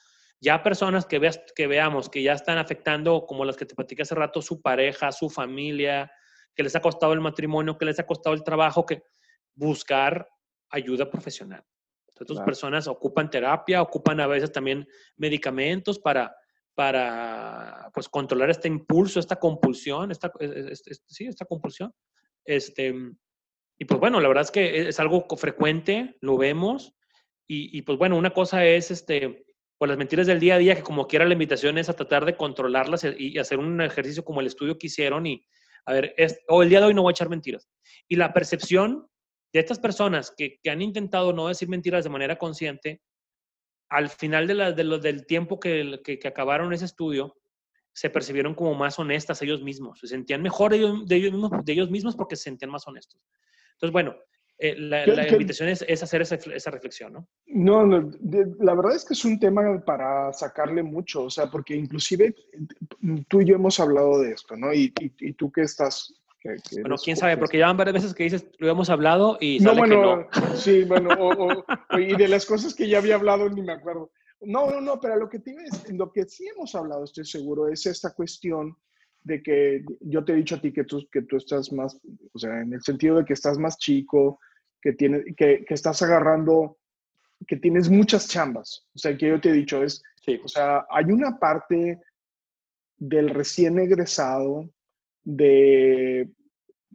ya 0.40 0.62
personas 0.62 1.06
que, 1.06 1.18
veas, 1.18 1.40
que 1.54 1.66
veamos 1.66 2.08
que 2.08 2.22
ya 2.22 2.34
están 2.34 2.58
afectando, 2.58 3.26
como 3.26 3.44
las 3.44 3.56
que 3.56 3.66
te 3.66 3.74
platicé 3.74 4.02
hace 4.02 4.14
rato, 4.14 4.40
su 4.40 4.62
pareja, 4.62 5.10
su 5.10 5.28
familia, 5.28 6.10
que 6.54 6.62
les 6.62 6.76
ha 6.76 6.80
costado 6.80 7.12
el 7.12 7.20
matrimonio, 7.20 7.76
que 7.76 7.84
les 7.84 7.98
ha 7.98 8.06
costado 8.06 8.34
el 8.34 8.44
trabajo, 8.44 8.86
que 8.86 9.02
buscar 9.56 10.28
ayuda 10.70 11.10
profesional. 11.10 11.64
Entonces, 12.18 12.44
personas 12.44 12.86
ocupan 12.86 13.28
terapia, 13.28 13.82
ocupan 13.82 14.20
a 14.20 14.26
veces 14.26 14.50
también 14.50 14.86
medicamentos 15.16 15.98
para, 15.98 16.34
para 16.74 17.90
pues, 17.92 18.08
controlar 18.08 18.48
este 18.48 18.68
impulso, 18.68 19.20
esta 19.20 19.36
compulsión, 19.36 20.10
esta, 20.10 20.32
sí, 21.06 21.26
esta 21.26 21.44
compulsión. 21.44 21.92
Este, 22.44 22.94
y 23.78 23.84
pues 23.84 24.00
bueno, 24.00 24.20
la 24.20 24.28
verdad 24.28 24.44
es 24.44 24.50
que 24.50 24.88
es 24.88 24.98
algo 24.98 25.26
frecuente, 25.36 26.16
lo 26.20 26.38
vemos, 26.38 26.94
y, 27.48 27.82
pues 27.82 27.96
bueno, 27.96 28.16
una 28.16 28.30
cosa 28.30 28.64
es 28.66 28.90
este, 28.90 29.46
pues 29.78 29.88
las 29.88 29.98
mentiras 29.98 30.26
del 30.26 30.40
día 30.40 30.56
a 30.56 30.58
día, 30.58 30.74
que 30.74 30.82
como 30.82 31.06
quiera 31.06 31.24
la 31.24 31.34
invitación 31.34 31.78
es 31.78 31.88
a 31.88 31.94
tratar 31.94 32.24
de 32.24 32.36
controlarlas 32.36 33.06
y, 33.16 33.38
hacer 33.38 33.60
un 33.60 33.80
ejercicio 33.80 34.24
como 34.24 34.40
el 34.40 34.48
estudio 34.48 34.76
que 34.78 34.88
hicieron 34.88 35.26
y, 35.26 35.46
a 35.84 35.92
ver, 35.92 36.12
es, 36.16 36.40
o 36.48 36.64
el 36.64 36.68
día 36.68 36.80
de 36.80 36.86
hoy 36.86 36.94
no 36.94 37.02
voy 37.02 37.10
a 37.10 37.12
echar 37.12 37.28
mentiras. 37.28 37.68
Y 38.08 38.16
la 38.16 38.32
percepción 38.32 39.06
de 39.56 39.60
estas 39.60 39.78
personas 39.78 40.32
que, 40.36 40.58
que 40.62 40.70
han 40.70 40.82
intentado 40.82 41.32
no 41.32 41.48
decir 41.48 41.68
mentiras 41.68 42.04
de 42.04 42.10
manera 42.10 42.36
consciente, 42.36 43.00
al 43.88 44.10
final 44.10 44.46
de, 44.46 44.54
la, 44.54 44.72
de 44.72 44.84
lo, 44.84 44.98
del 44.98 45.26
tiempo 45.26 45.58
que, 45.58 46.00
que, 46.04 46.18
que, 46.18 46.28
acabaron 46.28 46.72
ese 46.72 46.84
estudio, 46.84 47.36
se 47.94 48.10
percibieron 48.10 48.54
como 48.54 48.74
más 48.74 48.98
honestas 48.98 49.40
ellos 49.40 49.62
mismos, 49.62 49.98
se 50.00 50.08
sentían 50.08 50.42
mejor 50.42 50.72
de 50.72 50.78
ellos, 50.78 51.06
de 51.06 51.16
ellos, 51.16 51.32
mismos, 51.32 51.64
de 51.64 51.72
ellos 51.72 51.90
mismos 51.90 52.16
porque 52.16 52.36
se 52.36 52.44
sentían 52.44 52.70
más 52.70 52.86
honestos. 52.86 53.18
Entonces, 53.72 53.92
bueno, 53.92 54.14
eh, 54.58 54.74
la, 54.78 55.26
invitación 55.28 55.70
es, 55.70 56.02
hacer 56.02 56.20
esa, 56.22 56.70
reflexión, 56.70 57.12
¿no? 57.12 57.28
No, 57.46 57.86
la 57.86 58.74
verdad 58.74 58.94
es 58.94 59.04
que 59.04 59.14
es 59.14 59.24
un 59.24 59.38
tema 59.38 59.82
para 59.84 60.32
sacarle 60.32 60.82
mucho, 60.82 61.24
o 61.24 61.30
sea, 61.30 61.50
porque 61.50 61.74
inclusive 61.74 62.34
tú 63.28 63.40
y 63.40 63.46
yo 63.46 63.54
hemos 63.54 63.80
hablado 63.80 64.20
de 64.20 64.32
esto, 64.32 64.56
¿no? 64.56 64.74
Y, 64.74 64.92
y, 64.98 65.32
tú 65.32 65.50
que 65.50 65.62
estás... 65.62 66.14
bueno, 66.80 66.96
quién 67.02 67.16
sabe, 67.16 67.36
porque 67.36 67.58
ya 67.58 67.66
van 67.66 67.76
varias 67.76 67.94
veces 67.94 68.14
que 68.14 68.24
dices, 68.24 68.46
lo 68.58 68.70
hemos 68.70 68.90
hablado 68.90 69.38
y 69.40 69.60
sale 69.60 69.74
no, 69.74 69.78
bueno, 69.78 70.28
que 70.30 70.40
no. 70.40 70.56
Sí, 70.56 70.84
bueno, 70.88 71.64
y 71.98 72.16
de 72.16 72.28
las 72.28 72.46
cosas 72.46 72.74
que 72.74 72.88
ya 72.88 72.98
había 72.98 73.16
hablado 73.16 73.48
ni 73.48 73.62
me 73.62 73.72
acuerdo. 73.72 74.10
No, 74.40 74.70
no, 74.70 74.80
no, 74.80 75.00
pero 75.00 75.16
lo 75.16 75.28
que, 75.28 75.38
tienes, 75.38 75.90
lo 75.92 76.12
que 76.12 76.24
sí 76.24 76.46
hemos 76.46 76.74
hablado, 76.74 77.04
estoy 77.04 77.24
seguro, 77.24 77.68
es 77.68 77.86
esta 77.86 78.12
cuestión 78.12 78.76
de 79.22 79.42
que 79.42 79.84
yo 80.00 80.24
te 80.24 80.32
he 80.32 80.36
dicho 80.36 80.56
a 80.56 80.60
ti 80.60 80.72
que 80.72 80.84
tú, 80.84 81.06
que 81.10 81.22
tú 81.22 81.36
estás 81.36 81.72
más, 81.72 81.98
o 82.32 82.38
sea, 82.38 82.60
en 82.60 82.72
el 82.72 82.82
sentido 82.82 83.16
de 83.16 83.24
que 83.24 83.32
estás 83.32 83.58
más 83.58 83.76
chico, 83.78 84.38
que, 84.80 84.92
tiene, 84.92 85.24
que, 85.36 85.64
que 85.64 85.74
estás 85.74 86.00
agarrando, 86.02 86.78
que 87.46 87.56
tienes 87.56 87.90
muchas 87.90 88.28
chambas. 88.28 88.86
O 88.94 88.98
sea, 88.98 89.16
que 89.16 89.28
yo 89.28 89.40
te 89.40 89.50
he 89.50 89.52
dicho 89.52 89.82
es, 89.82 90.02
sí. 90.24 90.40
o 90.44 90.48
sea, 90.48 90.86
hay 90.90 91.06
una 91.06 91.38
parte 91.38 92.00
del 92.98 93.30
recién 93.30 93.78
egresado, 93.78 94.70
de, 95.24 96.28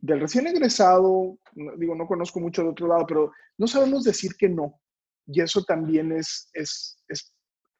del 0.01 0.19
recién 0.19 0.47
egresado, 0.47 1.37
digo, 1.77 1.95
no 1.95 2.07
conozco 2.07 2.39
mucho 2.39 2.63
de 2.63 2.69
otro 2.69 2.87
lado, 2.87 3.05
pero 3.07 3.31
no 3.57 3.67
sabemos 3.67 4.03
decir 4.03 4.35
que 4.37 4.49
no. 4.49 4.81
Y 5.27 5.41
eso 5.41 5.63
también 5.63 6.11
es, 6.11 6.49
es, 6.53 7.01
es 7.07 7.33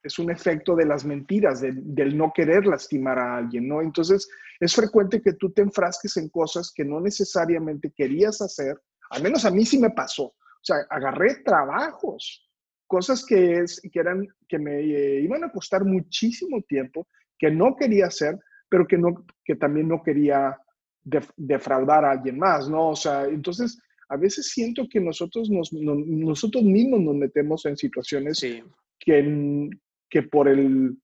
es 0.03 0.17
un 0.19 0.31
efecto 0.31 0.75
de 0.75 0.85
las 0.85 1.05
mentiras, 1.05 1.61
del 1.61 2.17
no 2.17 2.31
querer 2.33 2.65
lastimar 2.65 3.19
a 3.19 3.37
alguien, 3.37 3.67
¿no? 3.67 3.81
Entonces, 3.81 4.27
es 4.59 4.75
frecuente 4.75 5.21
que 5.21 5.33
tú 5.33 5.51
te 5.51 5.61
enfrasques 5.61 6.17
en 6.17 6.29
cosas 6.29 6.71
que 6.73 6.83
no 6.83 6.99
necesariamente 6.99 7.91
querías 7.95 8.41
hacer, 8.41 8.79
al 9.09 9.21
menos 9.21 9.45
a 9.45 9.51
mí 9.51 9.65
sí 9.65 9.79
me 9.79 9.91
pasó. 9.91 10.23
O 10.23 10.63
sea, 10.63 10.77
agarré 10.89 11.35
trabajos, 11.43 12.49
cosas 12.87 13.25
que, 13.25 13.59
es, 13.59 13.81
que, 13.91 13.99
eran, 13.99 14.27
que 14.47 14.59
me 14.59 14.79
eh, 14.79 15.21
iban 15.21 15.43
a 15.43 15.51
costar 15.51 15.85
muchísimo 15.85 16.61
tiempo, 16.63 17.07
que 17.37 17.51
no 17.51 17.75
quería 17.75 18.07
hacer, 18.07 18.39
pero 18.69 18.87
que, 18.87 18.97
no, 18.97 19.25
que 19.43 19.55
también 19.55 19.87
no 19.87 20.01
quería 20.01 20.57
defraudar 21.03 22.05
a 22.05 22.11
alguien 22.11 22.37
más, 22.37 22.69
¿no? 22.69 22.89
O 22.89 22.95
sea, 22.95 23.25
entonces, 23.25 23.79
a 24.09 24.17
veces 24.17 24.49
siento 24.49 24.87
que 24.89 24.99
nosotros, 24.99 25.49
nos, 25.49 25.71
nosotros 25.73 26.63
mismos 26.63 27.01
nos 27.01 27.15
metemos 27.15 27.65
en 27.65 27.77
situaciones 27.77 28.39
que, 28.99 29.69
que 30.09 30.23
por 30.23 30.47
el... 30.47 30.97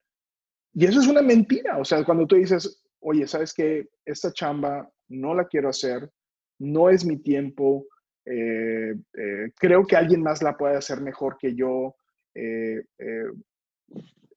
Y 0.74 0.86
eso 0.86 1.00
es 1.00 1.08
una 1.08 1.22
mentira. 1.22 1.78
O 1.80 1.86
sea, 1.86 2.04
cuando 2.04 2.28
tú 2.28 2.36
dices, 2.36 2.84
oye, 3.00 3.28
¿sabes 3.28 3.54
qué? 3.54 3.88
Esta 4.06 4.32
chamba 4.32 4.90
no 5.08 5.34
la 5.34 5.46
quiero 5.46 5.70
hacer, 5.70 6.12
no 6.60 6.90
es 6.90 7.06
mi 7.06 7.18
tiempo, 7.18 7.86
eh, 8.26 8.94
eh, 9.14 9.52
creo 9.56 9.86
que 9.86 9.96
alguien 9.96 10.22
más 10.22 10.44
la 10.44 10.58
puede 10.58 10.76
hacer 10.76 11.00
mejor 11.00 11.38
que 11.40 11.56
yo, 11.56 11.96
eh, 12.36 12.84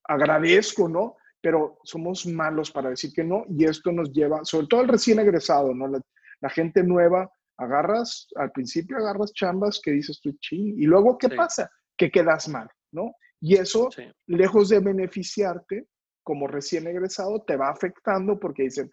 agradezco, 0.04 0.88
¿no? 0.88 1.16
Pero 1.40 1.78
somos 1.84 2.26
malos 2.26 2.70
para 2.70 2.90
decir 2.90 3.12
que 3.12 3.24
no 3.24 3.44
y 3.48 3.64
esto 3.64 3.92
nos 3.92 4.12
lleva, 4.12 4.44
sobre 4.44 4.66
todo 4.66 4.82
el 4.82 4.88
recién 4.88 5.18
egresado, 5.18 5.74
¿no? 5.74 5.88
La, 5.88 6.50
gente 6.50 6.82
nueva, 6.82 7.30
agarras, 7.58 8.28
al 8.36 8.50
principio 8.52 8.96
agarras 8.96 9.32
chambas 9.32 9.80
que 9.82 9.90
dices 9.90 10.20
tú, 10.22 10.32
ching, 10.40 10.74
y 10.78 10.84
luego, 10.84 11.18
¿qué 11.18 11.28
pasa? 11.28 11.70
Que 11.96 12.10
quedas 12.10 12.48
mal, 12.48 12.68
¿no? 12.92 13.14
Y 13.40 13.56
eso, 13.56 13.88
lejos 14.26 14.68
de 14.68 14.80
beneficiarte 14.80 15.86
como 16.22 16.46
recién 16.46 16.86
egresado, 16.86 17.42
te 17.42 17.56
va 17.56 17.70
afectando 17.70 18.38
porque 18.38 18.64
dicen, 18.64 18.90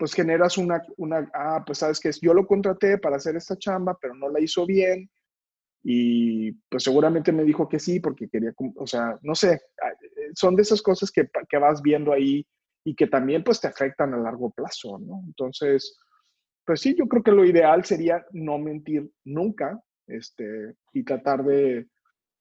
pues 0.00 0.14
generas 0.14 0.56
una, 0.56 0.82
una, 0.96 1.30
ah, 1.34 1.62
pues 1.66 1.78
sabes 1.78 2.00
que 2.00 2.10
yo 2.22 2.32
lo 2.32 2.46
contraté 2.46 2.96
para 2.96 3.16
hacer 3.16 3.36
esta 3.36 3.56
chamba, 3.56 3.98
pero 4.00 4.14
no 4.14 4.30
la 4.30 4.40
hizo 4.40 4.64
bien. 4.64 5.10
Y 5.82 6.52
pues 6.70 6.84
seguramente 6.84 7.32
me 7.32 7.44
dijo 7.44 7.68
que 7.68 7.78
sí 7.78 8.00
porque 8.00 8.28
quería, 8.28 8.52
o 8.76 8.86
sea, 8.86 9.18
no 9.22 9.34
sé, 9.34 9.60
son 10.34 10.56
de 10.56 10.62
esas 10.62 10.82
cosas 10.82 11.10
que, 11.10 11.28
que 11.48 11.58
vas 11.58 11.82
viendo 11.82 12.12
ahí 12.12 12.46
y 12.84 12.94
que 12.94 13.06
también 13.06 13.44
pues 13.44 13.60
te 13.60 13.68
afectan 13.68 14.14
a 14.14 14.18
largo 14.18 14.50
plazo, 14.50 14.98
¿no? 14.98 15.22
Entonces, 15.26 15.98
pues 16.64 16.80
sí, 16.80 16.94
yo 16.96 17.06
creo 17.06 17.22
que 17.22 17.32
lo 17.32 17.44
ideal 17.44 17.84
sería 17.84 18.24
no 18.32 18.58
mentir 18.58 19.10
nunca, 19.24 19.80
este, 20.06 20.74
y 20.92 21.04
tratar 21.04 21.44
de, 21.44 21.88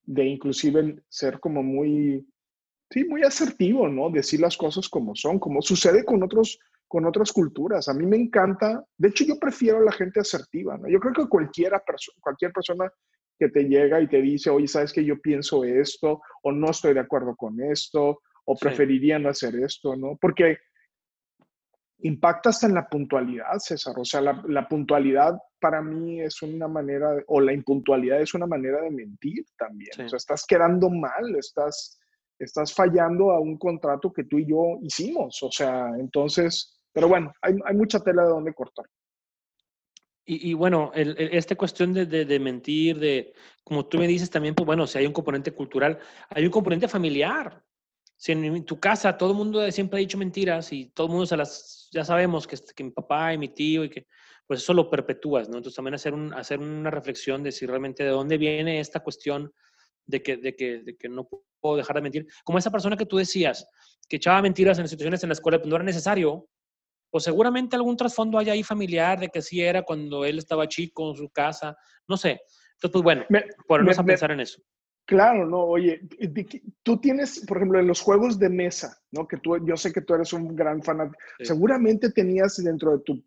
de 0.03 0.25
inclusive 0.25 1.01
ser 1.07 1.39
como 1.39 1.61
muy, 1.61 2.27
sí, 2.89 3.03
muy 3.05 3.23
asertivo, 3.23 3.87
¿no? 3.87 4.09
Decir 4.09 4.39
las 4.39 4.57
cosas 4.57 4.89
como 4.89 5.15
son, 5.15 5.39
como 5.39 5.61
sucede 5.61 6.03
con 6.03 6.23
otros 6.23 6.59
con 6.89 7.05
otras 7.05 7.31
culturas. 7.31 7.87
A 7.87 7.93
mí 7.93 8.05
me 8.07 8.17
encanta, 8.17 8.83
de 8.97 9.09
hecho 9.09 9.23
yo 9.23 9.39
prefiero 9.39 9.77
a 9.77 9.83
la 9.83 9.91
gente 9.91 10.19
asertiva, 10.19 10.75
¿no? 10.75 10.89
Yo 10.89 10.99
creo 10.99 11.13
que 11.13 11.29
cualquiera 11.29 11.81
cualquier 12.19 12.51
persona 12.51 12.91
que 13.39 13.49
te 13.49 13.63
llega 13.63 14.01
y 14.01 14.07
te 14.07 14.21
dice, 14.21 14.49
oye, 14.49 14.67
sabes 14.67 14.91
que 14.91 15.05
yo 15.05 15.19
pienso 15.19 15.63
esto, 15.63 16.21
o 16.43 16.51
no 16.51 16.69
estoy 16.69 16.93
de 16.93 16.99
acuerdo 16.99 17.35
con 17.35 17.61
esto, 17.61 18.19
o 18.45 18.55
preferirían 18.55 19.25
hacer 19.25 19.55
esto, 19.55 19.95
¿no? 19.95 20.17
Porque 20.19 20.57
impacta 22.01 22.49
hasta 22.49 22.67
en 22.67 22.73
la 22.73 22.87
puntualidad, 22.87 23.57
César. 23.59 23.93
O 23.97 24.05
sea, 24.05 24.21
la, 24.21 24.67
puntualidad 24.67 25.37
para 25.59 25.81
mí 25.81 26.21
es 26.21 26.41
una 26.41 26.67
manera, 26.67 27.09
o 27.27 27.41
la 27.41 27.53
impuntualidad 27.53 28.21
es 28.21 28.33
una 28.33 28.47
manera 28.47 28.81
de 28.81 28.91
mentir 28.91 29.45
también. 29.57 29.91
O 30.05 30.09
sea, 30.09 30.17
estás 30.17 30.45
quedando 30.45 30.89
mal, 30.89 31.35
estás, 31.37 31.99
estás 32.37 32.73
fallando 32.73 33.31
a 33.31 33.39
un 33.39 33.57
contrato 33.57 34.11
que 34.11 34.23
tú 34.25 34.39
y 34.39 34.49
yo 34.49 34.79
hicimos. 34.81 35.41
O 35.43 35.51
sea, 35.51 35.89
entonces, 35.97 36.81
pero 36.91 37.07
bueno, 37.07 37.31
hay, 37.41 37.55
hay 37.65 37.75
mucha 37.75 37.99
tela 37.99 38.23
de 38.23 38.29
donde 38.29 38.53
cortar. 38.53 38.85
Y, 40.25 40.53
bueno, 40.53 40.91
esta 40.93 41.55
cuestión 41.55 41.91
de, 41.91 42.05
de, 42.05 42.39
mentir, 42.39 42.99
de, 42.99 43.33
como 43.63 43.87
tú 43.87 43.97
me 43.97 44.07
dices 44.07 44.29
también, 44.29 44.53
pues 44.53 44.67
bueno, 44.67 44.85
si 44.85 44.99
hay 44.99 45.07
un 45.07 45.13
componente 45.13 45.51
cultural, 45.51 45.97
hay 46.29 46.45
un 46.45 46.51
componente 46.51 46.87
familiar. 46.87 47.63
Si 48.15 48.33
en, 48.33 48.63
tu 48.63 48.79
casa 48.79 49.17
todo 49.17 49.31
el 49.31 49.37
mundo 49.37 49.71
siempre 49.71 49.97
ha 49.97 50.01
dicho 50.01 50.19
mentiras 50.19 50.71
y 50.71 50.91
todo 50.91 51.07
el 51.07 51.11
mundo 51.13 51.25
se 51.25 51.35
las, 51.35 51.89
ya 51.91 52.05
sabemos 52.05 52.45
que, 52.45 52.57
que 52.75 52.83
mi 52.83 52.91
papá 52.91 53.33
y 53.33 53.39
mi 53.39 53.49
tío 53.49 53.83
y 53.83 53.89
que, 53.89 54.05
pues 54.45 54.61
eso 54.61 54.73
lo 54.73 54.89
perpetúas, 54.89 55.47
¿no? 55.47 55.57
Entonces 55.57 55.75
también 55.75 55.93
hacer, 55.93 56.13
un, 56.13 56.33
hacer 56.33 56.59
una 56.59 56.89
reflexión 56.89 57.43
de 57.43 57.51
si 57.51 57.65
realmente 57.65 58.03
de 58.03 58.09
dónde 58.09 58.37
viene 58.37 58.79
esta 58.79 58.99
cuestión 58.99 59.53
de 60.07 60.23
que, 60.23 60.37
de 60.37 60.55
que, 60.55 60.79
de 60.79 60.97
que 60.97 61.07
no 61.07 61.29
puedo 61.59 61.77
dejar 61.77 61.95
de 61.95 62.01
mentir. 62.01 62.27
Como 62.43 62.57
esa 62.57 62.71
persona 62.71 62.97
que 62.97 63.05
tú 63.05 63.17
decías, 63.17 63.67
que 64.07 64.15
echaba 64.15 64.41
mentiras 64.41 64.79
en 64.79 64.87
situaciones 64.87 65.21
en 65.23 65.29
la 65.29 65.33
escuela, 65.33 65.59
pues 65.59 65.69
no 65.69 65.75
era 65.75 65.85
necesario, 65.85 66.49
o 67.11 67.19
seguramente 67.19 67.75
algún 67.75 67.97
trasfondo 67.97 68.37
hay 68.37 68.49
ahí 68.49 68.63
familiar 68.63 69.19
de 69.19 69.29
que 69.29 69.41
sí 69.41 69.61
era 69.61 69.83
cuando 69.83 70.25
él 70.25 70.37
estaba 70.37 70.67
chico 70.67 71.09
en 71.09 71.17
su 71.17 71.29
casa, 71.29 71.77
no 72.07 72.17
sé. 72.17 72.41
Entonces, 72.73 72.91
pues 72.91 73.03
bueno, 73.03 73.25
ponernos 73.67 73.99
a 73.99 74.03
pensar 74.03 74.31
en 74.31 74.39
eso. 74.39 74.61
Claro, 75.05 75.47
no, 75.47 75.63
oye, 75.63 76.01
tú 76.83 76.97
tienes, 76.97 77.43
por 77.47 77.57
ejemplo, 77.57 77.79
en 77.79 77.87
los 77.87 77.99
juegos 77.99 78.37
de 78.37 78.47
mesa, 78.47 78.95
¿no? 79.11 79.27
Que 79.27 79.37
tú, 79.37 79.57
yo 79.65 79.75
sé 79.75 79.91
que 79.91 80.01
tú 80.01 80.13
eres 80.13 80.33
un 80.33 80.55
gran 80.55 80.83
fanático, 80.83 81.17
seguramente 81.41 82.11
tenías 82.11 82.63
dentro 82.63 82.95
de 82.95 83.03
tu, 83.03 83.23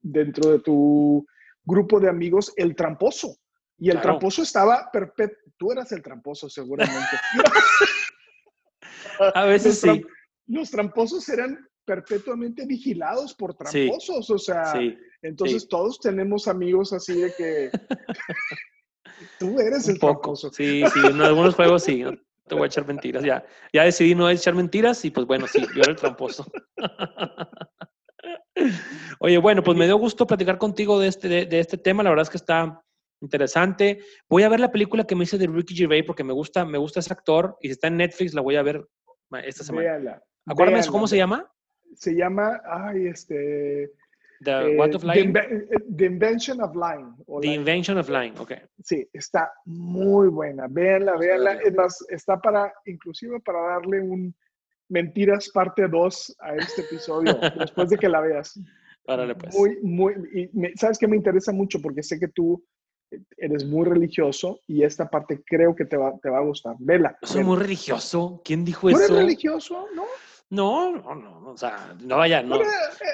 dentro 0.00 0.52
de 0.52 0.60
tu 0.60 1.26
grupo 1.64 1.98
de 1.98 2.08
amigos 2.08 2.52
el 2.56 2.76
tramposo. 2.76 3.36
Y 3.76 3.90
el 3.90 4.00
tramposo 4.00 4.42
estaba 4.42 4.88
perfecto. 4.92 5.50
Tú 5.56 5.72
eras 5.72 5.90
el 5.90 6.02
tramposo, 6.02 6.48
seguramente. 6.48 7.16
a 9.34 9.44
veces 9.46 9.80
sí. 9.80 10.04
los 10.46 10.70
tramposos 10.70 11.28
eran 11.28 11.58
perpetuamente 11.90 12.64
vigilados 12.66 13.34
por 13.34 13.52
tramposos, 13.52 14.30
o 14.30 14.38
sea, 14.38 14.80
entonces 15.22 15.66
todos 15.66 15.98
tenemos 15.98 16.46
amigos 16.46 16.92
así 16.92 17.20
de 17.20 17.34
que 17.36 17.70
tú 19.40 19.58
eres 19.58 19.88
el 19.88 19.98
tramposo. 19.98 20.52
Sí, 20.52 20.84
sí, 20.94 21.00
en 21.04 21.20
algunos 21.20 21.56
juegos 21.56 21.82
sí, 21.82 22.04
te 22.46 22.54
voy 22.54 22.62
a 22.62 22.66
echar 22.66 22.86
mentiras, 22.86 23.24
ya, 23.24 23.44
ya 23.72 23.82
decidí 23.82 24.14
no 24.14 24.30
echar 24.30 24.54
mentiras 24.54 25.04
y 25.04 25.10
pues 25.10 25.26
bueno, 25.26 25.48
sí, 25.48 25.66
yo 25.74 25.82
era 25.82 25.90
el 25.90 25.96
tramposo. 25.96 26.46
Oye, 29.18 29.38
bueno, 29.38 29.64
pues 29.64 29.76
me 29.76 29.86
dio 29.86 29.96
gusto 29.96 30.28
platicar 30.28 30.58
contigo 30.58 31.00
de 31.00 31.08
este, 31.08 31.28
de, 31.28 31.58
este 31.58 31.76
tema, 31.76 32.04
la 32.04 32.10
verdad 32.10 32.22
es 32.22 32.30
que 32.30 32.36
está 32.36 32.84
interesante. 33.20 33.98
Voy 34.28 34.44
a 34.44 34.48
ver 34.48 34.60
la 34.60 34.70
película 34.70 35.02
que 35.02 35.16
me 35.16 35.24
hice 35.24 35.38
de 35.38 35.48
Ricky 35.48 35.74
Gervais 35.74 36.04
porque 36.06 36.22
me 36.22 36.32
gusta, 36.32 36.64
me 36.64 36.78
gusta 36.78 37.00
ese 37.00 37.12
actor 37.12 37.56
y 37.60 37.66
si 37.66 37.72
está 37.72 37.88
en 37.88 37.96
Netflix 37.96 38.32
la 38.32 38.42
voy 38.42 38.54
a 38.54 38.62
ver 38.62 38.86
esta 39.42 39.64
semana. 39.64 40.22
Acuérdame, 40.46 40.86
¿cómo 40.86 41.08
se 41.08 41.16
llama? 41.16 41.50
Se 41.94 42.14
llama, 42.14 42.60
ay, 42.64 43.06
este... 43.06 43.92
The, 44.42 44.74
what 44.78 44.94
of 44.94 45.04
lying? 45.04 45.34
The, 45.34 46.06
Invention 46.06 46.62
of 46.62 46.74
Lying. 46.74 47.14
The 47.42 47.52
Invention 47.52 47.98
of 47.98 48.08
Lying, 48.08 48.38
ok. 48.38 48.52
Sí, 48.82 49.06
está 49.12 49.52
muy 49.66 50.28
buena. 50.28 50.66
Véanla, 50.66 51.18
véanla. 51.18 51.52
Es 51.62 51.74
más, 51.74 52.06
está 52.08 52.40
para, 52.40 52.72
inclusive 52.86 53.38
para 53.40 53.60
darle 53.60 54.00
un 54.00 54.34
Mentiras 54.90 55.50
parte 55.50 55.86
2 55.86 56.36
a 56.40 56.56
este 56.56 56.82
episodio, 56.82 57.38
después 57.58 57.90
de 57.90 57.96
que 57.96 58.08
la 58.08 58.20
veas. 58.20 58.58
Párale, 59.04 59.34
pues. 59.36 59.54
Muy, 59.54 59.78
muy, 59.82 60.14
y 60.34 60.76
¿sabes 60.76 60.98
qué 60.98 61.06
me 61.06 61.16
interesa 61.16 61.52
mucho? 61.52 61.80
Porque 61.80 62.02
sé 62.02 62.18
que 62.18 62.28
tú 62.28 62.64
eres 63.36 63.64
muy 63.64 63.84
religioso 63.84 64.60
y 64.66 64.82
esta 64.82 65.08
parte 65.08 65.42
creo 65.44 65.74
que 65.74 65.84
te 65.84 65.96
va, 65.96 66.18
te 66.20 66.28
va 66.28 66.38
a 66.38 66.44
gustar. 66.44 66.76
Vela. 66.80 67.16
Soy 67.22 67.44
muy 67.44 67.56
religioso. 67.56 68.40
¿Quién 68.44 68.64
dijo 68.64 68.88
eso? 68.88 68.98
¿Tú 68.98 69.04
eres 69.04 69.16
religioso? 69.16 69.86
¿No? 69.94 70.04
No, 70.50 70.90
no, 70.90 71.14
no, 71.14 71.50
o 71.52 71.56
sea, 71.56 71.96
no 72.00 72.16
vaya, 72.16 72.42
no. 72.42 72.60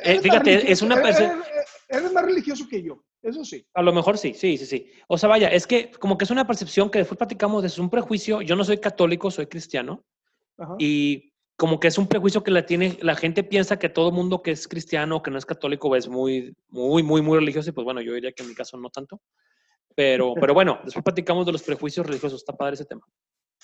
Eh, 0.03 0.21
fíjate, 0.21 0.73
es 0.73 0.81
una 0.81 0.97
persona... 1.03 1.45
Eres, 1.89 2.11
más 2.13 2.25
religioso 2.25 2.67
que 2.67 2.83
yo, 2.83 3.05
eso 3.23 3.45
sí. 3.45 3.65
A 3.75 3.83
lo 3.83 3.93
mejor 3.93 4.17
sí, 4.17 4.33
sí, 4.33 4.57
sí, 4.57 4.65
sí. 4.65 4.91
O 5.07 5.19
sea, 5.19 5.29
vaya, 5.29 5.49
es 5.49 5.67
que 5.67 5.91
como 5.91 6.17
que 6.17 6.25
es 6.25 6.31
una 6.31 6.47
percepción 6.47 6.91
que 6.91 7.01
después 7.01 7.19
platicamos, 7.19 7.63
es 7.65 7.79
un 7.79 7.91
prejuicio. 7.91 8.41
Yo 8.41 8.57
no 8.57 8.65
soy 8.65 8.79
católico, 8.79 9.31
soy 9.31 9.47
cristiano. 9.47 10.03
Y 10.79 11.33
como 11.57 11.79
que 11.79 11.89
es 11.89 11.99
un 11.99 12.07
prejuicio 12.07 12.43
que 12.43 12.51
la 12.51 12.65
tiene, 12.65 12.99
la 13.03 13.15
gente 13.15 13.45
piensa 13.45 13.79
que 13.79 13.91
todo 13.91 14.11
mundo 14.11 14.43
que 14.43 14.53
es 14.53 14.67
cristiano, 14.67 15.23
que 15.23 15.31
no 15.31 15.39
es 15.39 15.45
católico, 15.45 15.95
es 15.95 16.09
muy, 16.09 16.57
muy, 16.69 17.03
muy, 17.03 17.21
muy 17.21 17.39
religioso. 17.39 17.69
Y 17.69 17.73
pues 17.73 17.85
bueno, 17.85 18.01
yo 18.01 18.15
diría 18.15 18.33
que 18.33 18.43
en 18.43 18.49
mi 18.49 18.55
caso 18.55 18.79
no 18.79 18.89
tanto. 18.89 19.21
Pero, 19.95 20.35
pero 20.41 20.55
bueno, 20.55 20.81
después 20.85 21.05
platicamos 21.05 21.45
de 21.45 21.53
los 21.53 21.63
prejuicios 21.63 22.07
religiosos. 22.07 22.41
Está 22.41 22.57
padre 22.57 22.75
ese 22.75 22.87
tema. 22.87 23.07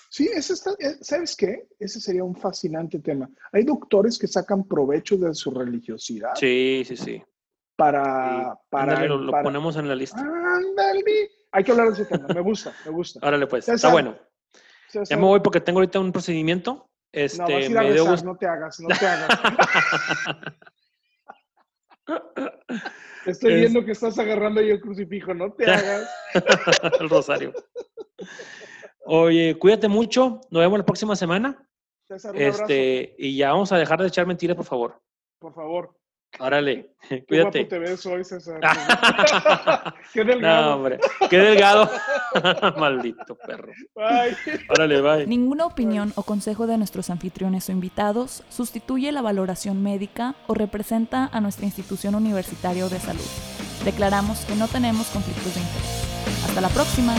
Sí, 0.09 0.29
ese 0.31 0.53
está, 0.53 0.71
eh, 0.79 0.97
¿sabes 1.01 1.35
qué? 1.35 1.67
Ese 1.79 1.99
sería 1.99 2.23
un 2.23 2.35
fascinante 2.35 2.99
tema. 2.99 3.29
Hay 3.51 3.63
doctores 3.63 4.19
que 4.19 4.27
sacan 4.27 4.67
provecho 4.67 5.17
de 5.17 5.33
su 5.33 5.51
religiosidad. 5.51 6.35
Sí, 6.35 6.83
sí, 6.85 6.95
sí. 6.95 7.23
Para... 7.75 8.55
para, 8.69 9.05
lo, 9.07 9.31
ponemos 9.31 9.75
en 9.77 9.87
la 9.87 9.95
lista. 9.95 10.23
Hay 11.51 11.63
que 11.63 11.71
hablar 11.71 11.87
de 11.87 11.93
ese 11.93 12.05
tema. 12.05 12.27
Me 12.27 12.41
gusta, 12.41 12.73
me 12.85 12.91
gusta. 12.91 13.19
Órale, 13.25 13.47
pues. 13.47 13.67
está 13.67 13.91
bueno. 13.91 14.15
ya 14.93 15.17
me 15.17 15.23
voy 15.23 15.39
porque 15.39 15.61
tengo 15.61 15.79
ahorita 15.79 15.99
un 15.99 16.11
procedimiento. 16.11 16.89
Este, 17.11 17.37
no, 17.37 17.43
vas 17.45 17.55
a 17.55 17.59
ir 17.59 17.77
a 17.77 18.15
no 18.23 18.37
te 18.37 18.47
hagas, 18.47 18.79
no 18.79 18.87
te 18.87 19.07
hagas. 19.07 19.39
Estoy 23.25 23.55
viendo 23.55 23.85
que 23.85 23.91
estás 23.91 24.17
agarrando 24.19 24.59
ahí 24.59 24.69
el 24.69 24.81
crucifijo, 24.81 25.33
no 25.33 25.53
te 25.53 25.65
hagas. 25.71 26.09
el 26.99 27.09
rosario. 27.09 27.53
Oye, 29.05 29.57
cuídate 29.57 29.87
mucho. 29.87 30.41
Nos 30.49 30.61
vemos 30.61 30.79
la 30.79 30.85
próxima 30.85 31.15
semana. 31.15 31.67
César, 32.07 32.35
este, 32.35 33.15
y 33.17 33.37
ya 33.37 33.51
vamos 33.51 33.71
a 33.71 33.77
dejar 33.77 34.01
de 34.01 34.07
echar 34.07 34.27
mentiras, 34.27 34.55
por 34.55 34.65
favor. 34.65 35.01
Por 35.39 35.53
favor. 35.53 35.95
Órale, 36.39 36.95
cuídate. 37.27 37.59
Qué 37.59 37.65
te 37.65 37.79
ves 37.79 38.05
hoy, 38.05 38.23
César. 38.23 38.59
qué 40.13 40.23
delgado. 40.23 40.69
No, 40.69 40.75
hombre, 40.75 40.99
qué 41.29 41.37
delgado. 41.37 41.89
Maldito 42.77 43.35
perro. 43.35 43.71
Bye. 43.95 44.35
Órale, 44.69 45.01
bye. 45.01 45.27
Ninguna 45.27 45.65
opinión 45.65 46.11
o 46.15 46.23
consejo 46.23 46.65
de 46.65 46.77
nuestros 46.77 47.09
anfitriones 47.09 47.69
o 47.69 47.71
invitados 47.71 48.43
sustituye 48.49 49.11
la 49.11 49.21
valoración 49.21 49.83
médica 49.83 50.35
o 50.47 50.53
representa 50.53 51.29
a 51.31 51.39
nuestra 51.39 51.65
institución 51.65 52.15
universitaria 52.15 52.87
de 52.87 52.99
salud. 52.99 53.21
Declaramos 53.85 54.45
que 54.45 54.55
no 54.55 54.67
tenemos 54.67 55.07
conflictos 55.07 55.53
de 55.53 55.61
interés. 55.61 56.45
Hasta 56.47 56.61
la 56.61 56.69
próxima. 56.69 57.15